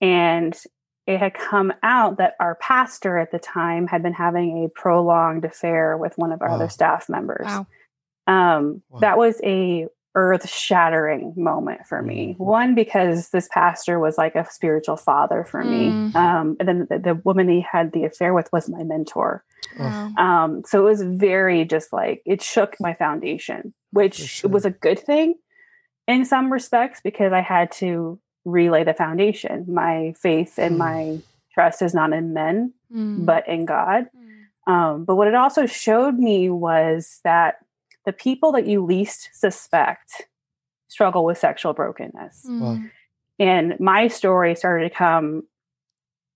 and 0.00 0.58
it 1.06 1.18
had 1.18 1.34
come 1.34 1.70
out 1.82 2.16
that 2.16 2.32
our 2.40 2.54
pastor 2.56 3.18
at 3.18 3.30
the 3.30 3.38
time 3.38 3.86
had 3.86 4.02
been 4.02 4.14
having 4.14 4.64
a 4.64 4.68
prolonged 4.70 5.44
affair 5.44 5.96
with 5.98 6.16
one 6.16 6.32
of 6.32 6.40
our 6.40 6.48
Wow. 6.48 6.54
other 6.56 6.68
staff 6.70 7.08
members 7.10 7.46
Wow. 7.46 7.66
um, 8.26 8.82
Wow. 8.88 9.00
that 9.00 9.18
was 9.18 9.38
a 9.44 9.86
earth 10.16 10.48
shattering 10.48 11.34
moment 11.36 11.86
for 11.86 12.00
me 12.02 12.34
Mhm. 12.38 12.44
one 12.44 12.74
because 12.74 13.30
this 13.30 13.48
pastor 13.52 13.98
was 13.98 14.16
like 14.16 14.34
a 14.36 14.44
spiritual 14.50 14.96
father 14.96 15.44
for 15.44 15.64
me 15.64 15.90
Mm. 15.90 16.14
um, 16.14 16.56
and 16.60 16.68
then 16.68 16.86
the, 16.88 16.98
the 16.98 17.14
woman 17.24 17.48
he 17.48 17.60
had 17.60 17.92
the 17.92 18.04
affair 18.04 18.32
with 18.34 18.52
was 18.52 18.68
my 18.68 18.82
mentor 18.84 19.42
Wow. 19.78 20.12
um, 20.16 20.62
so 20.66 20.80
it 20.86 20.90
was 20.90 21.02
very 21.02 21.64
just 21.64 21.92
like 21.92 22.22
it 22.26 22.42
shook 22.42 22.76
my 22.80 22.94
foundation 22.94 23.74
which 23.90 24.14
sure. 24.14 24.50
was 24.50 24.64
a 24.64 24.70
good 24.70 24.98
thing 25.00 25.34
in 26.06 26.24
some 26.24 26.52
respects 26.52 27.00
because 27.02 27.32
i 27.32 27.40
had 27.40 27.72
to 27.72 28.20
relay 28.44 28.84
the 28.84 28.94
foundation 28.94 29.64
my 29.68 30.12
faith 30.20 30.58
and 30.58 30.74
Hmm. 30.74 30.78
my 30.78 31.18
trust 31.54 31.82
is 31.82 31.94
not 31.94 32.12
in 32.12 32.32
men 32.34 32.72
Mm. 32.92 33.26
but 33.26 33.48
in 33.48 33.64
god 33.64 34.06
Um, 34.66 35.04
but 35.04 35.16
what 35.16 35.28
it 35.28 35.34
also 35.34 35.66
showed 35.66 36.16
me 36.18 36.48
was 36.48 37.20
that 37.24 37.56
the 38.04 38.12
people 38.12 38.52
that 38.52 38.66
you 38.66 38.84
least 38.84 39.30
suspect 39.32 40.22
struggle 40.88 41.24
with 41.24 41.38
sexual 41.38 41.72
brokenness. 41.72 42.44
Mm. 42.48 42.90
And 43.38 43.80
my 43.80 44.08
story 44.08 44.54
started 44.54 44.88
to 44.90 44.94
come, 44.94 45.44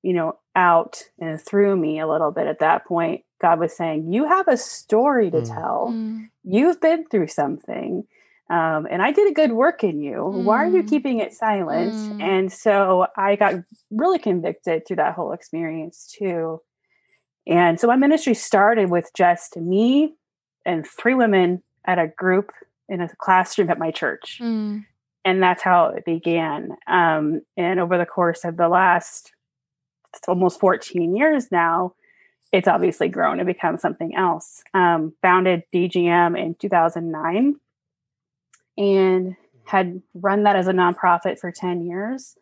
you 0.02 0.12
know, 0.12 0.38
out 0.57 1.02
and 1.20 1.40
through 1.40 1.76
me 1.76 2.00
a 2.00 2.09
little 2.09 2.33
bit 2.33 2.46
at 2.46 2.59
that 2.59 2.85
point. 2.87 3.22
God 3.40 3.61
was 3.61 3.76
saying, 3.76 4.12
You 4.12 4.26
have 4.26 4.48
a 4.48 4.57
story 4.57 5.31
to 5.31 5.38
Mm. 5.42 5.54
tell. 5.54 5.88
Mm. 5.94 6.28
You've 6.42 6.81
been 6.81 7.07
through 7.07 7.28
something. 7.28 8.04
Um, 8.50 8.88
and 8.90 9.02
I 9.02 9.12
did 9.12 9.31
a 9.31 9.35
good 9.35 9.52
work 9.52 9.85
in 9.85 10.00
you. 10.00 10.24
Why 10.24 10.64
are 10.64 10.68
you 10.70 10.83
Mm. 10.83 10.88
keeping 10.88 11.18
it 11.20 11.35
silent? 11.35 11.92
Mm. 11.92 12.22
And 12.22 12.52
so 12.52 13.07
I 13.16 13.37
got 13.37 13.54
really 13.90 14.18
convicted 14.18 14.87
through 14.87 14.96
that 14.96 15.14
whole 15.14 15.33
experience 15.33 16.12
too. 16.18 16.62
And 17.46 17.78
so 17.78 17.87
my 17.87 17.96
ministry 17.96 18.35
started 18.35 18.90
with 18.90 19.11
just 19.14 19.57
me 19.57 20.16
and 20.68 20.87
three 20.87 21.14
women 21.14 21.62
at 21.85 21.98
a 21.98 22.07
group 22.07 22.52
in 22.88 23.00
a 23.00 23.09
classroom 23.16 23.70
at 23.70 23.78
my 23.78 23.90
church. 23.90 24.38
Mm. 24.40 24.85
And 25.24 25.42
that's 25.42 25.62
how 25.62 25.87
it 25.88 26.04
began. 26.04 26.76
Um, 26.87 27.42
and 27.57 27.81
over 27.81 27.98
the 27.98 28.07
course 28.07 28.44
of 28.44 28.57
the 28.57 28.68
last 28.68 29.33
almost 30.26 30.59
14 30.61 31.14
years 31.16 31.50
now, 31.52 31.94
it's 32.52 32.68
obviously 32.68 33.09
grown 33.09 33.40
and 33.40 33.46
become 33.46 33.76
something 33.78 34.14
else. 34.14 34.62
Um, 34.72 35.12
founded 35.20 35.64
DGM 35.72 36.38
in 36.38 36.54
2009 36.54 37.57
and 38.78 39.37
had 39.66 40.00
run 40.14 40.44
that 40.44 40.57
as 40.57 40.66
a 40.68 40.72
nonprofit 40.72 41.38
for 41.38 41.52
10 41.52 41.83
years. 41.85 42.37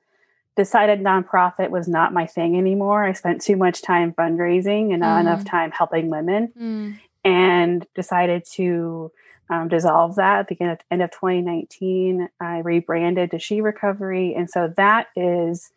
Decided 0.57 1.01
nonprofit 1.01 1.71
was 1.71 1.89
not 1.89 2.15
my 2.15 2.25
thing 2.25 2.57
anymore. 2.57 3.05
I 3.05 3.13
spent 3.13 3.43
too 3.43 3.57
much 3.57 3.83
time 3.83 4.13
fundraising 4.13 4.93
and 4.93 5.01
not 5.01 5.19
Mhm. 5.19 5.21
enough 5.23 5.45
time 5.45 5.71
helping 5.73 6.09
women 6.09 6.53
Mm. 6.57 7.01
And 7.27 7.87
decided 7.95 8.45
to 8.53 9.11
um, 9.51 9.69
dissolve 9.69 10.17
that 10.17 10.41
at 10.41 10.49
the 10.49 10.57
end 10.61 10.73
of, 10.73 10.79
end 10.91 11.03
of 11.03 11.11
2019. 11.11 12.29
I 12.41 12.59
rebranded 12.59 13.31
to 13.33 13.39
She 13.39 13.61
Recovery. 13.61 14.35
And 14.35 14.49
so 14.49 14.73
that 14.77 15.09
is 15.17 15.71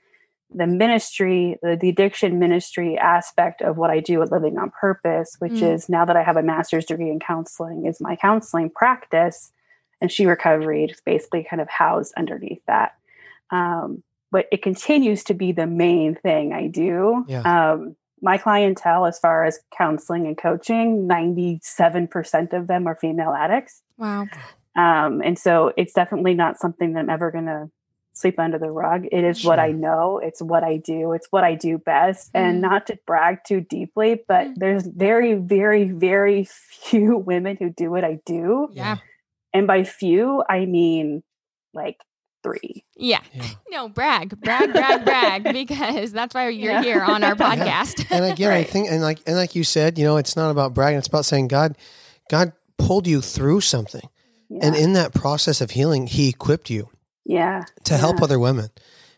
the 0.53 0.65
ministry, 0.67 1.57
the, 1.61 1.75
the 1.75 1.89
addiction 1.89 2.39
ministry 2.39 2.97
aspect 2.97 3.61
of 3.61 3.77
what 3.77 3.91
I 3.91 3.99
do 3.99 4.21
at 4.21 4.31
Living 4.31 4.57
on 4.57 4.71
Purpose, 4.71 5.35
which 5.39 5.53
Mm. 5.53 5.73
is 5.73 5.89
now 5.89 6.05
that 6.05 6.17
I 6.17 6.23
have 6.23 6.37
a 6.37 6.43
master's 6.43 6.85
degree 6.85 7.11
in 7.11 7.19
counseling, 7.19 7.85
is 7.85 8.01
my 8.01 8.15
counseling 8.15 8.69
practice. 8.69 9.51
And 10.01 10.11
She 10.11 10.25
Recovery 10.25 10.85
is 10.85 11.01
basically 11.01 11.43
kind 11.43 11.61
of 11.61 11.69
housed 11.69 12.13
underneath 12.17 12.61
that. 12.67 12.95
Um, 13.51 14.03
but 14.31 14.45
it 14.51 14.61
continues 14.61 15.23
to 15.25 15.33
be 15.33 15.51
the 15.51 15.67
main 15.67 16.15
thing 16.15 16.53
I 16.53 16.67
do. 16.67 17.25
Yeah. 17.27 17.41
Um, 17.71 17.95
my 18.21 18.37
clientele, 18.37 19.05
as 19.05 19.19
far 19.19 19.45
as 19.45 19.59
counseling 19.77 20.27
and 20.27 20.37
coaching, 20.37 21.07
97% 21.07 22.53
of 22.53 22.67
them 22.67 22.87
are 22.87 22.95
female 22.95 23.31
addicts. 23.33 23.81
Wow. 23.97 24.27
Um, 24.75 25.21
and 25.23 25.37
so 25.37 25.73
it's 25.77 25.93
definitely 25.93 26.33
not 26.33 26.57
something 26.59 26.93
that 26.93 26.99
I'm 26.99 27.09
ever 27.09 27.31
going 27.31 27.45
to 27.47 27.69
sleep 28.13 28.39
under 28.39 28.57
the 28.59 28.69
rug. 28.71 29.05
It 29.11 29.23
is 29.23 29.45
what 29.45 29.59
I 29.59 29.71
know, 29.71 30.19
it's 30.19 30.41
what 30.41 30.63
I 30.63 30.77
do, 30.77 31.13
it's 31.13 31.27
what 31.31 31.43
I 31.43 31.55
do 31.55 31.77
best. 31.77 32.33
Mm. 32.33 32.39
And 32.39 32.61
not 32.61 32.87
to 32.87 32.99
brag 33.07 33.39
too 33.47 33.61
deeply, 33.61 34.21
but 34.27 34.47
Mm. 34.47 34.55
there's 34.57 34.85
very, 34.85 35.35
very, 35.35 35.85
very 35.85 36.43
few 36.49 37.17
women 37.17 37.57
who 37.57 37.69
do 37.69 37.89
what 37.89 38.03
I 38.03 38.19
do. 38.25 38.69
Yeah. 38.73 38.97
And 39.53 39.67
by 39.67 39.83
few, 39.83 40.43
I 40.49 40.65
mean 40.65 41.23
like 41.73 41.97
three. 42.43 42.83
Yeah. 42.95 43.19
Yeah. 43.33 43.45
No, 43.69 43.89
brag, 43.89 44.39
brag, 44.41 44.71
brag, 44.73 45.05
brag, 45.05 45.43
because 45.53 46.11
that's 46.11 46.33
why 46.33 46.49
you're 46.49 46.71
Yeah. 46.71 46.81
here 46.83 47.01
on 47.01 47.23
our 47.23 47.35
Yeah. 47.37 47.55
podcast. 47.55 48.05
and 48.11 48.25
again, 48.25 48.51
I 48.51 48.63
think, 48.63 48.89
and 48.89 49.01
like, 49.01 49.19
and 49.27 49.35
like 49.35 49.55
you 49.55 49.63
said, 49.63 49.97
you 49.97 50.05
know, 50.05 50.17
it's 50.17 50.35
not 50.35 50.51
about 50.51 50.73
bragging. 50.73 50.97
It's 50.99 51.07
about 51.07 51.25
saying 51.25 51.47
God, 51.49 51.77
God 52.29 52.53
pulled 52.77 53.07
you 53.07 53.21
through 53.21 53.61
something, 53.61 54.07
Yeah. 54.49 54.59
and 54.67 54.75
in 54.75 54.93
that 54.93 55.13
process 55.13 55.61
of 55.61 55.71
healing, 55.71 56.07
He 56.07 56.29
equipped 56.29 56.69
you 56.69 56.89
yeah. 57.25 57.63
to 57.85 57.97
help 57.97 58.17
Yeah. 58.19 58.23
other 58.23 58.39
women. 58.39 58.69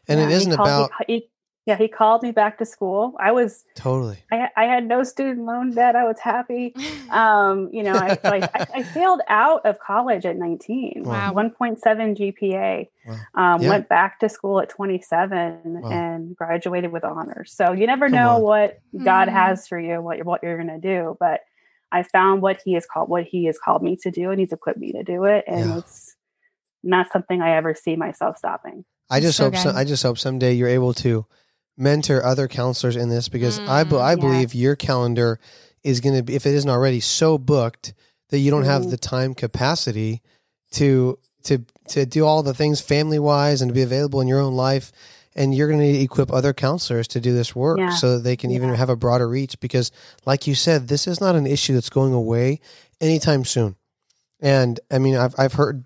And 0.08 0.20
Yeah, 0.20 0.26
it 0.26 0.30
he 0.30 0.36
isn't 0.36 0.56
called- 0.56 0.68
about 0.68 0.92
he- 1.08 1.14
he- 1.14 1.30
yeah, 1.72 1.78
he 1.78 1.88
called 1.88 2.22
me 2.24 2.32
back 2.32 2.58
to 2.58 2.66
school. 2.66 3.16
I 3.20 3.32
was 3.32 3.64
totally. 3.76 4.20
I, 4.32 4.50
I 4.58 4.66
had 4.66 4.86
no 4.88 5.04
student 5.04 5.46
loan 5.46 5.74
debt. 5.74 5.96
I 5.96 6.04
was 6.04 6.20
happy. 6.20 6.76
Um, 7.12 7.70
you 7.74 7.84
know, 7.84 7.98
I, 7.98 8.16
so 8.24 8.30
I, 8.30 8.50
I, 8.56 8.68
I 8.74 8.84
failed 8.84 9.20
out 9.28 9.66
of 9.66 9.78
college 9.80 10.26
at 10.26 10.38
19, 10.38 11.04
Wow. 11.04 11.34
1.7 11.34 11.82
GPA. 11.84 12.88
Wow. 13.06 13.20
Um, 13.36 13.62
Yeah. 13.62 13.68
Went 13.68 13.90
back 13.90 14.20
to 14.22 14.30
school 14.30 14.62
at 14.62 14.70
27 14.70 15.82
Wow. 15.82 15.90
and 15.90 16.34
graduated 16.38 16.94
with 16.94 17.04
honors. 17.04 17.52
So 17.54 17.74
you 17.74 17.86
never 17.86 18.06
Come 18.08 18.14
know 18.16 18.36
on. 18.38 18.42
what 18.44 18.80
God 19.04 19.28
Mm. 19.28 19.34
has 19.34 19.68
for 19.68 19.78
you, 19.78 20.02
what 20.02 20.16
you're, 20.18 20.26
what 20.26 20.42
you're 20.42 20.56
going 20.56 20.70
to 20.70 20.80
do. 20.80 21.18
But 21.20 21.42
I 21.92 22.04
found 22.04 22.42
what 22.42 22.62
He 22.64 22.74
has 22.76 22.86
called, 22.86 23.10
what 23.10 23.26
He 23.26 23.44
has 23.46 23.60
called 23.60 23.84
me 23.84 23.98
to 24.04 24.10
do, 24.10 24.32
and 24.32 24.40
He's 24.40 24.54
equipped 24.54 24.80
me 24.80 24.94
to 24.94 25.04
do 25.04 25.26
it. 25.26 25.44
And 25.48 25.70
Yeah. 25.72 25.78
it's 25.80 26.16
not 26.82 27.12
something 27.12 27.42
I 27.42 27.58
ever 27.58 27.76
see 27.76 27.98
myself 27.98 28.38
stopping. 28.38 28.86
I 29.10 29.20
just 29.20 29.38
So 29.38 29.46
hope. 29.46 29.58
So. 29.58 29.72
I 29.72 29.84
just 29.84 30.02
hope 30.04 30.18
someday 30.18 30.54
you're 30.54 30.70
able 30.70 30.94
to 30.96 31.26
mentor 31.78 32.24
other 32.24 32.48
counselors 32.48 32.96
in 32.96 33.10
this 33.10 33.30
because 33.30 33.60
I, 33.60 33.84
Mm, 33.84 34.00
I 34.02 34.12
yeah. 34.12 34.16
believe 34.16 34.54
your 34.54 34.76
calendar 34.76 35.40
is 35.84 36.00
going 36.00 36.16
to 36.16 36.24
be, 36.24 36.36
if 36.36 36.46
it 36.46 36.54
isn't 36.54 36.70
already, 36.70 37.00
so 37.00 37.38
booked 37.38 37.94
that 38.30 38.40
you 38.40 38.52
don't 38.52 38.64
have 38.64 38.90
the 38.90 38.98
time 38.98 39.34
capacity 39.34 40.22
to 40.72 41.18
to 41.44 41.66
to 41.88 42.06
do 42.06 42.26
all 42.26 42.44
the 42.44 42.54
things 42.54 42.80
family 42.82 43.20
wise 43.20 43.62
and 43.62 43.70
to 43.70 43.74
be 43.74 43.82
available 43.82 44.22
in 44.22 44.28
your 44.28 44.40
own 44.40 44.54
life. 44.54 44.92
And 45.34 45.56
you're 45.56 45.68
going 45.70 45.80
to 45.80 45.86
need 45.86 45.98
to 46.00 46.04
equip 46.04 46.30
other 46.32 46.52
counselors 46.54 47.08
to 47.10 47.22
do 47.22 47.34
this 47.34 47.56
work 47.56 47.80
Yeah. 47.80 47.92
so 47.92 48.16
that 48.18 48.24
they 48.24 48.36
can 48.36 48.52
even 48.52 48.74
have 48.74 48.90
a 48.90 48.98
broader 48.98 49.30
reach. 49.30 49.58
Because, 49.62 49.90
like 50.26 50.46
you 50.46 50.56
said, 50.56 50.90
this 50.90 51.08
is 51.08 51.22
not 51.22 51.36
an 51.36 51.48
issue 51.48 51.74
that's 51.74 51.90
going 51.90 52.12
away 52.14 52.60
anytime 53.00 53.46
soon. 53.46 53.76
And 54.42 54.80
I 54.92 55.00
mean, 55.00 55.16
I've 55.16 55.34
I've 55.38 55.54
heard 55.54 55.86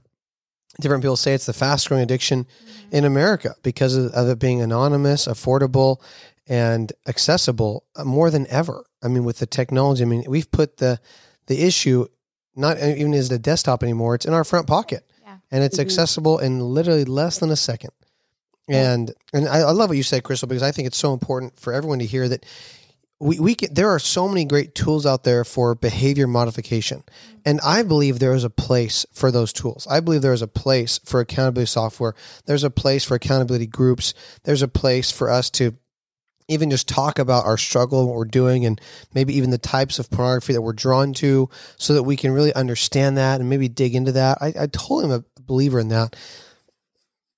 different 0.79 1.03
people 1.03 1.17
say 1.17 1.33
it's 1.33 1.45
the 1.45 1.53
fast 1.53 1.87
growing 1.87 2.03
addiction 2.03 2.45
in 2.91 3.05
America 3.05 3.55
because 3.63 3.95
of, 3.95 4.11
of 4.13 4.29
it 4.29 4.39
being 4.39 4.61
anonymous, 4.61 5.27
affordable, 5.27 6.01
and 6.47 6.91
accessible 7.07 7.83
uh, 7.95 8.03
more 8.03 8.29
than 8.29 8.45
ever. 8.49 8.85
I 9.03 9.07
mean, 9.07 9.23
with 9.23 9.39
the 9.39 9.45
technology, 9.45 10.03
I 10.03 10.05
mean, 10.05 10.23
we've 10.27 10.49
put 10.51 10.77
the 10.77 10.99
the 11.47 11.63
issue 11.63 12.07
not 12.55 12.77
even 12.81 13.13
as 13.13 13.29
a 13.31 13.39
desktop 13.39 13.83
anymore; 13.83 14.15
it's 14.15 14.25
in 14.25 14.33
our 14.33 14.43
front 14.43 14.67
pocket, 14.67 15.03
Yeah. 15.23 15.37
and 15.51 15.63
it's 15.63 15.77
Mhm. 15.77 15.81
accessible 15.81 16.39
in 16.39 16.59
literally 16.59 17.05
less 17.05 17.37
than 17.39 17.51
a 17.51 17.55
second. 17.55 17.91
And 18.67 19.13
and 19.33 19.47
I, 19.47 19.59
I 19.59 19.71
love 19.71 19.89
what 19.89 19.97
you 19.97 20.03
said, 20.03 20.23
Crystal, 20.23 20.47
because 20.47 20.63
I 20.63 20.71
think 20.71 20.87
it's 20.87 20.97
so 20.97 21.13
important 21.13 21.59
for 21.59 21.71
everyone 21.73 21.99
to 21.99 22.05
hear 22.05 22.27
that 22.29 22.43
we, 23.19 23.39
we 23.39 23.55
can, 23.55 23.73
there 23.73 23.89
are 23.89 23.99
so 23.99 24.27
many 24.27 24.45
great 24.45 24.75
tools 24.75 25.05
out 25.05 25.23
there 25.23 25.43
for 25.45 25.73
behavior 25.73 26.27
modification. 26.27 26.99
Mm-hmm. 26.99 27.39
And 27.45 27.61
I 27.61 27.83
believe 27.83 28.19
there 28.19 28.33
is 28.33 28.43
a 28.43 28.49
place 28.49 29.05
for 29.13 29.31
those 29.31 29.53
tools. 29.53 29.87
I 29.89 29.99
believe 29.99 30.21
there 30.21 30.33
is 30.33 30.41
a 30.41 30.47
place 30.47 30.99
for 31.05 31.19
accountability 31.19 31.69
software. 31.69 32.13
There's 32.45 32.63
a 32.63 32.69
place 32.69 33.03
for 33.03 33.15
accountability 33.15 33.67
groups. 33.67 34.13
There's 34.43 34.61
a 34.61 34.67
place 34.67 35.11
for 35.11 35.29
us 35.29 35.49
to 35.51 35.75
even 36.47 36.69
just 36.69 36.87
talk 36.87 37.17
about 37.17 37.45
our 37.45 37.57
struggle 37.57 37.99
and 37.99 38.07
what 38.07 38.17
we're 38.17 38.25
doing 38.25 38.65
and 38.65 38.79
maybe 39.13 39.35
even 39.35 39.49
the 39.49 39.57
types 39.57 39.97
of 39.97 40.09
pornography 40.11 40.53
that 40.53 40.61
we're 40.61 40.73
drawn 40.73 41.13
to 41.13 41.49
so 41.77 41.93
that 41.93 42.03
we 42.03 42.15
can 42.15 42.31
really 42.31 42.53
understand 42.53 43.17
that 43.17 43.39
and 43.39 43.49
maybe 43.49 43.67
dig 43.67 43.95
into 43.95 44.11
that. 44.11 44.37
I, 44.41 44.47
I 44.47 44.67
totally 44.67 45.05
am 45.05 45.11
a 45.11 45.41
believer 45.41 45.79
in 45.79 45.87
that. 45.87 46.15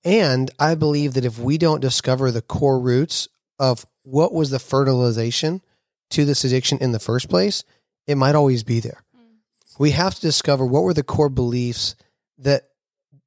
And 0.04 0.50
I 0.58 0.74
believe 0.74 1.14
that 1.14 1.24
if 1.24 1.38
we 1.38 1.56
don't 1.56 1.80
discover 1.80 2.30
the 2.30 2.42
core 2.42 2.80
roots 2.80 3.28
of 3.58 3.86
what 4.02 4.32
was 4.32 4.50
the 4.50 4.58
fertilization 4.58 5.62
to 6.10 6.24
this 6.24 6.44
addiction 6.44 6.78
in 6.78 6.92
the 6.92 6.98
first 6.98 7.28
place, 7.28 7.64
it 8.06 8.16
might 8.16 8.34
always 8.34 8.64
be 8.64 8.80
there. 8.80 9.02
Mm. 9.16 9.38
We 9.78 9.90
have 9.92 10.14
to 10.14 10.20
discover 10.20 10.64
what 10.64 10.82
were 10.82 10.94
the 10.94 11.02
core 11.02 11.28
beliefs 11.28 11.94
that 12.38 12.68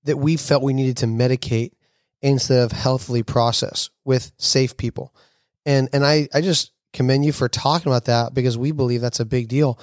that 0.04 0.17
we 0.17 0.36
felt 0.36 0.63
we 0.63 0.74
needed 0.74 0.98
to 0.98 1.06
medicate 1.06 1.74
instead 2.22 2.63
of 2.63 2.72
healthily 2.72 3.24
process 3.24 3.89
with 4.04 4.32
safe 4.38 4.78
people. 4.78 5.13
And 5.65 5.89
and 5.94 6.06
I, 6.06 6.28
I 6.34 6.41
just 6.41 6.72
commend 6.94 7.26
you 7.26 7.32
for 7.32 7.48
talking 7.48 7.91
about 7.91 8.06
that 8.06 8.34
because 8.34 8.58
we 8.58 8.72
believe 8.72 9.02
that's 9.02 9.20
a 9.20 9.26
big 9.26 9.48
deal. 9.48 9.80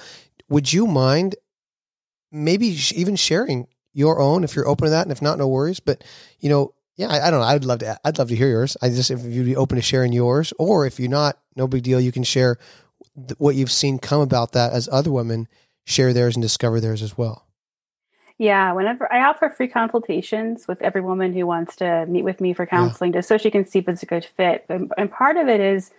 Would 0.49 0.71
you 0.71 0.87
mind 0.87 1.35
maybe 2.31 2.75
sh- 2.75 2.93
even 2.95 3.15
sharing 3.15 3.67
your 3.93 4.19
own 4.19 4.43
if 4.43 4.55
you're 4.55 4.67
open 4.67 4.85
to 4.85 4.91
that 4.91 5.03
and 5.03 5.11
if 5.11 5.21
not 5.21 5.37
no 5.37 5.47
worries 5.47 5.79
but 5.79 6.03
you 6.39 6.49
know 6.49 6.73
yeah 6.95 7.07
I, 7.07 7.27
I 7.27 7.31
don't 7.31 7.39
know 7.39 7.45
I'd 7.45 7.65
love 7.65 7.79
to 7.79 7.99
I'd 8.05 8.17
love 8.17 8.29
to 8.29 8.35
hear 8.35 8.49
yours 8.49 8.77
I 8.81 8.89
just 8.89 9.11
if 9.11 9.23
you'd 9.23 9.45
be 9.45 9.55
open 9.55 9.77
to 9.77 9.81
sharing 9.81 10.13
yours 10.13 10.53
or 10.59 10.85
if 10.85 10.99
you're 10.99 11.09
not 11.09 11.39
no 11.55 11.67
big 11.67 11.83
deal 11.83 11.99
you 11.99 12.11
can 12.11 12.23
share 12.23 12.57
what 13.37 13.55
you've 13.55 13.71
seen 13.71 13.99
come 13.99 14.21
about 14.21 14.51
that 14.53 14.73
as 14.73 14.89
other 14.91 15.11
women 15.11 15.47
share 15.85 16.13
theirs 16.13 16.35
and 16.35 16.43
discover 16.43 16.79
theirs 16.79 17.01
as 17.01 17.17
well 17.17 17.45
Yeah, 18.39 18.71
whenever 18.71 19.11
I 19.11 19.25
offer 19.25 19.49
free 19.49 19.67
consultations 19.67 20.65
with 20.65 20.81
every 20.81 21.01
woman 21.01 21.33
who 21.33 21.45
wants 21.45 21.75
to 21.77 22.05
meet 22.07 22.23
with 22.23 22.39
me 22.39 22.53
for 22.53 22.65
counseling, 22.65 23.11
just 23.11 23.27
so 23.27 23.37
she 23.37 23.51
can 23.51 23.65
see 23.65 23.79
if 23.79 23.89
it's 23.89 24.01
a 24.01 24.05
good 24.05 24.23
fit. 24.23 24.65
And, 24.69 24.89
and 24.97 25.11
part 25.11 25.35
of 25.35 25.49
it 25.49 25.59
is 25.59 25.91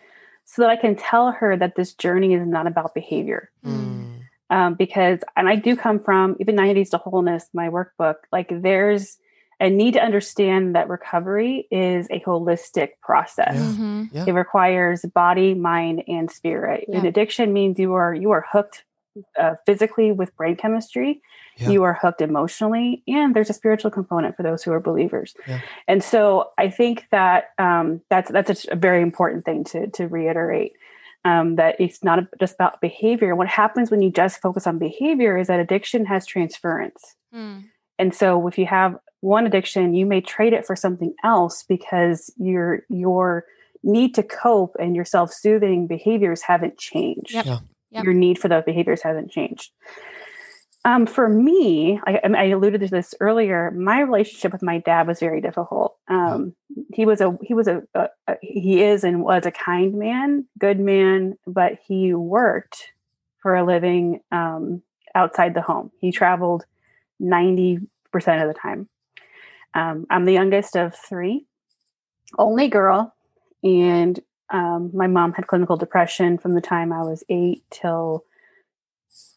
so 0.47 0.63
that 0.63 0.71
I 0.71 0.77
can 0.77 0.97
tell 0.97 1.33
her 1.33 1.55
that 1.57 1.77
this 1.77 1.93
journey 1.93 2.33
is 2.33 2.47
not 2.47 2.67
about 2.67 2.95
behavior. 2.95 3.51
Mm. 3.63 4.23
Um, 4.49 4.75
because, 4.75 5.21
and 5.37 5.51
I 5.51 5.57
do 5.57 5.77
come 5.77 6.01
from 6.01 6.37
even 6.41 6.57
90 6.57 6.75
Days 6.75 6.91
to 6.91 6.97
Wholeness, 6.97 7.47
my 7.53 7.69
workbook, 7.69 8.17
like 8.33 8.51
there's 8.51 9.19
and 9.61 9.77
need 9.77 9.93
to 9.93 10.03
understand 10.03 10.75
that 10.75 10.89
recovery 10.89 11.69
is 11.71 12.09
a 12.11 12.19
holistic 12.21 12.93
process. 13.03 13.55
Yeah. 13.55 13.63
Mhm. 13.63 14.09
Yeah. 14.11 14.25
It 14.27 14.33
requires 14.33 15.03
body, 15.03 15.55
mind, 15.55 16.03
and 16.09 16.31
spirit. 16.31 16.87
Yeah. 16.89 16.97
And 16.97 17.07
addiction 17.07 17.53
means 17.53 17.79
you 17.79 17.93
are 17.95 18.15
you 18.15 18.31
are 18.31 18.47
hooked 18.51 18.85
uh, 19.39 19.57
physically 19.67 20.13
with 20.13 20.35
brain 20.37 20.57
chemistry. 20.57 21.21
Yeah. 21.57 21.69
You 21.71 21.83
are 21.83 21.93
hooked 21.93 22.23
emotionally, 22.23 23.03
and 23.07 23.35
there's 23.35 23.51
a 23.51 23.53
spiritual 23.53 23.91
component 23.91 24.35
for 24.35 24.43
those 24.43 24.63
who 24.63 24.73
are 24.73 24.81
believers. 24.81 25.35
Yeah. 25.47 25.61
And 25.87 26.03
so, 26.03 26.51
I 26.57 26.71
think 26.71 27.07
that 27.11 27.51
um, 27.59 28.01
that's 28.09 28.31
that's 28.31 28.65
a, 28.65 28.73
a 28.73 28.77
very 28.77 29.03
important 29.03 29.45
thing 29.45 29.65
to 29.65 29.89
to 29.89 30.09
reiterate. 30.09 30.73
Um, 31.23 31.57
that 31.57 31.79
it's 31.79 32.03
not 32.03 32.25
just 32.41 32.55
about 32.55 32.81
behavior. 32.81 33.37
What 33.37 33.47
happens 33.47 33.91
when 33.91 34.01
you 34.01 34.11
just 34.11 34.41
focus 34.41 34.67
on 34.67 34.79
behavior 34.79 35.37
is 35.37 35.49
that 35.49 35.61
addiction 35.61 36.07
has 36.07 36.25
transference. 36.25 37.15
Mm. 37.35 37.65
And 37.99 38.15
so 38.15 38.49
if 38.49 38.57
you 38.57 38.65
have 38.65 38.97
one 39.21 39.47
addiction, 39.47 39.95
you 39.95 40.07
may 40.07 40.21
trade 40.21 40.53
it 40.53 40.67
for 40.67 40.75
something 40.75 41.15
else 41.23 41.63
because 41.63 42.33
your 42.39 42.85
your 42.89 43.45
need 43.83 44.15
to 44.15 44.23
cope 44.23 44.77
and 44.79 44.95
your 44.95 45.05
self-soothing 45.05 45.87
behaviors 45.87 46.43
haven't 46.43 46.79
changed. 46.79 47.33
Yep. 47.33 47.47
Yeah. 47.47 47.59
Yep. 47.93 48.05
Your 48.05 48.15
need 48.15 48.39
for 48.39 48.49
those 48.49 48.65
behaviors 48.65 49.03
hasn't 49.03 49.31
changed. 49.31 49.73
Um, 50.85 51.07
for 51.07 51.29
me, 51.29 52.01
I, 52.07 52.21
I 52.25 52.45
alluded 52.47 52.81
to 52.81 52.89
this 52.89 53.15
earlier. 53.21 53.71
My 53.73 54.01
relationship 54.01 54.53
with 54.53 54.63
my 54.63 54.79
dad 54.79 55.07
was 55.07 55.21
very 55.21 55.41
difficult. 55.43 55.97
Um, 56.09 56.55
he 56.95 57.05
was 57.05 57.21
a 57.21 57.37
he 57.43 57.53
was 57.53 57.69
a, 57.69 57.83
a, 57.95 58.09
a 58.27 58.37
he 58.41 58.83
is 58.83 59.05
and 59.05 59.23
was 59.23 59.45
a 59.45 59.51
kind 59.51 59.95
man, 59.95 60.47
good 60.59 60.81
man, 60.81 61.37
but 61.47 61.79
he 61.87 62.15
worked 62.15 62.93
for 63.43 63.57
a 63.57 63.65
living 63.67 64.21
um, 64.33 64.83
outside 65.15 65.53
the 65.53 65.61
home. 65.61 65.91
He 66.01 66.13
traveled 66.13 66.65
ninety 67.19 67.81
percent 68.11 68.41
of 68.41 68.49
the 68.49 68.59
time. 68.59 68.89
Um, 69.75 70.07
I'm 70.11 70.25
the 70.25 70.33
youngest 70.33 70.77
of 70.77 70.95
three, 70.95 71.47
only 72.39 72.69
girl, 72.69 73.15
and 73.63 74.19
um, 74.51 74.91
my 74.93 75.07
mom 75.07 75.33
had 75.33 75.47
clinical 75.47 75.77
depression 75.77 76.39
from 76.39 76.55
the 76.55 76.61
time 76.61 76.93
I 76.93 77.03
was 77.03 77.23
eight 77.29 77.63
till 77.71 78.25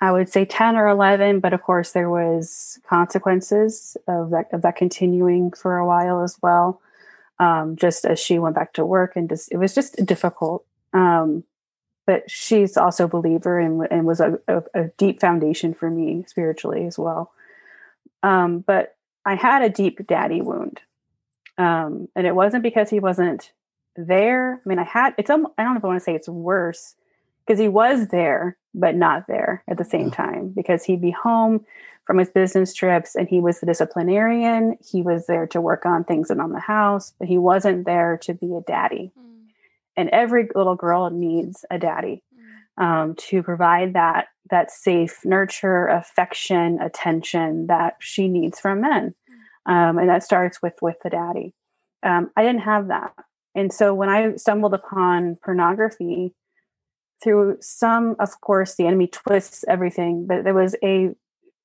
I 0.01 0.11
would 0.11 0.29
say 0.29 0.45
10 0.45 0.75
or 0.75 0.87
11, 0.87 1.39
but 1.39 1.53
of 1.53 1.61
course 1.61 1.91
there 1.91 2.09
was 2.09 2.79
consequences 2.87 3.95
of 4.07 4.31
that, 4.31 4.47
of 4.51 4.61
that 4.63 4.75
continuing 4.75 5.51
for 5.51 5.77
a 5.77 5.85
while 5.85 6.23
as 6.23 6.37
well. 6.41 6.81
Um, 7.39 7.75
just 7.75 8.05
as 8.05 8.19
she 8.19 8.37
went 8.37 8.55
back 8.55 8.73
to 8.73 8.85
work 8.85 9.15
and 9.15 9.29
just, 9.29 9.51
it 9.51 9.57
was 9.57 9.73
just 9.73 10.05
difficult. 10.05 10.65
Um, 10.93 11.43
but 12.05 12.29
she's 12.29 12.77
also 12.77 13.05
a 13.05 13.09
believer 13.09 13.59
and, 13.59 13.87
and 13.89 14.05
was 14.05 14.19
a, 14.19 14.39
a, 14.47 14.63
a 14.73 14.83
deep 14.97 15.21
foundation 15.21 15.73
for 15.73 15.89
me 15.89 16.25
spiritually 16.27 16.85
as 16.85 16.99
well. 16.99 17.31
Um, 18.21 18.59
but 18.59 18.95
I 19.25 19.35
had 19.35 19.61
a 19.61 19.69
deep 19.69 20.05
daddy 20.07 20.41
wound. 20.41 20.81
Um, 21.57 22.07
and 22.15 22.25
it 22.25 22.35
wasn't 22.35 22.63
because 22.63 22.89
he 22.89 22.99
wasn't 22.99 23.51
there. 23.95 24.61
I 24.65 24.69
mean, 24.69 24.79
I 24.79 24.83
had, 24.83 25.13
it's, 25.17 25.29
um, 25.29 25.47
I 25.57 25.63
don't 25.63 25.73
know 25.73 25.77
if 25.77 25.83
I 25.83 25.87
want 25.87 25.99
to 25.99 26.03
say 26.03 26.15
it's 26.15 26.27
worse 26.27 26.95
because 27.45 27.59
he 27.59 27.67
was 27.67 28.07
there, 28.07 28.57
but 28.73 28.95
not 28.95 29.27
there 29.27 29.63
at 29.67 29.77
the 29.77 29.85
same 29.85 30.09
time 30.09 30.49
because 30.49 30.83
he'd 30.83 31.01
be 31.01 31.11
home 31.11 31.65
from 32.05 32.17
his 32.17 32.29
business 32.29 32.73
trips 32.73 33.15
and 33.15 33.29
he 33.29 33.39
was 33.39 33.59
the 33.59 33.65
disciplinarian. 33.65 34.77
He 34.83 35.01
was 35.01 35.27
there 35.27 35.45
to 35.47 35.61
work 35.61 35.85
on 35.85 36.03
things 36.03 36.29
and 36.29 36.41
on 36.41 36.51
the 36.51 36.59
house, 36.59 37.13
but 37.19 37.27
he 37.27 37.37
wasn't 37.37 37.85
there 37.85 38.17
to 38.23 38.33
be 38.33 38.55
a 38.55 38.61
daddy. 38.61 39.11
Mm. 39.17 39.45
And 39.95 40.09
every 40.09 40.49
little 40.55 40.75
girl 40.75 41.09
needs 41.11 41.65
a 41.69 41.77
daddy 41.77 42.23
Mm. 42.32 42.32
Um, 42.77 43.15
to 43.15 43.43
provide 43.43 43.93
that 43.93 44.27
that 44.49 44.71
safe 44.71 45.19
nurture, 45.23 45.87
affection, 45.87 46.79
attention 46.81 47.67
that 47.67 47.95
she 47.99 48.27
needs 48.27 48.59
from 48.59 48.81
men, 48.81 49.15
um, 49.65 49.97
and 49.97 50.09
that 50.09 50.23
starts 50.23 50.61
with 50.61 50.75
with 50.81 50.97
the 51.03 51.09
daddy. 51.09 51.53
Um, 52.03 52.31
I 52.35 52.43
didn't 52.43 52.61
have 52.61 52.87
that, 52.87 53.13
and 53.55 53.71
so 53.71 53.93
when 53.93 54.09
I 54.09 54.35
stumbled 54.35 54.73
upon 54.73 55.37
pornography 55.43 56.33
through 57.23 57.57
some, 57.61 58.15
of 58.19 58.41
course, 58.41 58.75
the 58.75 58.85
enemy 58.85 59.07
twists 59.07 59.63
everything, 59.67 60.27
but 60.27 60.43
there 60.43 60.53
was 60.53 60.75
a 60.83 61.15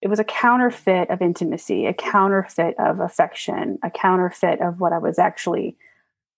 it 0.00 0.08
was 0.08 0.20
a 0.20 0.24
counterfeit 0.24 1.10
of 1.10 1.20
intimacy, 1.20 1.86
a 1.86 1.92
counterfeit 1.92 2.76
of 2.78 3.00
affection, 3.00 3.78
a 3.82 3.90
counterfeit 3.90 4.60
of 4.60 4.78
what 4.78 4.92
I 4.92 4.98
was 4.98 5.18
actually 5.18 5.76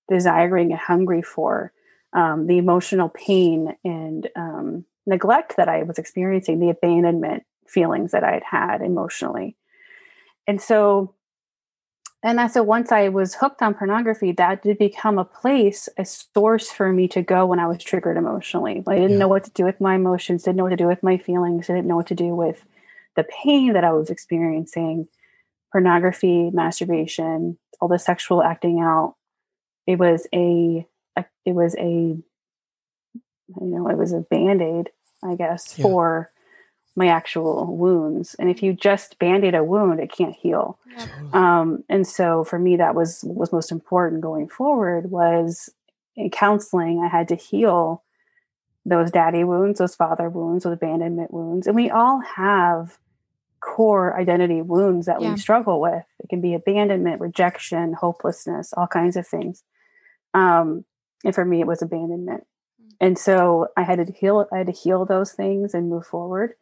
desiring 0.08 0.70
and 0.72 0.80
hungry 0.80 1.20
for 1.20 1.72
um, 2.12 2.46
the 2.46 2.58
emotional 2.58 3.08
pain 3.08 3.76
and 3.84 4.28
um, 4.36 4.84
neglect 5.06 5.56
that 5.56 5.68
I 5.68 5.82
was 5.82 5.98
experiencing, 5.98 6.58
the 6.58 6.70
abandonment 6.70 7.44
feelings 7.68 8.12
that 8.12 8.24
I 8.24 8.32
had 8.32 8.42
had 8.42 8.82
emotionally. 8.82 9.56
And 10.46 10.60
so, 10.60 11.14
and 12.22 12.40
I 12.40 12.48
so 12.48 12.62
once 12.62 12.92
I 12.92 13.08
was 13.08 13.34
hooked 13.34 13.62
on 13.62 13.74
pornography, 13.74 14.32
that 14.32 14.62
did 14.62 14.78
become 14.78 15.18
a 15.18 15.24
place, 15.24 15.88
a 15.96 16.04
source 16.04 16.70
for 16.70 16.92
me 16.92 17.08
to 17.08 17.22
go 17.22 17.46
when 17.46 17.60
I 17.60 17.66
was 17.66 17.78
triggered 17.78 18.16
emotionally. 18.16 18.82
I 18.86 18.96
didn't 18.96 19.12
Yeah. 19.12 19.18
know 19.18 19.28
what 19.28 19.44
to 19.44 19.50
do 19.52 19.64
with 19.64 19.80
my 19.80 19.94
emotions, 19.94 20.42
didn't 20.42 20.56
know 20.56 20.64
what 20.64 20.70
to 20.70 20.76
do 20.76 20.86
with 20.88 21.02
my 21.02 21.16
feelings, 21.16 21.68
didn't 21.68 21.86
know 21.86 21.96
what 21.96 22.08
to 22.08 22.14
do 22.14 22.34
with 22.34 22.66
the 23.16 23.24
pain 23.24 23.72
that 23.72 23.84
I 23.84 23.92
was 23.92 24.10
experiencing. 24.10 25.08
Pornography, 25.72 26.50
masturbation, 26.50 27.56
all 27.80 27.88
the 27.88 27.98
sexual 27.98 28.42
acting 28.42 28.80
out. 28.80 29.14
It 29.86 29.98
was 29.98 30.26
a 30.34 30.86
a- 31.16 31.24
it 31.44 31.52
was 31.54 31.74
a 31.76 31.82
you 31.82 32.22
know 33.66 33.88
it 33.88 33.96
was 33.98 34.12
a 34.12 34.20
band-aid 34.20 34.90
i 35.24 35.34
guess 35.34 35.74
Yeah. 35.78 35.82
for 35.82 36.30
my 36.96 37.06
actual 37.08 37.76
wounds 37.76 38.34
and 38.38 38.50
if 38.50 38.62
you 38.62 38.72
just 38.72 39.18
band-aid 39.18 39.54
a 39.54 39.64
wound 39.64 40.00
it 40.00 40.12
can't 40.12 40.34
heal 40.34 40.78
Yep. 40.96 41.08
Totally. 41.08 41.30
um, 41.32 41.84
and 41.88 42.06
so 42.06 42.44
for 42.44 42.58
me 42.58 42.76
that 42.76 42.94
was 42.94 43.24
was 43.24 43.52
most 43.52 43.70
important 43.72 44.20
going 44.22 44.48
forward 44.48 45.10
was 45.10 45.68
in 46.16 46.30
counseling 46.30 47.00
i 47.00 47.08
had 47.08 47.28
to 47.28 47.36
heal 47.36 48.02
those 48.86 49.10
daddy 49.10 49.44
wounds 49.44 49.78
those 49.78 49.94
father 49.94 50.28
wounds 50.28 50.64
those 50.64 50.72
abandonment 50.74 51.32
wounds 51.32 51.66
and 51.66 51.76
we 51.76 51.90
all 51.90 52.20
have 52.20 52.98
core 53.60 54.18
identity 54.18 54.62
wounds 54.62 55.06
that 55.06 55.20
Yeah. 55.20 55.32
we 55.32 55.36
struggle 55.38 55.80
with 55.80 56.04
it 56.18 56.28
can 56.28 56.40
be 56.40 56.54
abandonment 56.54 57.20
rejection 57.20 57.92
hopelessness 57.92 58.72
all 58.72 58.86
kinds 58.86 59.16
of 59.16 59.26
things 59.26 59.62
um, 60.34 60.84
and 61.24 61.34
for 61.34 61.44
me 61.44 61.60
it 61.60 61.66
was 61.66 61.82
abandonment. 61.82 62.46
And 63.00 63.18
so 63.18 63.68
i 63.76 63.82
had 63.82 64.04
to 64.04 64.12
heal 64.12 64.46
i 64.52 64.58
had 64.58 64.66
to 64.66 64.72
heal 64.72 65.04
those 65.04 65.32
things 65.32 65.74
and 65.74 65.88
move 65.90 66.06
forward. 66.06 66.54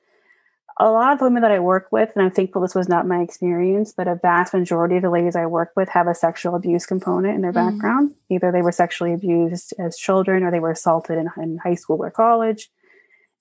A 0.81 0.90
lot 0.90 1.12
of 1.12 1.21
women 1.21 1.42
that 1.42 1.51
i 1.51 1.59
work 1.59 1.88
with 1.90 2.11
and 2.14 2.23
i'm 2.25 2.31
thankful 2.31 2.62
this 2.62 2.75
was 2.75 2.88
not 2.88 3.07
my 3.07 3.21
experience 3.21 3.92
but 3.97 4.07
a 4.07 4.14
vast 4.14 4.55
majority 4.55 4.94
of 4.97 5.03
the 5.03 5.11
ladies 5.11 5.35
i 5.35 5.44
work 5.47 5.73
with 5.75 5.88
have 5.88 6.07
a 6.07 6.14
sexual 6.14 6.55
abuse 6.55 6.87
component 6.87 7.35
in 7.35 7.40
their 7.42 7.53
Mm. 7.53 7.73
background. 7.73 8.14
Either 8.31 8.53
they 8.53 8.62
were 8.62 8.71
sexually 8.73 9.12
abused 9.12 9.75
as 9.81 9.97
children 9.97 10.44
or 10.44 10.51
they 10.53 10.61
were 10.61 10.71
assaulted 10.71 11.18
in, 11.18 11.29
in 11.42 11.59
high 11.59 11.75
school 11.75 12.01
or 12.05 12.11
college. 12.11 12.71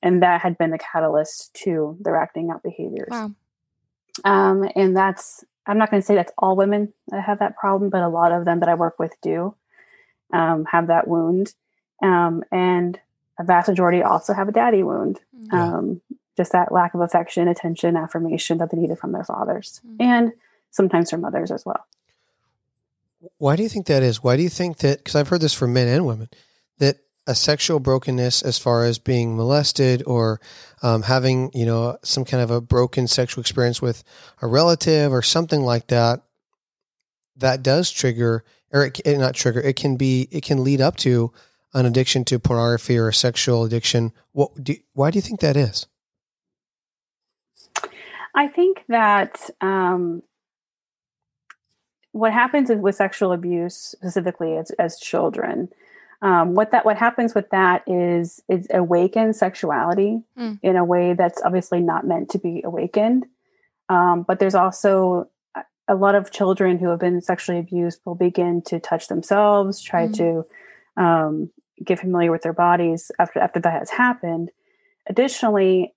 And 0.01 0.21
that 0.23 0.41
had 0.41 0.58
been 0.58 0.71
the 0.71 0.77
catalyst 0.80 1.53
to 1.63 1.97
their 2.01 2.15
acting 2.15 2.49
out 2.51 2.63
behaviors. 2.63 3.10
Wow. 3.12 3.32
um, 4.25 4.67
and 4.75 4.95
that's 4.97 5.43
i'm 5.67 5.77
not 5.77 5.91
going 5.91 6.01
to 6.01 6.06
say 6.06 6.15
that's 6.15 6.32
all 6.39 6.56
women 6.56 6.91
that 7.10 7.23
have 7.23 7.39
that 7.39 7.56
problem 7.58 7.89
but 7.91 8.01
a 8.01 8.08
lot 8.10 8.32
of 8.32 8.45
them 8.45 8.60
that 8.62 8.69
i 8.69 8.73
work 8.73 8.97
with 8.99 9.13
do 9.21 9.53
um, 10.34 10.66
have 10.66 10.88
that 10.88 11.08
wound 11.08 11.54
um, 12.02 12.44
and 12.52 13.00
a 13.40 13.44
vast 13.44 13.70
majority 13.70 14.02
also 14.04 14.34
have 14.34 14.48
a 14.50 14.52
daddy 14.52 14.84
wound 14.84 15.20
Mm. 15.36 15.48
Yeah. 15.54 15.76
um, 15.78 16.02
just 16.36 16.52
that 16.52 16.72
lack 16.72 16.94
of 16.94 17.02
affection 17.02 17.48
attention 17.48 17.96
affirmation 17.96 18.58
that 18.60 18.70
they 18.72 18.78
needed 18.78 18.98
from 19.00 19.12
their 19.12 19.24
fathers 19.24 19.82
Mm. 19.88 19.96
and 20.00 20.32
sometimes 20.72 21.10
from 21.10 21.22
mothers 21.22 21.52
as 21.52 21.66
well 21.66 21.86
Why 23.40 23.56
do 23.56 23.63
you 23.63 23.70
think 23.70 23.88
that 23.88 24.04
is? 24.04 24.24
Why 24.24 24.38
do 24.38 24.44
you 24.44 24.50
think 24.50 24.78
that? 24.80 25.00
Because 25.00 25.16
I've 25.16 25.28
heard 25.28 25.42
this 25.42 25.54
from 25.54 25.74
men 25.74 25.88
and 25.88 26.06
women 26.06 26.30
that 26.80 26.98
a 27.26 27.36
sexual 27.36 27.80
brokenness, 27.80 28.42
as 28.42 28.58
far 28.58 28.86
as 28.86 29.00
being 29.00 29.36
molested 29.36 30.02
or 30.06 30.40
um, 30.82 31.02
having, 31.02 31.52
you 31.54 31.66
know, 31.66 31.98
some 32.04 32.24
kind 32.24 32.42
of 32.42 32.52
a 32.52 32.62
broken 32.62 33.08
sexual 33.08 33.42
experience 33.42 33.82
with 33.82 34.04
a 34.42 34.48
relative 34.48 35.12
or 35.12 35.22
something 35.22 35.62
like 35.62 35.88
that, 35.88 36.22
that 37.38 37.63
does 37.63 37.91
trigger, 37.91 38.43
or 38.71 38.86
it, 38.86 39.00
it 39.06 39.17
not 39.17 39.36
trigger. 39.36 39.62
It 39.62 39.76
can 39.76 39.97
be, 39.97 40.28
it 40.32 40.43
can 40.43 40.63
lead 40.63 40.82
up 40.82 40.95
to 40.97 41.32
an 41.73 41.86
addiction 41.86 42.26
to 42.26 42.39
pornography 42.39 42.97
or 42.97 43.08
a 43.08 43.13
sexual 43.13 43.63
addiction. 43.63 44.12
What? 44.32 44.63
Do, 44.63 44.76
why 44.93 45.12
do 45.12 45.17
you 45.17 45.21
think 45.21 45.39
that 45.41 45.58
is? 45.58 45.86
I 48.36 48.47
think 48.47 48.84
that 48.88 49.50
um, 49.62 50.21
what 52.12 52.33
happens 52.33 52.69
with 52.69 52.96
sexual 52.96 53.31
abuse, 53.31 53.75
specifically 53.75 54.58
as, 54.58 54.71
as 54.71 55.00
children, 55.00 55.69
um, 56.21 56.56
what 56.56 56.71
that 56.71 56.85
what 56.85 56.98
happens 56.98 57.35
with 57.35 57.50
that 57.52 57.83
is 57.88 58.42
it 58.48 58.67
awakens 58.71 59.38
sexuality 59.38 60.21
Mm. 60.38 60.60
in 60.63 60.75
a 60.75 60.85
way 60.85 61.13
that's 61.13 61.42
obviously 61.44 61.79
not 61.79 62.08
meant 62.08 62.29
to 62.29 62.40
be 62.40 62.62
awakened. 62.63 63.25
Um, 63.90 64.23
but 64.27 64.40
there's 64.40 64.56
also 64.56 65.29
a- 65.88 65.94
a 65.94 65.96
lot 65.96 66.15
of 66.15 66.31
children 66.31 66.77
who 66.77 66.90
have 66.90 67.00
been 67.00 67.21
sexually 67.21 67.60
abused 67.60 68.02
will 68.06 68.15
begin 68.15 68.62
to 68.63 68.79
touch 68.79 69.08
themselves, 69.08 69.81
try 69.81 70.08
Mm. 70.08 70.15
to 70.17 70.46
um, 70.98 71.52
get 71.83 72.00
familiar 72.00 72.31
with 72.31 72.42
their 72.42 72.54
bodies 72.54 73.12
after 73.19 73.40
after 73.40 73.60
that 73.60 73.79
has 73.79 73.92
happened. 73.92 74.50
Additionally, 75.08 75.94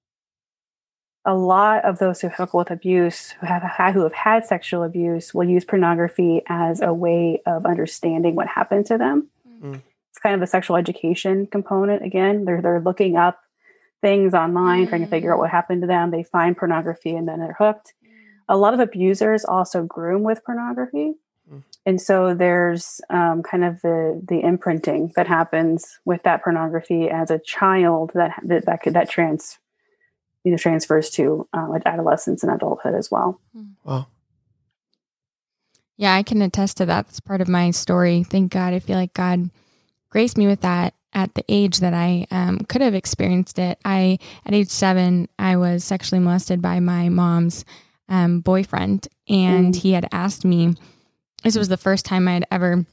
a 1.24 1.34
lot 1.34 1.84
of 1.84 1.98
those 1.98 2.20
who 2.20 2.30
struggle 2.30 2.58
with 2.58 2.70
abuse, 2.70 3.30
who 3.40 3.46
have 3.46 3.62
had, 3.62 3.94
who 3.94 4.02
have 4.02 4.12
had 4.12 4.44
sexual 4.44 4.82
abuse, 4.82 5.34
will 5.34 5.48
use 5.48 5.64
pornography 5.64 6.42
as 6.48 6.80
a 6.80 6.92
way 6.92 7.42
of 7.46 7.66
understanding 7.66 8.34
what 8.34 8.46
happened 8.46 8.86
to 8.86 8.98
them. 8.98 9.28
Mm. 9.62 9.80
It's 10.10 10.18
kind 10.18 10.34
of 10.34 10.40
the 10.40 10.46
sexual 10.46 10.76
education 10.76 11.46
component. 11.46 12.04
Again, 12.04 12.44
they're 12.44 12.60
they're 12.62 12.80
looking 12.80 13.16
up 13.16 13.40
things 14.02 14.32
online, 14.34 14.86
trying 14.86 15.02
to 15.02 15.06
figure 15.06 15.32
out 15.32 15.38
what 15.38 15.50
happened 15.50 15.82
to 15.82 15.86
them. 15.86 16.10
They 16.10 16.22
find 16.22 16.56
pornography 16.56 17.14
and 17.14 17.28
then 17.28 17.38
they're 17.38 17.56
hooked. 17.58 17.92
A 18.50 18.56
lot 18.56 18.74
of 18.74 18.80
abusers 18.80 19.44
also 19.46 19.84
groom 19.84 20.22
with 20.22 20.44
pornography. 20.44 21.14
Mm. 21.50 21.62
And 21.86 22.00
so 22.00 22.34
there's 22.34 23.00
um, 23.08 23.42
kind 23.42 23.64
of 23.64 23.80
the 23.80 24.20
the 24.22 24.42
imprinting 24.42 25.12
that 25.16 25.26
happens 25.26 25.98
with 26.04 26.22
that 26.24 26.42
pornography 26.44 27.08
as 27.08 27.30
a 27.30 27.38
child 27.38 28.10
that 28.14 28.32
that 28.42 28.66
that, 28.66 28.82
could, 28.82 28.92
that 28.92 29.08
trans 29.08 29.58
you 30.44 30.50
know 30.50 30.58
transfers 30.58 31.10
to 31.10 31.48
uh, 31.52 31.78
adolescence 31.86 32.42
and 32.42 32.52
adulthood 32.52 32.94
as 32.94 33.10
well. 33.10 33.40
Wow. 33.84 34.08
Yeah, 35.96 36.14
I 36.14 36.22
can 36.22 36.40
attest 36.40 36.78
to 36.78 36.86
that. 36.86 37.06
That's 37.06 37.20
part 37.20 37.42
of 37.42 37.48
my 37.48 37.70
story. 37.72 38.24
Thank 38.24 38.52
God. 38.52 38.72
I 38.72 38.78
feel 38.78 38.96
like 38.96 39.12
God 39.12 39.50
graced 40.08 40.38
me 40.38 40.46
with 40.46 40.62
that 40.62 40.94
at 41.12 41.34
the 41.34 41.44
age 41.48 41.80
that 41.80 41.92
I 41.92 42.26
um, 42.30 42.60
could 42.60 42.80
have 42.80 42.94
experienced 42.94 43.58
it. 43.58 43.78
I, 43.84 44.18
at 44.46 44.54
age 44.54 44.70
seven, 44.70 45.28
I 45.38 45.56
was 45.56 45.84
sexually 45.84 46.20
molested 46.20 46.62
by 46.62 46.80
my 46.80 47.10
mom's 47.10 47.64
um, 48.10 48.40
boyfriend, 48.40 49.08
and 49.28 49.74
he 49.74 49.92
had 49.92 50.06
asked 50.12 50.44
me. 50.44 50.74
This 51.42 51.56
was 51.56 51.68
the 51.68 51.78
first 51.78 52.04
time 52.04 52.28
I 52.28 52.34
had 52.34 52.46
ever 52.50 52.84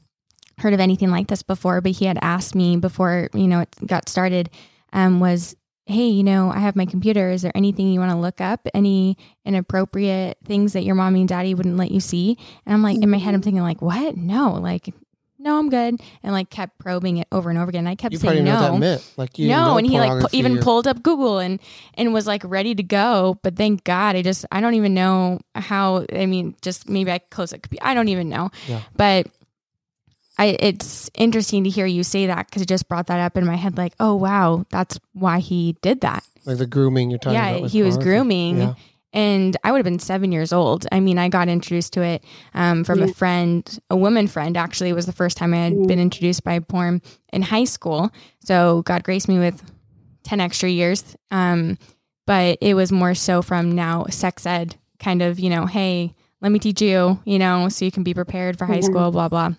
heard 0.58 0.72
of 0.72 0.80
anything 0.80 1.10
like 1.10 1.26
this 1.26 1.42
before, 1.42 1.82
but 1.82 1.92
he 1.92 2.06
had 2.06 2.18
asked 2.22 2.54
me 2.54 2.76
before 2.76 3.28
you 3.34 3.46
know 3.46 3.60
it 3.60 3.74
got 3.86 4.08
started. 4.08 4.48
Um, 4.92 5.20
was 5.20 5.54
hey, 5.88 6.06
you 6.06 6.22
know, 6.22 6.50
I 6.50 6.58
have 6.58 6.76
my 6.76 6.84
computer. 6.84 7.30
Is 7.30 7.40
there 7.40 7.52
anything 7.54 7.90
you 7.90 7.98
want 7.98 8.12
to 8.12 8.18
look 8.18 8.42
up? 8.42 8.60
Any 8.74 9.16
inappropriate 9.46 10.36
things 10.44 10.74
that 10.74 10.84
your 10.84 10.94
mommy 10.94 11.20
and 11.20 11.28
daddy 11.28 11.54
wouldn't 11.54 11.78
let 11.78 11.90
you 11.90 12.00
see? 12.00 12.36
And 12.66 12.74
I'm 12.74 12.82
like, 12.82 13.02
in 13.02 13.08
my 13.08 13.16
head, 13.16 13.34
I'm 13.34 13.40
thinking 13.40 13.62
like, 13.62 13.80
what? 13.80 14.14
No, 14.14 14.52
like, 14.52 14.92
no, 15.48 15.58
I'm 15.58 15.70
good. 15.70 16.00
And 16.22 16.32
like 16.32 16.50
kept 16.50 16.78
probing 16.78 17.16
it 17.16 17.28
over 17.32 17.48
and 17.48 17.58
over 17.58 17.70
again. 17.70 17.86
I 17.86 17.94
kept 17.94 18.12
You 18.12 18.18
saying 18.18 18.44
no. 18.44 18.98
Like 19.16 19.38
you 19.38 19.48
no, 19.48 19.64
know 19.64 19.78
and 19.78 19.86
he 19.86 19.98
like 19.98 20.20
pu- 20.20 20.36
even 20.36 20.58
pulled 20.58 20.86
up 20.86 21.02
Google 21.02 21.38
and 21.38 21.58
and 21.94 22.12
was 22.12 22.26
like 22.26 22.42
ready 22.44 22.74
to 22.74 22.82
go. 22.82 23.38
But 23.42 23.56
thank 23.56 23.84
God, 23.84 24.14
I 24.14 24.22
just 24.22 24.44
I 24.52 24.60
don't 24.60 24.74
even 24.74 24.92
know 24.92 25.40
how. 25.54 26.04
I 26.12 26.26
mean, 26.26 26.54
just 26.60 26.88
maybe 26.88 27.10
I 27.10 27.18
close 27.18 27.52
it. 27.52 27.62
Could 27.62 27.70
be 27.70 27.80
I 27.80 27.94
don't 27.94 28.08
even 28.08 28.28
know. 28.28 28.50
Yeah. 28.66 28.82
But 28.94 29.28
I 30.36 30.56
it's 30.60 31.10
interesting 31.14 31.64
to 31.64 31.70
hear 31.70 31.86
you 31.86 32.04
say 32.04 32.26
that 32.26 32.46
because 32.46 32.60
it 32.60 32.68
just 32.68 32.88
brought 32.88 33.06
that 33.06 33.20
up 33.20 33.36
in 33.36 33.46
my 33.46 33.56
head. 33.56 33.78
Like, 33.78 33.94
oh 33.98 34.14
wow, 34.14 34.66
that's 34.68 35.00
why 35.14 35.38
he 35.38 35.76
did 35.80 36.02
that. 36.02 36.24
like 36.44 36.58
the 36.58 36.66
grooming 36.66 37.08
you're 37.10 37.18
talking 37.18 37.38
yeah, 37.38 37.48
about. 37.48 37.62
with 37.62 37.72
he 37.72 37.82
was 37.82 37.96
grooming. 37.96 38.58
Yeah. 38.58 38.74
And 39.12 39.56
I 39.64 39.72
would 39.72 39.78
have 39.78 39.84
been 39.84 39.98
seven 39.98 40.32
years 40.32 40.52
old. 40.52 40.86
I 40.92 41.00
mean, 41.00 41.18
I 41.18 41.28
got 41.30 41.48
introduced 41.48 41.94
to 41.94 42.02
it 42.02 42.22
um, 42.54 42.84
from 42.84 43.02
a 43.02 43.08
friend, 43.08 43.78
a 43.88 43.96
woman 43.96 44.26
friend. 44.28 44.54
Actually, 44.56 44.90
it 44.90 44.94
was 44.94 45.06
the 45.06 45.12
first 45.12 45.36
time 45.38 45.54
I 45.54 45.58
had 45.58 45.72
Mm. 45.72 45.86
been 45.88 45.98
introduced 45.98 46.44
by 46.44 46.58
porn 46.58 47.00
in 47.32 47.40
high 47.42 47.64
school. 47.64 48.10
So 48.44 48.82
God 48.82 49.04
graced 49.04 49.28
me 49.28 49.38
with 49.38 49.62
ten 50.24 50.40
extra 50.40 50.68
years. 50.68 51.16
Um, 51.30 51.78
but 52.26 52.58
it 52.60 52.74
was 52.74 52.92
more 52.92 53.14
so 53.14 53.40
from 53.40 53.72
now 53.72 54.04
sex 54.10 54.44
ed 54.44 54.76
kind 54.98 55.22
of, 55.22 55.38
you 55.40 55.48
know, 55.48 55.64
hey, 55.64 56.14
let 56.42 56.52
me 56.52 56.58
teach 56.58 56.82
you, 56.82 57.18
you 57.24 57.38
know, 57.38 57.70
so 57.70 57.86
you 57.86 57.90
can 57.90 58.02
be 58.02 58.12
prepared 58.12 58.58
for 58.58 58.66
high 58.66 58.80
Mhm. 58.80 58.84
school, 58.84 59.10
blah 59.10 59.28
blah. 59.30 59.54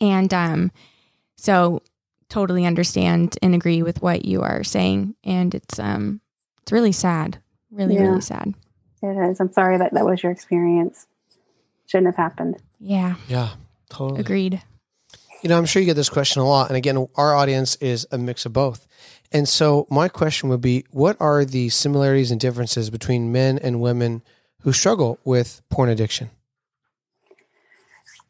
And 0.00 0.34
um, 0.34 0.72
so 1.36 1.82
totally 2.28 2.66
understand 2.66 3.38
and 3.42 3.54
agree 3.54 3.82
with 3.82 4.02
what 4.02 4.24
you 4.24 4.42
are 4.42 4.64
saying, 4.64 5.14
and 5.22 5.54
it's 5.54 5.78
um, 5.78 6.20
it's 6.62 6.72
really 6.72 6.90
sad, 6.92 7.38
really 7.76 7.94
Yeah. 7.94 8.02
really 8.02 8.20
sad. 8.20 8.54
It 9.02 9.30
is. 9.30 9.40
I'm 9.40 9.52
sorry 9.52 9.78
that 9.78 9.92
that 9.94 10.04
was 10.04 10.22
your 10.22 10.32
experience. 10.32 11.06
Shouldn't 11.86 12.06
have 12.06 12.16
happened. 12.16 12.56
Yeah, 12.80 13.14
Yeah. 13.28 13.50
Totally. 13.90 14.20
agreed. 14.20 14.62
You 15.42 15.48
know, 15.50 15.58
I'm 15.58 15.66
sure 15.66 15.80
you 15.80 15.86
get 15.86 15.94
this 15.94 16.08
question 16.08 16.42
a 16.42 16.48
lot. 16.48 16.68
And 16.68 16.76
again, 16.76 17.06
our 17.14 17.34
audience 17.34 17.76
is 17.76 18.06
a 18.10 18.18
mix 18.18 18.46
of 18.46 18.52
both. 18.52 18.86
And 19.30 19.48
so 19.48 19.86
my 19.90 20.08
question 20.08 20.48
would 20.48 20.60
be 20.60 20.84
what 20.90 21.16
are 21.20 21.44
the 21.44 21.68
similarities 21.68 22.30
and 22.30 22.40
differences 22.40 22.90
between 22.90 23.30
men 23.30 23.58
and 23.58 23.80
women 23.80 24.22
who 24.62 24.72
struggle 24.72 25.18
with 25.24 25.62
porn 25.68 25.88
addiction? 25.90 26.30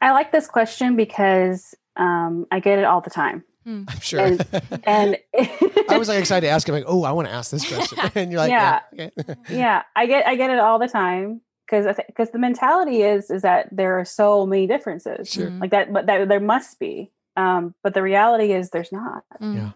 I 0.00 0.10
like 0.12 0.32
this 0.32 0.46
question 0.48 0.96
because 0.96 1.74
um, 1.96 2.46
I 2.50 2.60
get 2.60 2.78
it 2.78 2.84
all 2.84 3.00
the 3.00 3.10
time, 3.10 3.44
I'm 3.66 3.86
sure. 4.00 4.20
And- 4.20 4.46
and 4.84 5.16
I 5.88 5.98
was 5.98 6.08
like 6.08 6.18
excited 6.20 6.46
to 6.46 6.52
ask 6.52 6.68
him, 6.68 6.74
like, 6.74 6.84
oh, 6.86 7.02
I 7.04 7.12
want 7.12 7.28
to 7.28 7.34
ask 7.34 7.50
this 7.50 7.66
question. 7.68 7.98
And 8.14 8.30
you're 8.30 8.40
like, 8.40 8.50
yeah. 8.50 8.80
okay. 8.92 9.10
yeah, 9.50 9.82
I 9.94 10.06
get 10.06 10.26
I 10.26 10.36
get 10.36 10.50
it 10.50 10.58
all 10.58 10.78
the 10.78 10.88
time 10.88 11.40
because 11.66 11.96
because 12.06 12.30
the 12.30 12.38
mentality 12.38 13.02
is 13.02 13.30
is 13.30 13.42
that 13.42 13.68
there 13.72 13.98
are 13.98 14.04
so 14.04 14.46
many 14.46 14.66
differences 14.66 15.28
Sure. 15.30 15.50
Mm. 15.50 15.60
like 15.60 15.70
that, 15.72 15.92
but 15.92 16.06
that 16.06 16.28
there 16.28 16.40
must 16.40 16.78
be. 16.78 17.10
Um, 17.36 17.74
but 17.82 17.92
the 17.92 18.02
reality 18.02 18.52
is 18.52 18.70
there's 18.70 18.92
not. 18.92 19.24
Mm. 19.42 19.56
Yeah. 19.56 19.70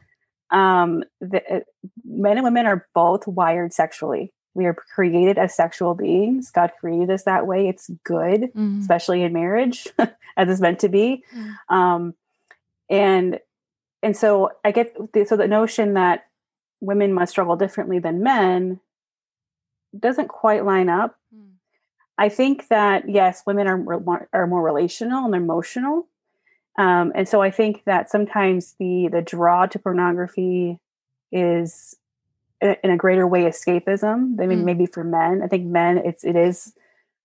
Um, 0.52 1.04
the, 1.20 1.42
uh, 1.56 1.60
men 2.04 2.36
and 2.38 2.44
women 2.44 2.66
are 2.66 2.86
both 2.94 3.26
wired 3.26 3.72
sexually. 3.72 4.32
We 4.54 4.66
are 4.66 4.74
created 4.74 5.38
as 5.38 5.54
sexual 5.54 5.94
beings. 5.94 6.50
God 6.50 6.72
created 6.80 7.10
us 7.10 7.22
that 7.24 7.46
way. 7.46 7.68
It's 7.68 7.88
good. 8.04 8.52
Mm. 8.56 8.80
especially 8.80 9.22
in 9.22 9.32
marriage 9.32 9.86
as 10.36 10.48
it's 10.48 10.60
meant 10.60 10.80
to 10.80 10.88
be 10.88 11.22
Mm. 11.34 11.54
um 11.74 12.14
and 12.88 13.38
and 14.02 14.16
so 14.16 14.50
i 14.64 14.70
get 14.70 14.94
the, 15.12 15.24
so 15.24 15.36
the 15.36 15.48
notion 15.48 15.94
that 15.94 16.26
women 16.80 17.12
must 17.12 17.30
struggle 17.32 17.56
differently 17.56 17.98
than 17.98 18.22
men 18.22 18.80
doesn't 19.98 20.28
quite 20.28 20.64
line 20.64 20.88
up 20.88 21.16
Mm. 21.34 21.50
i 22.18 22.28
think 22.28 22.66
that 22.68 23.08
yes 23.08 23.42
women 23.46 23.68
are 23.68 23.78
more, 23.78 24.28
are 24.32 24.46
more 24.48 24.62
relational 24.62 25.24
and 25.26 25.34
emotional 25.34 26.08
um 26.76 27.12
and 27.14 27.28
so 27.28 27.40
i 27.40 27.50
think 27.52 27.82
that 27.84 28.10
sometimes 28.10 28.74
the 28.80 29.08
the 29.12 29.22
draw 29.22 29.66
to 29.66 29.78
pornography 29.78 30.80
is 31.30 31.94
i- 32.62 32.76
in 32.82 32.90
a 32.90 32.96
greater 32.96 33.26
way 33.28 33.44
escapism 33.44 34.36
than 34.36 34.48
Mm. 34.50 34.64
maybe 34.64 34.86
for 34.86 35.04
men 35.04 35.40
i 35.42 35.46
think 35.46 35.64
men 35.66 35.98
it's 35.98 36.24
it 36.24 36.36
is 36.36 36.72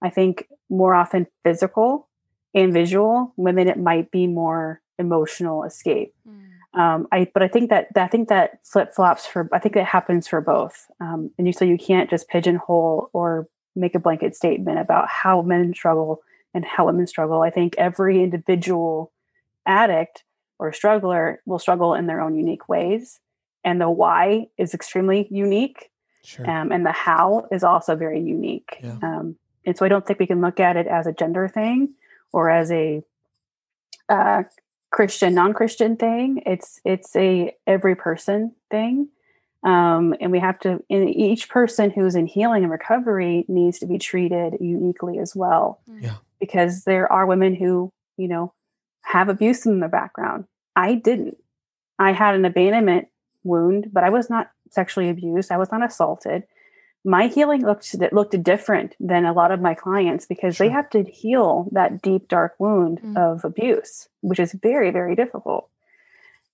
I 0.02 0.10
think 0.12 0.48
more 0.70 0.94
often 0.94 1.26
physical 1.44 2.08
and 2.54 2.72
visual. 2.74 3.34
Women, 3.38 3.68
it 3.70 3.80
might 3.80 4.12
be 4.12 4.28
more 4.28 4.82
emotional 5.00 5.64
escape. 5.64 6.14
Mm. 6.30 6.44
Um, 6.76 7.08
I 7.12 7.30
but 7.34 7.42
I 7.44 7.48
think 7.48 7.70
that, 7.70 7.88
I 7.96 8.08
think 8.08 8.30
that 8.30 8.60
flip 8.64 8.94
flops 8.94 9.26
for 9.26 9.50
I 9.54 9.60
think 9.60 9.76
it 9.76 9.86
happens 9.86 10.28
for 10.28 10.42
both. 10.42 10.88
Um, 11.00 11.32
and 11.38 11.48
you 11.48 11.54
so 11.54 11.66
you 11.66 11.78
can't 11.78 12.10
just 12.10 12.28
pigeonhole 12.28 13.10
or 13.14 13.48
make 13.76 13.96
a 13.96 14.00
blanket 14.00 14.36
statement 14.36 14.80
about 14.80 15.08
how 15.10 15.42
men 15.42 15.74
struggle 15.74 16.22
and 16.54 16.66
how 16.66 16.86
women 16.86 17.08
struggle. 17.08 17.42
I 17.42 17.50
think 17.50 17.76
every 17.78 18.22
individual 18.22 19.12
addict 19.66 20.24
or 20.60 20.72
struggler 20.72 21.42
will 21.46 21.60
struggle 21.60 21.94
in 21.94 22.08
their 22.08 22.22
own 22.22 22.36
unique 22.36 22.70
ways, 22.70 23.20
and 23.64 23.80
the 23.80 23.90
why 23.90 24.48
is 24.58 24.74
extremely 24.74 25.28
unique 25.30 25.90
Sure. 26.26 26.50
um, 26.50 26.72
and 26.72 26.84
the 26.84 26.92
how 26.92 27.48
is 27.52 27.64
also 27.64 27.96
very 27.96 28.20
unique. 28.20 28.80
Yeah. 28.82 28.98
Um, 29.04 29.36
and 29.64 29.78
so 29.78 29.86
I 29.86 29.90
don't 29.90 30.06
think 30.06 30.20
we 30.20 30.26
can 30.26 30.42
look 30.42 30.60
at 30.60 30.76
it 30.76 30.88
as 30.88 31.06
a 31.06 31.14
gender 31.14 31.48
thing 31.48 31.94
or 32.34 32.50
as 32.50 32.72
a 32.72 33.04
uh, 34.10 34.44
Christian 34.96 35.34
non-Christian 35.34 35.98
thing. 35.98 36.42
It's 36.46 36.80
it's 36.86 37.14
a 37.18 37.54
every 37.68 37.96
person 37.96 38.54
thing, 38.72 39.10
um, 39.62 40.16
and 40.22 40.32
we 40.32 40.40
have 40.40 40.58
to. 40.60 40.82
And 40.90 41.10
each 41.10 41.50
person 41.50 41.92
who's 41.92 42.16
in 42.16 42.28
healing 42.28 42.64
and 42.64 42.72
recovery 42.72 43.44
needs 43.50 43.78
to 43.80 43.88
be 43.88 43.98
treated 43.98 44.56
uniquely 44.62 45.20
as 45.20 45.36
well. 45.36 45.82
Yeah. 46.00 46.16
because 46.40 46.86
there 46.86 47.12
are 47.12 47.26
women 47.26 47.56
who 47.56 47.92
you 48.16 48.30
know 48.30 48.54
have 49.02 49.28
abuse 49.28 49.66
in 49.66 49.82
their 49.82 49.90
background. 49.90 50.46
I 50.78 50.96
didn't. 50.96 51.36
I 52.00 52.14
had 52.14 52.36
an 52.36 52.46
abandonment 52.46 53.10
wound, 53.44 53.90
but 53.92 54.06
I 54.06 54.10
was 54.10 54.30
not 54.30 54.52
sexually 54.72 55.10
abused. 55.10 55.52
I 55.52 55.58
was 55.58 55.74
not 55.74 55.84
assaulted. 55.84 56.44
My 57.08 57.28
healing 57.28 57.64
looked 57.64 57.96
looked 58.12 58.42
different 58.44 58.96
than 59.00 59.26
a 59.26 59.32
lot 59.34 59.52
of 59.52 59.62
my 59.62 59.76
clients 59.76 60.26
because 60.26 60.58
they 60.58 60.70
have 60.70 60.90
to 60.90 61.04
heal 61.04 61.70
that 61.72 62.02
deep 62.02 62.28
dark 62.28 62.56
wound 62.60 63.00
Mm. 63.02 63.16
of 63.18 63.46
abuse, 63.46 64.10
which 64.22 64.40
is 64.40 64.52
very 64.54 64.90
very 64.92 65.16
difficult. 65.16 65.70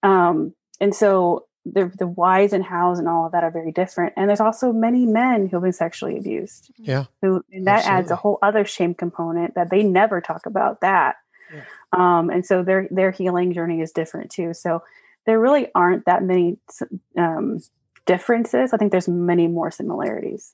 Um, 0.04 0.54
and 0.80 0.94
so 0.94 1.46
the 1.66 1.92
the 1.98 2.08
whys 2.08 2.54
and 2.54 2.64
hows 2.66 3.00
and 3.00 3.08
all 3.08 3.28
of 3.28 3.32
that 3.32 3.44
are 3.44 3.52
very 3.52 3.72
different. 3.72 4.14
And 4.18 4.28
there's 4.28 4.42
also 4.42 4.74
many 4.74 5.06
men 5.06 5.48
who 5.48 5.56
have 5.58 5.64
been 5.64 5.72
sexually 5.74 6.18
abused 6.18 6.72
Yeah. 6.78 7.06
who 7.22 7.44
and 7.52 7.68
that 7.68 7.86
adds 7.86 8.12
a 8.12 8.16
whole 8.16 8.38
other 8.42 8.66
shame 8.66 8.94
component 8.94 9.56
that 9.56 9.70
they 9.70 9.84
never 9.84 10.22
talk 10.22 10.46
about 10.48 10.82
that 10.82 11.16
Yeah. 11.54 11.62
um, 11.94 12.30
and 12.30 12.46
so 12.46 12.64
their 12.64 12.88
their 12.92 13.12
healing 13.12 13.54
journey 13.54 13.80
is 13.80 13.92
different 13.92 14.32
too 14.32 14.54
so 14.54 14.82
there 15.28 15.40
really 15.40 15.68
aren't 15.76 16.06
that 16.06 16.24
many 16.24 16.58
um, 17.16 17.60
differences 18.06 18.74
i 18.74 18.78
think 18.78 18.92
there's 18.92 19.08
many 19.08 19.48
more 19.48 19.72
similarities 19.72 20.54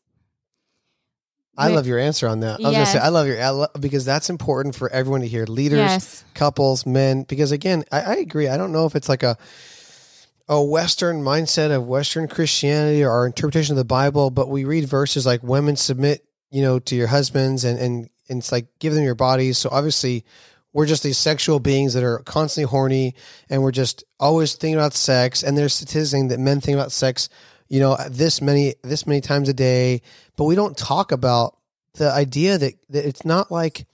I 1.60 1.70
love 1.70 1.88
your 1.88 1.98
answer 1.98 2.28
on 2.28 2.42
that. 2.42 2.60
I 2.60 2.68
was 2.68 2.76
going 2.76 2.86
to 2.86 2.92
say, 2.92 3.00
I 3.00 3.10
love 3.10 3.26
your, 3.26 3.42
I 3.42 3.50
lo- 3.50 3.68
because 3.80 4.06
that's 4.06 4.30
important 4.30 4.76
for 4.76 4.92
everyone 4.92 5.22
to 5.22 5.28
hear 5.28 5.44
leaders, 5.46 5.80
Yes. 5.92 6.24
couples, 6.36 6.86
men, 6.86 7.24
because 7.24 7.52
again, 7.52 7.84
I, 7.92 8.02
I 8.02 8.14
agree. 8.18 8.48
I 8.48 8.58
don't 8.58 8.72
know 8.72 8.86
if 8.86 8.96
it's 8.96 9.10
like 9.10 9.24
a, 9.24 9.38
a 10.48 10.62
Western 10.64 11.24
mindset 11.24 11.76
of 11.76 11.88
Western 11.88 12.28
Christianity 12.28 13.04
or 13.04 13.10
our 13.10 13.26
interpretation 13.26 13.74
of 13.74 13.78
the 13.78 13.86
Bible, 13.86 14.30
but 14.30 14.50
we 14.50 14.66
read 14.66 14.86
verses 14.86 15.26
like 15.26 15.42
women 15.42 15.76
submit, 15.76 16.24
you 16.52 16.62
know, 16.62 16.78
to 16.78 16.96
your 16.96 17.08
husbands 17.08 17.64
and, 17.64 17.80
and, 17.80 18.10
and 18.30 18.38
it's 18.40 18.52
like 18.52 18.68
give 18.78 18.94
them 18.94 19.04
your 19.04 19.16
bodies. 19.16 19.58
So 19.58 19.70
obviously 19.72 20.26
we're 20.78 20.86
just 20.86 21.02
these 21.02 21.18
sexual 21.18 21.60
beings 21.60 21.96
that 21.96 22.04
are 22.04 22.20
constantly 22.20 22.70
horny 22.70 23.16
and 23.50 23.64
we're 23.64 23.72
just 23.72 24.04
always 24.20 24.54
thinking 24.54 24.76
about 24.76 24.94
sex. 24.94 25.42
And 25.42 25.58
there's 25.58 25.74
statistics 25.74 26.30
that 26.30 26.40
men 26.40 26.62
think 26.62 26.76
about 26.76 26.92
sex, 26.92 27.30
you 27.68 27.80
know, 27.80 27.98
this 28.12 28.44
many, 28.44 28.76
this 28.84 29.08
many 29.08 29.20
times 29.20 29.50
a 29.50 29.56
day, 29.56 30.04
but 30.36 30.44
we 30.44 30.54
don't 30.54 30.78
talk 30.78 31.12
about 31.12 31.58
the 31.96 32.12
idea 32.12 32.60
that, 32.60 32.76
that 32.92 33.08
it's 33.08 33.26
not 33.26 33.52
like 33.52 33.88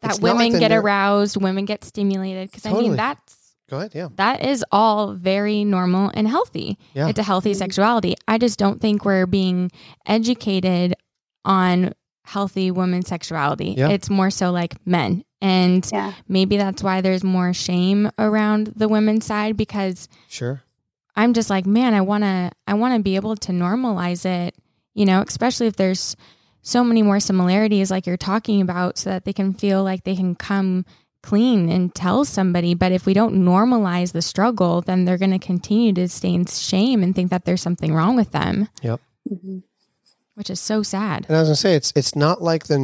that 0.00 0.18
women 0.18 0.54
like 0.54 0.58
get 0.58 0.72
aroused, 0.72 1.40
women 1.40 1.66
get 1.66 1.84
stimulated. 1.84 2.50
Because 2.50 2.66
I 2.66 2.72
mean, 2.72 2.96
that's 2.96 3.54
Go 3.70 3.76
ahead. 3.76 3.92
Yeah. 3.94 4.08
that 4.16 4.44
is 4.44 4.64
all 4.72 5.12
very 5.12 5.62
normal 5.62 6.10
and 6.14 6.26
healthy. 6.26 6.80
Yeah. 6.94 7.06
It's 7.06 7.20
a 7.20 7.22
healthy 7.22 7.54
sexuality. 7.54 8.16
I 8.26 8.38
just 8.38 8.58
don't 8.58 8.80
think 8.80 9.04
we're 9.04 9.28
being 9.28 9.70
educated 10.04 10.96
on 11.44 11.92
healthy 12.24 12.72
women's 12.72 13.06
sexuality. 13.06 13.76
Yeah. 13.78 13.90
It's 13.90 14.10
more 14.10 14.30
so 14.30 14.50
like 14.50 14.84
men. 14.84 15.22
And 15.40 15.88
Yeah. 15.92 16.12
maybe 16.28 16.56
that's 16.56 16.82
why 16.82 17.00
there's 17.00 17.22
more 17.24 17.52
shame 17.54 18.10
around 18.18 18.72
the 18.76 18.88
women's 18.88 19.24
side 19.26 19.56
because 19.56 20.08
Sure. 20.28 20.62
I'm 21.14 21.32
just 21.32 21.50
like, 21.50 21.66
man, 21.66 21.94
I 21.94 22.00
want 22.00 22.24
to 22.24 22.50
I 22.66 22.74
want 22.74 22.94
to 22.96 23.02
be 23.02 23.16
able 23.16 23.36
to 23.36 23.52
normalize 23.52 24.24
it, 24.24 24.54
you 24.94 25.04
know, 25.06 25.22
especially 25.26 25.66
if 25.68 25.76
there's 25.76 26.16
so 26.62 26.82
many 26.84 27.02
more 27.02 27.20
similarities 27.20 27.90
like 27.90 28.06
you're 28.06 28.16
talking 28.16 28.60
about 28.60 28.98
so 28.98 29.10
that 29.10 29.24
they 29.24 29.32
can 29.32 29.54
feel 29.54 29.82
like 29.84 30.04
they 30.04 30.16
can 30.16 30.34
come 30.34 30.84
clean 31.22 31.68
and 31.68 31.94
tell 31.94 32.24
somebody, 32.24 32.74
but 32.74 32.92
if 32.92 33.04
we 33.06 33.12
don't 33.14 33.34
normalize 33.34 34.12
the 34.12 34.22
struggle, 34.22 34.80
then 34.80 35.04
they're 35.04 35.18
going 35.18 35.30
to 35.32 35.38
continue 35.38 35.92
to 35.92 36.08
stay 36.08 36.32
in 36.32 36.46
shame 36.46 37.02
and 37.02 37.14
think 37.14 37.30
that 37.30 37.44
there's 37.44 37.60
something 37.62 37.92
wrong 37.92 38.14
with 38.16 38.30
them, 38.32 38.68
Yep. 38.82 39.00
Mhm. 39.30 39.62
which 40.34 40.50
is 40.50 40.60
so 40.60 40.82
sad. 40.82 41.26
And 41.28 41.36
I 41.36 41.40
was 41.40 41.48
gonna 41.48 41.56
say 41.56 41.74
it's 41.74 41.92
it's 41.96 42.14
not 42.14 42.40
like 42.42 42.66
the 42.66 42.78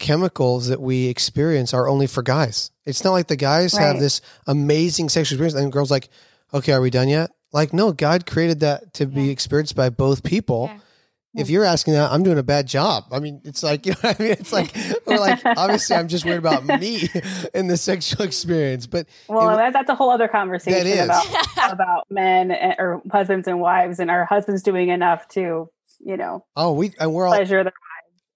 neurochemicals 0.00 0.68
that 0.68 0.80
we 0.80 1.06
experience 1.08 1.74
are 1.74 1.88
only 1.88 2.06
for 2.06 2.22
guys. 2.22 2.70
It's 2.84 3.04
not 3.04 3.12
like 3.12 3.28
the 3.28 3.36
guys 3.36 3.76
have 3.76 3.98
this 3.98 4.20
amazing 4.46 5.08
sexual 5.08 5.36
experience 5.36 5.54
and 5.54 5.72
girls 5.72 5.90
like, 5.90 6.08
okay, 6.52 6.72
are 6.72 6.80
we 6.80 6.90
done 6.90 7.08
yet? 7.08 7.30
Like, 7.52 7.72
no, 7.72 7.92
God 7.92 8.26
created 8.26 8.60
that 8.60 8.94
to 8.94 9.06
be 9.06 9.30
experienced 9.30 9.76
by 9.76 9.90
both 9.90 10.22
people. 10.22 10.70
Yeah. 10.72 11.42
If 11.42 11.48
you're 11.48 11.64
asking 11.64 11.94
that, 11.94 12.10
I'm 12.10 12.24
doing 12.24 12.38
a 12.38 12.42
bad 12.42 12.66
job. 12.66 13.04
I 13.12 13.20
mean, 13.20 13.40
it's 13.44 13.62
like 13.62 13.86
you 13.86 13.92
know 13.92 13.98
what 14.00 14.20
I 14.20 14.22
mean. 14.22 14.32
It's 14.32 14.52
like 14.52 14.74
we're 15.06 15.18
like 15.18 15.38
obviously 15.44 15.94
I'm 15.94 16.08
just 16.08 16.24
worried 16.24 16.38
about 16.38 16.64
me 16.64 17.08
and 17.54 17.70
the 17.70 17.76
sexual 17.76 18.24
experience, 18.24 18.86
but 18.88 19.06
Well, 19.28 19.50
It- 19.50 19.56
that, 19.56 19.72
that's 19.72 19.90
a 19.90 19.94
whole 19.94 20.10
other 20.10 20.26
conversation 20.26 21.04
about 21.04 21.26
about 21.72 22.06
men 22.10 22.50
and, 22.50 22.74
or 22.80 23.00
husbands 23.12 23.46
and 23.46 23.60
wives, 23.60 24.00
and 24.00 24.10
our 24.10 24.24
husbands 24.24 24.62
doing 24.64 24.88
enough 24.88 25.28
to, 25.28 25.70
you 26.00 26.16
know, 26.16 26.44
oh, 26.56 26.72
we 26.72 26.94
and 26.98 27.12
we're 27.14 27.26
all 27.28 27.34
pleasure 27.34 27.62
their 27.62 27.72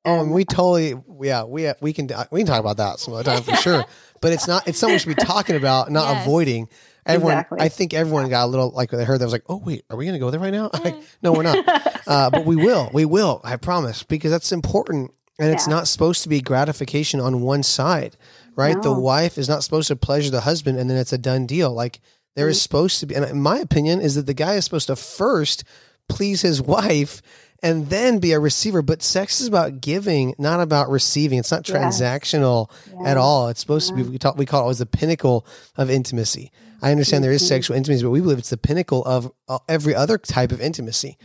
Oh, 0.06 0.20
and 0.20 0.32
we 0.32 0.44
totally, 0.44 0.94
yeah, 1.22 1.44
we 1.44 1.70
we 1.80 1.92
can 1.92 2.08
we 2.30 2.40
can 2.40 2.46
talk 2.46 2.60
about 2.60 2.76
that 2.76 2.98
some 2.98 3.14
other 3.14 3.24
time 3.24 3.42
for 3.42 3.56
sure. 3.56 3.84
But 4.20 4.32
it's 4.32 4.48
not 4.48 4.66
it's 4.66 4.78
something 4.78 4.94
we 4.94 4.98
should 5.00 5.16
be 5.16 5.22
talking 5.22 5.54
about, 5.54 5.90
not 5.90 6.10
Yes. 6.10 6.26
avoiding. 6.26 6.68
Everyone, 7.04 7.32
Exactly. 7.32 7.60
I 7.60 7.68
think 7.68 7.92
everyone 7.92 8.30
got 8.30 8.44
a 8.44 8.46
little 8.46 8.70
like 8.70 8.90
they 8.90 9.04
heard 9.04 9.18
that 9.20 9.24
was 9.26 9.32
like, 9.32 9.44
oh 9.50 9.58
wait, 9.58 9.84
are 9.90 9.96
we 9.98 10.06
going 10.06 10.14
to 10.14 10.18
go 10.18 10.30
there 10.30 10.40
right 10.40 10.52
now? 10.52 10.70
Like, 10.82 10.96
no, 11.22 11.32
we're 11.32 11.42
not. 11.42 11.58
Uh, 12.06 12.28
but 12.30 12.44
we 12.44 12.54
will, 12.56 12.90
we 12.92 13.04
will. 13.06 13.40
I 13.44 13.56
promise, 13.56 14.02
because 14.02 14.30
that's 14.30 14.52
important, 14.52 15.10
and 15.38 15.50
it's 15.50 15.66
not 15.66 15.88
supposed 15.88 16.22
to 16.24 16.28
be 16.28 16.42
gratification 16.42 17.18
on 17.18 17.40
one 17.40 17.62
side, 17.62 18.14
right? 18.56 18.80
The 18.82 18.92
wife 18.92 19.38
is 19.38 19.48
not 19.48 19.62
supposed 19.64 19.88
to 19.88 19.96
pleasure 19.96 20.30
the 20.30 20.42
husband, 20.42 20.78
and 20.78 20.88
then 20.90 20.98
it's 20.98 21.14
a 21.14 21.18
done 21.18 21.46
deal. 21.46 21.72
Like 21.72 22.00
there 22.36 22.48
is 22.48 22.60
supposed 22.60 23.00
to 23.00 23.06
be, 23.06 23.14
and 23.14 23.24
in 23.24 23.40
my 23.40 23.58
opinion, 23.58 24.00
is 24.02 24.16
that 24.16 24.26
the 24.26 24.34
guy 24.34 24.54
is 24.56 24.64
supposed 24.66 24.88
to 24.88 24.96
first 24.96 25.64
please 26.10 26.42
his 26.42 26.60
wife 26.76 27.22
and 27.64 27.88
then 27.90 28.18
be 28.20 28.30
a 28.32 28.38
receiver. 28.38 28.82
But 28.82 29.02
sex 29.02 29.40
is 29.40 29.48
about 29.48 29.80
giving, 29.80 30.34
not 30.38 30.60
about 30.60 30.88
receiving. 30.90 31.38
It's 31.40 31.50
not 31.50 31.66
Yes. 31.68 31.76
transactional 32.00 32.70
at 33.04 33.16
all. 33.16 33.48
It's 33.48 33.58
supposed 33.60 33.88
to 33.88 33.94
be 33.94 34.02
we 34.04 34.18
talk 34.18 34.36
we 34.36 34.46
call 34.46 34.60
it 34.60 34.62
always 34.64 34.78
the 34.78 34.86
pinnacle 34.86 35.44
of 35.76 35.90
intimacy. 35.90 36.52
I 36.82 36.90
understand 36.90 37.24
there 37.24 37.32
is 37.32 37.46
sexual 37.46 37.76
intimacy, 37.76 38.02
but 38.04 38.10
we 38.10 38.20
believe 38.20 38.38
it's 38.38 38.50
the 38.50 38.58
pinnacle 38.58 39.02
of 39.04 39.32
uh, 39.48 39.58
every 39.68 39.94
other 39.94 40.18
type 40.18 40.52
of 40.52 40.60
intimacy. 40.60 41.16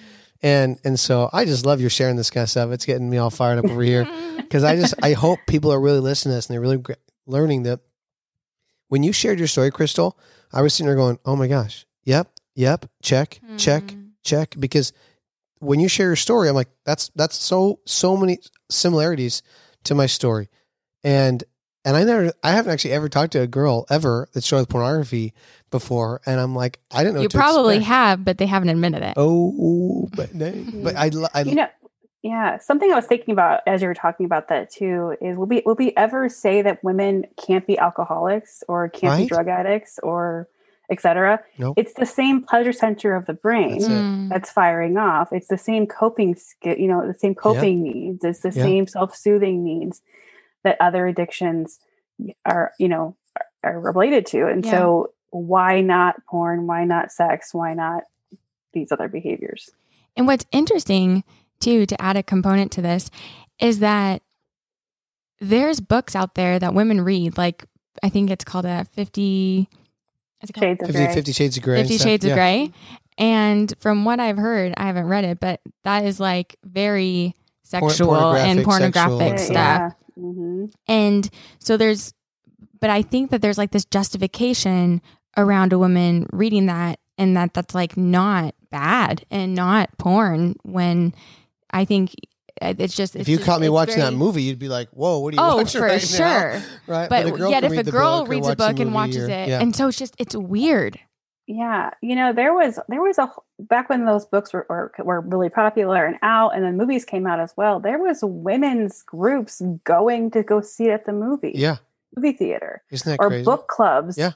And 0.42 0.80
and 0.86 0.98
so 0.98 1.30
I 1.34 1.44
just 1.46 1.66
love 1.66 1.82
you 1.82 1.90
sharing 1.90 2.16
this 2.16 2.30
kind 2.30 2.44
of 2.44 2.50
stuff. 2.50 2.72
It's 2.72 2.86
getting 2.86 3.10
me 3.10 3.18
all 3.18 3.30
fired 3.30 3.60
up 3.60 3.66
over 3.70 3.82
here 3.82 4.08
because 4.38 4.64
I 4.64 4.78
just 4.78 4.94
I 5.04 5.12
hope 5.14 5.40
people 5.48 5.72
are 5.74 5.80
really 5.82 6.00
listening 6.00 6.32
to 6.32 6.38
this 6.38 6.48
and 6.48 6.54
they're 6.54 6.62
really 6.62 6.78
gr- 6.78 6.94
learning 7.28 7.64
that 7.64 7.82
when 8.88 9.04
you 9.04 9.12
shared 9.12 9.38
your 9.40 9.48
story, 9.50 9.70
Crystal, 9.72 10.18
I 10.54 10.62
was 10.62 10.74
sitting 10.74 10.88
there 10.88 10.96
going, 10.96 11.20
"Oh 11.26 11.36
my 11.36 11.48
gosh, 11.48 11.86
yep, 12.06 12.28
yep, 12.56 12.86
check, 13.04 13.40
check, 13.58 13.84
Mhm. 13.84 14.10
check," 14.24 14.56
because 14.58 14.94
when 15.60 15.80
you 15.80 15.88
share 15.88 16.08
your 16.08 16.16
story, 16.16 16.50
I'm 16.50 16.56
like, 16.56 16.70
"That's 16.86 17.10
that's 17.16 17.36
so 17.36 17.80
so 17.86 18.18
many 18.18 18.40
similarities 18.70 19.42
to 19.86 19.96
my 19.96 20.06
story," 20.06 20.50
and 21.04 21.44
and 21.86 21.96
I 21.96 22.04
never, 22.04 22.34
I 22.44 22.52
haven't 22.52 22.72
actually 22.72 22.92
ever 22.92 23.10
talked 23.10 23.34
to 23.34 23.42
a 23.42 23.48
girl 23.48 23.86
ever 23.90 24.28
that 24.34 24.44
showed 24.44 24.68
pornography 24.70 25.34
before, 25.72 26.22
and 26.26 26.40
I'm 26.40 26.56
like, 26.56 26.80
I 26.92 27.04
didn't 27.04 27.16
know. 27.16 27.22
You 27.22 27.30
probably 27.30 27.78
expect. 27.78 27.88
have, 27.88 28.26
but 28.26 28.38
they 28.38 28.46
haven't 28.46 28.70
admitted 28.70 29.02
it. 29.02 29.14
Oh, 29.18 30.10
but 30.16 30.30
mm-hmm. 30.30 30.84
but 30.84 30.96
I, 30.96 31.10
lo- 31.10 31.28
I 31.34 31.42
you 31.42 31.56
know 31.56 31.68
yeah 32.22 32.58
something 32.58 32.92
i 32.92 32.96
was 32.96 33.06
thinking 33.06 33.32
about 33.32 33.62
as 33.66 33.82
you 33.82 33.88
were 33.88 33.94
talking 33.94 34.26
about 34.26 34.50
that 34.50 34.70
too 34.70 35.16
is 35.22 35.38
will 35.38 35.46
we 35.46 35.64
will 35.66 35.76
we 35.76 35.94
ever 35.96 36.28
say 36.28 36.62
that 36.62 36.84
women 36.84 37.26
can't 37.38 37.66
be 37.66 37.78
alcoholics 37.78 38.62
or 38.68 38.90
can't 38.90 39.22
be 39.22 39.26
drug 39.26 39.48
addicts 39.48 40.00
or 40.04 40.48
etc 40.92 41.40
Nope. 41.58 41.76
it's 41.78 41.94
the 41.94 42.06
same 42.06 42.42
pleasure 42.44 42.74
center 42.74 43.16
of 43.16 43.26
the 43.26 43.34
brain 43.34 43.80
That's. 43.80 43.88
Mm. 43.88 44.30
that's 44.30 44.52
firing 44.52 44.98
off 44.98 45.30
it's 45.32 45.48
the 45.48 45.58
same 45.58 45.86
coping 45.88 46.36
skill 46.36 46.76
you 46.78 46.88
know 46.88 47.06
the 47.08 47.18
same 47.18 47.36
coping 47.36 47.84
needs 47.84 48.24
it's 48.24 48.40
the 48.40 48.50
Yeah. 48.52 48.64
same 48.64 48.88
self-soothing 48.88 49.64
needs 49.64 50.02
that 50.64 50.78
other 50.80 51.08
addictions 51.08 51.80
are 52.46 52.72
you 52.80 52.88
know 52.88 53.16
are, 53.64 53.72
are 53.74 53.80
related 53.80 54.26
to 54.28 54.48
and 54.48 54.66
Yeah. 54.66 54.72
so 54.72 55.14
why 55.32 55.82
not 55.82 56.16
porn 56.26 56.66
why 56.68 56.86
not 56.86 57.12
sex 57.12 57.54
why 57.54 57.74
not 57.74 58.04
these 58.74 58.92
other 58.92 59.08
behaviors 59.08 59.70
And 60.18 60.28
what's 60.28 60.46
interesting 60.52 61.24
too, 61.60 61.86
to 61.86 62.02
add 62.02 62.16
a 62.18 62.24
component 62.24 62.72
to 62.74 62.82
this, 62.82 63.10
is 63.60 63.80
that 63.80 64.22
there's 65.42 65.80
books 65.80 66.16
out 66.16 66.36
there 66.36 66.58
that 66.60 66.74
women 66.74 67.02
read. 67.02 67.38
Like 67.38 67.66
I 68.04 68.10
think 68.10 68.30
it's 68.30 68.46
called 68.46 68.66
a 68.66 68.86
fifty. 68.94 69.70
Is 70.42 70.50
it 70.50 70.54
called 70.54 70.64
shades 70.64 70.82
of 70.84 70.88
50, 70.88 71.00
gray 71.00 71.14
50 71.14 71.32
Shades 71.34 71.58
of 71.58 71.64
Grey. 71.64 71.82
Fifty 71.82 71.98
stuff. 71.98 72.08
Shades 72.08 72.26
of 72.26 72.30
Yeah. 72.30 72.36
Grey? 72.36 72.72
And 73.18 73.74
from 73.80 74.06
what 74.06 74.20
I've 74.20 74.38
heard, 74.38 74.74
I 74.78 74.84
haven't 74.86 75.08
read 75.08 75.26
it, 75.26 75.40
but 75.40 75.60
that 75.84 76.06
is 76.06 76.20
like 76.20 76.56
very 76.64 77.36
sexual 77.64 78.34
and 78.36 78.64
pornographic, 78.64 78.96
sexual, 78.96 79.18
pornographic 79.20 79.34
uh, 79.34 79.38
stuff. 79.38 79.54
yeah 79.56 79.90
hmm 80.16 80.66
And 80.88 81.30
so 81.60 81.78
there's, 81.78 82.14
but 82.80 82.90
I 82.90 83.02
think 83.02 83.32
that 83.32 83.42
there's 83.42 83.58
like 83.58 83.72
this 83.72 83.86
justification 83.86 85.02
around 85.38 85.74
a 85.74 85.80
woman 85.80 86.28
reading 86.32 86.66
that 86.68 87.00
and 87.18 87.36
that 87.38 87.54
that's 87.54 87.76
like 87.76 87.96
not 87.98 88.56
bad 88.72 89.26
and 89.30 89.54
not 89.56 89.90
porn 89.98 90.56
when 90.64 91.14
I 91.72 91.84
think 91.86 92.14
it's 92.62 92.96
just. 92.96 93.16
If 93.16 93.28
you 93.28 93.38
just- 93.38 93.46
caught 93.48 93.60
me 93.62 93.68
it's 93.68 93.74
watching 93.74 94.00
that 94.00 94.14
movie, 94.14 94.44
you'd 94.44 94.60
be 94.60 94.70
like, 94.70 94.90
"Whoa, 94.90 95.20
what 95.20 95.34
are 95.34 95.38
you 95.38 95.42
Oh, 95.44 95.58
watching 95.58 95.82
for 95.82 95.88
right 95.88 96.02
sure. 96.02 96.54
now?" 96.54 96.62
Right? 96.88 97.10
But, 97.10 97.26
a 97.28 97.32
girl 97.32 97.52
yet, 97.52 97.64
if 97.64 97.72
a 97.72 97.84
girl 97.92 98.20
book 98.22 98.30
reads 98.30 98.48
a 98.48 98.56
book 98.56 98.80
and 98.80 98.94
watches 98.94 99.28
or- 99.28 99.30
it, 99.32 99.50
yeah. 99.50 99.62
and 99.62 99.76
so 99.76 99.88
it's 99.88 99.98
just 99.98 100.16
it's 100.18 100.36
weird. 100.36 101.00
Yeah, 101.48 101.90
you 102.02 102.16
know, 102.16 102.32
there 102.32 102.54
was 102.54 102.78
there 102.90 103.02
was 103.02 103.18
a 103.18 103.32
back 103.60 103.90
when 103.90 104.06
those 104.06 104.26
books 104.28 104.54
were, 104.54 104.68
were 104.70 104.92
were 105.00 105.22
really 105.22 105.50
popular 105.50 106.06
and 106.06 106.18
out, 106.22 106.50
and 106.56 106.64
then 106.64 106.78
movies 106.78 107.06
came 107.06 107.26
out 107.26 107.40
as 107.40 107.54
well. 107.58 107.80
There 107.80 107.98
was 107.98 108.20
women's 108.22 109.02
groups 109.02 109.60
going 109.84 110.30
to 110.32 110.44
go 110.44 110.62
see 110.62 110.86
it 110.86 110.92
at 110.92 111.06
the 111.08 111.12
movie, 111.12 111.54
yeah, 111.56 111.78
movie 112.16 112.34
theater, 112.38 112.84
isn't 112.92 113.10
that 113.10 113.24
or 113.24 113.30
crazy? 113.30 113.46
book 113.46 113.68
clubs. 113.68 114.16
Yeah. 114.18 114.34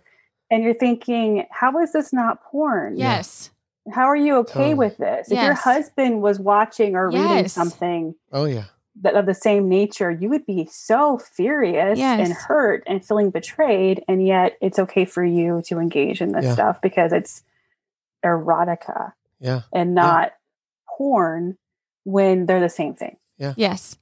and 0.49 0.63
you're 0.63 0.73
thinking, 0.73 1.45
how 1.51 1.77
is 1.79 1.93
this 1.93 2.13
not 2.13 2.43
porn? 2.45 2.97
Yeah. 2.97 3.17
Yes. 3.17 3.51
How 3.91 4.05
are 4.05 4.15
you 4.15 4.37
okay 4.37 4.53
Totally. 4.53 4.73
with 4.75 4.97
this? 4.97 5.31
If 5.31 5.41
your 5.41 5.53
husband 5.53 6.21
was 6.21 6.39
watching 6.39 6.95
or 6.95 7.09
reading 7.09 7.47
something 7.47 8.15
oh 8.31 8.45
yeah, 8.45 8.65
that 9.01 9.15
of 9.15 9.25
the 9.25 9.33
same 9.33 9.67
nature, 9.67 10.09
you 10.11 10.29
would 10.29 10.45
be 10.45 10.67
so 10.71 11.17
furious 11.17 11.99
and 11.99 12.31
hurt 12.33 12.83
and 12.87 13.05
feeling 13.05 13.29
betrayed, 13.29 14.03
and 14.07 14.25
yet 14.25 14.57
it's 14.61 14.79
okay 14.79 15.05
for 15.05 15.23
you 15.25 15.61
to 15.65 15.79
engage 15.79 16.21
in 16.21 16.31
this 16.31 16.45
Yeah. 16.45 16.53
stuff 16.53 16.81
because 16.81 17.11
it's 17.11 17.43
erotica 18.23 19.13
yeah, 19.39 19.61
and 19.73 19.93
not 19.93 20.33
porn 20.87 21.57
when 22.05 22.45
they're 22.45 22.61
the 22.61 22.69
same 22.69 22.93
thing. 22.93 23.17
Yes. 23.37 23.97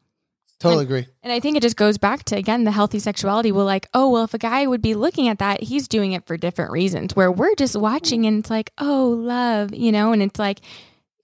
Totally 0.62 0.84
agree. 0.86 1.05
And 1.24 1.32
I 1.34 1.39
think 1.39 1.57
it 1.57 1.62
just 1.64 1.76
goes 1.76 1.97
back 1.97 2.24
to 2.26 2.36
again 2.38 2.64
the 2.64 2.72
healthy 2.72 2.99
sexuality. 2.99 3.51
We're 3.51 3.64
like, 3.64 3.88
oh 3.93 4.09
well, 4.09 4.24
if 4.24 4.34
a 4.34 4.38
guy 4.38 4.66
would 4.68 4.82
be 4.82 4.93
looking 4.95 5.28
at 5.28 5.39
that, 5.39 5.62
he's 5.64 5.88
doing 5.88 6.14
it 6.14 6.26
for 6.26 6.38
different 6.38 6.72
reasons. 6.72 7.16
Where 7.16 7.32
we're 7.32 7.55
just 7.55 7.76
watching 7.76 8.26
and 8.26 8.39
it's 8.39 8.49
like, 8.49 8.72
oh, 8.78 9.09
love, 9.09 9.74
you 9.74 9.91
know, 9.91 10.12
and 10.14 10.22
it's 10.22 10.39
like, 10.39 10.59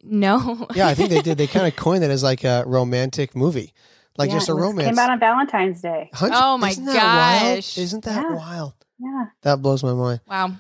no, 0.03 0.67
Yeah, 0.75 0.87
I 0.87 0.93
think 0.93 1.09
they 1.09 1.21
did. 1.21 1.37
They 1.37 1.47
kind 1.57 1.67
of 1.67 1.75
coined 1.75 2.03
it 2.03 2.11
as 2.11 2.23
like 2.23 2.43
a 2.43 2.63
romantic 2.65 3.35
movie, 3.35 3.73
like 4.17 4.29
Yeah, 4.29 4.35
just 4.37 4.49
a 4.49 4.53
romance. 4.53 4.89
Came 4.89 4.99
out 4.99 5.09
on 5.11 5.19
Valentine's 5.19 5.81
Day. 5.81 6.09
Hunch- 6.13 6.33
Oh 6.35 6.57
my 6.57 6.69
isn't 6.69 6.85
that 6.85 7.41
wild? 7.43 7.55
gosh. 7.57 7.77
Isn't 7.77 8.03
that 8.05 8.21
Yeah. 8.29 8.35
wild? 8.35 8.73
Yeah. 8.99 9.25
That 9.43 9.61
blows 9.61 9.83
my 9.83 9.93
mind. 9.93 10.21
wow, 10.27 10.51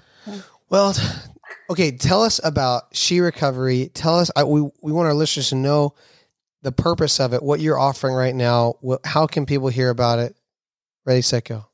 Well, 0.69 0.93
Okay, 1.69 1.91
tell 1.91 2.23
us 2.23 2.39
about 2.43 2.83
She 2.93 3.19
Recovery. 3.19 3.89
Tell 3.93 4.19
us, 4.19 4.29
I, 4.35 4.43
we, 4.45 4.61
we 4.81 4.91
want 4.91 5.07
our 5.07 5.13
listeners 5.13 5.49
to 5.49 5.55
know 5.55 5.95
the 6.61 6.71
purpose 6.71 7.19
of 7.19 7.33
it, 7.33 7.43
what 7.43 7.59
you're 7.59 7.79
offering 7.79 8.13
right 8.13 8.35
now. 8.35 8.75
How 9.03 9.27
can 9.27 9.45
people 9.45 9.69
hear 9.69 9.89
about 9.89 10.19
it? 10.19 10.35
Ready, 11.05 11.21
set, 11.21 11.45
go. 11.45 11.65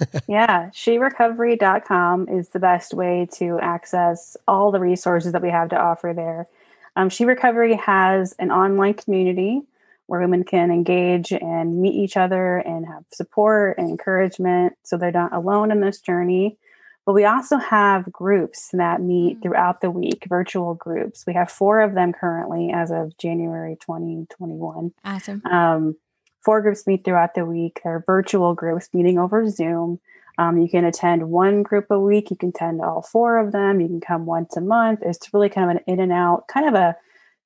yeah, 0.28 0.70
sherecovery.com 0.70 2.28
is 2.28 2.50
the 2.50 2.58
best 2.58 2.94
way 2.94 3.28
to 3.34 3.58
access 3.60 4.36
all 4.48 4.70
the 4.70 4.80
resources 4.80 5.32
that 5.32 5.42
we 5.42 5.50
have 5.50 5.68
to 5.70 5.78
offer 5.78 6.12
there. 6.14 6.46
Um, 6.96 7.08
she 7.08 7.24
Recovery 7.24 7.74
has 7.74 8.34
an 8.38 8.50
online 8.50 8.94
community 8.94 9.62
where 10.06 10.20
women 10.20 10.44
can 10.44 10.70
engage 10.70 11.32
and 11.32 11.80
meet 11.80 11.94
each 11.94 12.16
other 12.16 12.58
and 12.58 12.86
have 12.86 13.04
support 13.12 13.78
and 13.78 13.88
encouragement 13.88 14.74
so 14.82 14.96
they're 14.96 15.10
not 15.12 15.32
alone 15.32 15.70
in 15.70 15.80
this 15.80 16.00
journey. 16.00 16.58
But 17.04 17.14
we 17.14 17.24
also 17.24 17.56
have 17.56 18.12
groups 18.12 18.68
that 18.72 19.00
meet 19.00 19.38
mm. 19.38 19.42
throughout 19.42 19.80
the 19.80 19.90
week, 19.90 20.24
virtual 20.28 20.74
groups. 20.74 21.24
We 21.26 21.34
have 21.34 21.50
four 21.50 21.80
of 21.80 21.94
them 21.94 22.12
currently 22.12 22.70
as 22.72 22.90
of 22.90 23.16
January 23.18 23.76
2021. 23.80 24.92
Awesome. 25.04 25.42
Um, 25.46 25.96
four 26.44 26.60
groups 26.62 26.86
meet 26.86 27.04
throughout 27.04 27.34
the 27.34 27.44
week. 27.44 27.80
They're 27.82 28.04
virtual 28.06 28.54
groups 28.54 28.88
meeting 28.92 29.18
over 29.18 29.48
Zoom. 29.48 30.00
Um, 30.38 30.58
you 30.58 30.68
can 30.68 30.84
attend 30.84 31.28
one 31.28 31.62
group 31.62 31.86
a 31.90 31.98
week. 31.98 32.30
You 32.30 32.36
can 32.36 32.50
attend 32.50 32.80
all 32.80 33.02
four 33.02 33.38
of 33.38 33.52
them. 33.52 33.80
You 33.80 33.88
can 33.88 34.00
come 34.00 34.24
once 34.24 34.56
a 34.56 34.60
month. 34.60 35.00
It's 35.02 35.32
really 35.34 35.48
kind 35.48 35.70
of 35.70 35.76
an 35.76 35.84
in 35.86 36.00
and 36.00 36.12
out, 36.12 36.48
kind 36.48 36.66
of 36.66 36.74
a 36.74 36.96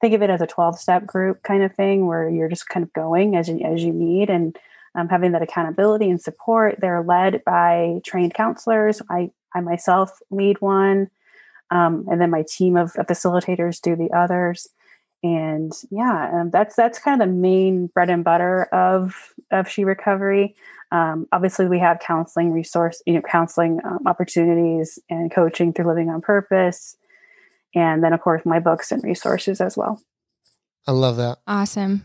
think 0.01 0.15
of 0.15 0.23
it 0.23 0.31
as 0.31 0.43
a 0.43 0.47
12 0.47 0.79
step 0.79 1.07
group 1.07 1.43
kind 1.43 1.63
of 1.63 1.75
thing 1.75 2.07
where 2.07 2.29
you're 2.29 2.49
just 2.49 2.69
kind 2.69 2.85
of 2.85 2.93
going 2.93 3.35
as 3.35 3.49
you, 3.49 3.61
as 3.65 3.83
you 3.83 3.93
need 3.93 4.29
and 4.29 4.57
um, 4.97 5.09
having 5.09 5.33
that 5.33 5.43
accountability 5.43 6.09
and 6.09 6.21
support. 6.21 6.81
They're 6.81 7.03
led 7.03 7.45
by 7.45 8.01
trained 8.05 8.35
counselors. 8.35 9.03
I, 9.11 9.31
I 9.55 9.61
myself 9.61 10.19
lead 10.31 10.61
one, 10.61 11.11
um, 11.71 12.07
and 12.11 12.21
then 12.21 12.31
my 12.31 12.45
team 12.49 12.77
of, 12.77 12.97
of, 12.97 13.07
facilitators 13.07 13.81
do 13.81 13.95
the 13.95 14.11
others. 14.17 14.69
And 15.23 15.73
yeah, 15.91 16.31
um, 16.33 16.51
that's 16.51 16.77
that's 16.77 16.99
kind 16.99 17.21
of 17.21 17.29
the 17.29 17.33
main 17.33 17.89
bread 17.89 18.11
and 18.11 18.25
butter 18.25 18.65
of 18.73 19.35
of 19.51 19.69
She 19.69 19.85
Recovery. 19.85 20.57
Um, 20.93 21.27
obviously, 21.33 21.67
we 21.67 21.79
have 21.81 21.99
counseling 21.99 22.53
resource, 22.53 23.03
you 23.07 23.15
know, 23.15 23.23
counseling 23.23 23.81
um, 23.85 24.01
opportunities 24.07 24.99
and 25.11 25.31
coaching 25.31 25.73
through 25.73 25.89
Living 25.89 26.11
on 26.11 26.21
Purpose, 26.21 26.97
and 27.75 28.03
then 28.03 28.13
of 28.13 28.21
course 28.21 28.43
my 28.45 28.61
books 28.61 28.93
and 28.93 29.03
resources 29.03 29.61
as 29.61 29.77
well. 29.77 30.01
I 30.87 30.93
love 30.93 31.17
that. 31.17 31.39
Awesome. 31.47 32.05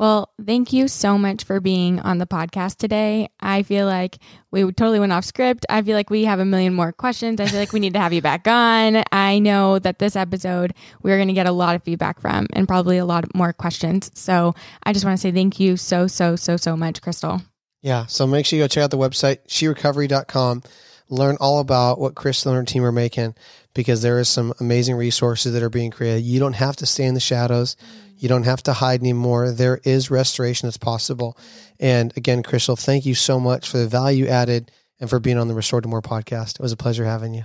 Well, 0.00 0.32
thank 0.42 0.72
you 0.72 0.88
so 0.88 1.18
much 1.18 1.44
for 1.44 1.60
being 1.60 2.00
on 2.00 2.16
the 2.16 2.26
podcast 2.26 2.78
today. 2.78 3.28
I 3.38 3.62
feel 3.62 3.84
like 3.84 4.16
we 4.50 4.62
totally 4.62 4.98
went 4.98 5.12
off 5.12 5.26
script. 5.26 5.66
I 5.68 5.82
feel 5.82 5.94
like 5.94 6.08
we 6.08 6.24
have 6.24 6.40
a 6.40 6.44
million 6.46 6.72
more 6.72 6.90
questions. 6.90 7.38
I 7.38 7.44
feel 7.44 7.60
like 7.60 7.74
we 7.74 7.80
need 7.80 7.92
to 7.92 8.00
have 8.00 8.14
you 8.14 8.22
back 8.22 8.48
on. 8.48 9.02
I 9.12 9.40
know 9.40 9.78
that 9.78 9.98
this 9.98 10.16
episode 10.16 10.72
we're 11.02 11.18
going 11.18 11.28
to 11.28 11.34
get 11.34 11.46
a 11.46 11.52
lot 11.52 11.76
of 11.76 11.82
feedback 11.82 12.18
from 12.18 12.46
and 12.54 12.66
probably 12.66 12.96
a 12.96 13.04
lot 13.04 13.26
more 13.34 13.52
questions. 13.52 14.10
So 14.14 14.54
I 14.84 14.94
just 14.94 15.04
want 15.04 15.18
to 15.18 15.20
say 15.20 15.32
thank 15.32 15.60
you 15.60 15.76
so, 15.76 16.06
so, 16.06 16.34
so, 16.34 16.56
so 16.56 16.78
much, 16.78 17.02
Crystal. 17.02 17.42
Yeah. 17.82 18.06
So 18.06 18.26
make 18.26 18.46
sure 18.46 18.56
you 18.56 18.64
go 18.64 18.68
check 18.68 18.84
out 18.84 18.90
the 18.90 18.96
website, 18.96 19.46
sherecovery.com, 19.48 20.62
learn 21.10 21.36
all 21.40 21.58
about 21.58 22.00
what 22.00 22.14
Crystal 22.14 22.52
and 22.52 22.56
her 22.56 22.64
team 22.64 22.86
are 22.86 22.90
making 22.90 23.34
because 23.74 24.00
there 24.00 24.18
is 24.18 24.30
some 24.30 24.54
amazing 24.60 24.96
resources 24.96 25.52
that 25.52 25.62
are 25.62 25.68
being 25.68 25.90
created. 25.90 26.22
You 26.22 26.40
don't 26.40 26.54
have 26.54 26.76
to 26.76 26.86
stay 26.86 27.04
in 27.04 27.12
the 27.12 27.20
shadows. 27.20 27.74
Mm-hmm 27.74 28.06
you 28.20 28.28
don't 28.28 28.44
have 28.44 28.62
to 28.64 28.74
hide 28.74 29.00
anymore. 29.00 29.50
There 29.50 29.80
is 29.82 30.10
restoration 30.10 30.66
that's 30.66 30.76
possible. 30.76 31.38
And 31.80 32.14
again, 32.18 32.42
Crystal, 32.42 32.76
thank 32.76 33.06
you 33.06 33.14
so 33.14 33.40
much 33.40 33.68
for 33.68 33.78
the 33.78 33.88
value 33.88 34.26
added 34.26 34.70
and 35.00 35.08
for 35.08 35.18
being 35.18 35.38
on 35.38 35.48
the 35.48 35.54
Restored 35.54 35.84
to 35.84 35.88
More 35.88 36.02
podcast. 36.02 36.56
It 36.56 36.60
was 36.60 36.72
a 36.72 36.76
pleasure 36.76 37.06
having 37.06 37.32
you. 37.32 37.44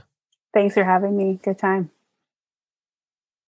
Thanks 0.54 0.74
for 0.74 0.84
having 0.84 1.16
me. 1.16 1.40
Good 1.42 1.58
time. 1.60 1.92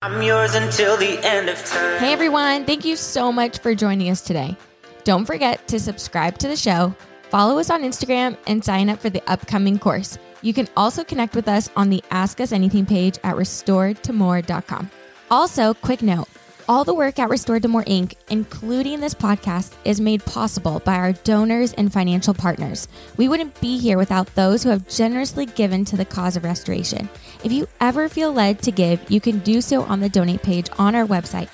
I'm 0.01 0.21
yours 0.21 0.53
until 0.53 0.97
the 0.97 1.17
end 1.25 1.47
of 1.47 1.63
time. 1.63 1.99
Hey 1.99 2.11
everyone, 2.11 2.65
thank 2.65 2.83
you 2.83 2.97
so 2.97 3.31
much 3.31 3.59
for 3.59 3.73
joining 3.73 4.09
us 4.09 4.21
today. 4.21 4.57
Don't 5.05 5.23
forget 5.23 5.65
to 5.69 5.79
subscribe 5.79 6.37
to 6.39 6.49
the 6.49 6.57
show, 6.57 6.93
follow 7.29 7.57
us 7.57 7.69
on 7.69 7.83
Instagram, 7.83 8.35
and 8.45 8.63
sign 8.63 8.89
up 8.89 8.99
for 8.99 9.09
the 9.09 9.23
upcoming 9.31 9.79
course. 9.79 10.17
You 10.41 10.53
can 10.53 10.67
also 10.75 11.05
connect 11.05 11.37
with 11.37 11.47
us 11.47 11.69
on 11.77 11.89
the 11.89 12.03
Ask 12.11 12.41
Us 12.41 12.51
Anything 12.51 12.85
page 12.85 13.17
at 13.23 13.35
restoredtomore.com. 13.35 14.91
Also, 15.31 15.73
quick 15.73 16.01
note 16.01 16.27
all 16.67 16.83
the 16.83 16.93
work 16.93 17.19
at 17.19 17.29
Restored 17.29 17.61
to 17.63 17.67
More 17.67 17.83
Inc., 17.83 18.15
including 18.29 18.99
this 18.99 19.13
podcast, 19.13 19.73
is 19.83 19.99
made 19.99 20.23
possible 20.25 20.79
by 20.79 20.95
our 20.95 21.13
donors 21.13 21.73
and 21.73 21.91
financial 21.91 22.33
partners. 22.33 22.87
We 23.17 23.27
wouldn't 23.27 23.59
be 23.59 23.77
here 23.77 23.97
without 23.97 24.33
those 24.35 24.63
who 24.63 24.69
have 24.69 24.87
generously 24.87 25.45
given 25.45 25.85
to 25.85 25.97
the 25.97 26.05
cause 26.05 26.35
of 26.35 26.43
restoration. 26.43 27.09
If 27.43 27.51
you 27.51 27.67
ever 27.81 28.09
feel 28.09 28.31
led 28.31 28.61
to 28.63 28.71
give, 28.71 28.99
you 29.09 29.19
can 29.19 29.39
do 29.39 29.61
so 29.61 29.83
on 29.83 29.99
the 29.99 30.09
donate 30.09 30.43
page 30.43 30.69
on 30.77 30.95
our 30.95 31.05
website. 31.05 31.49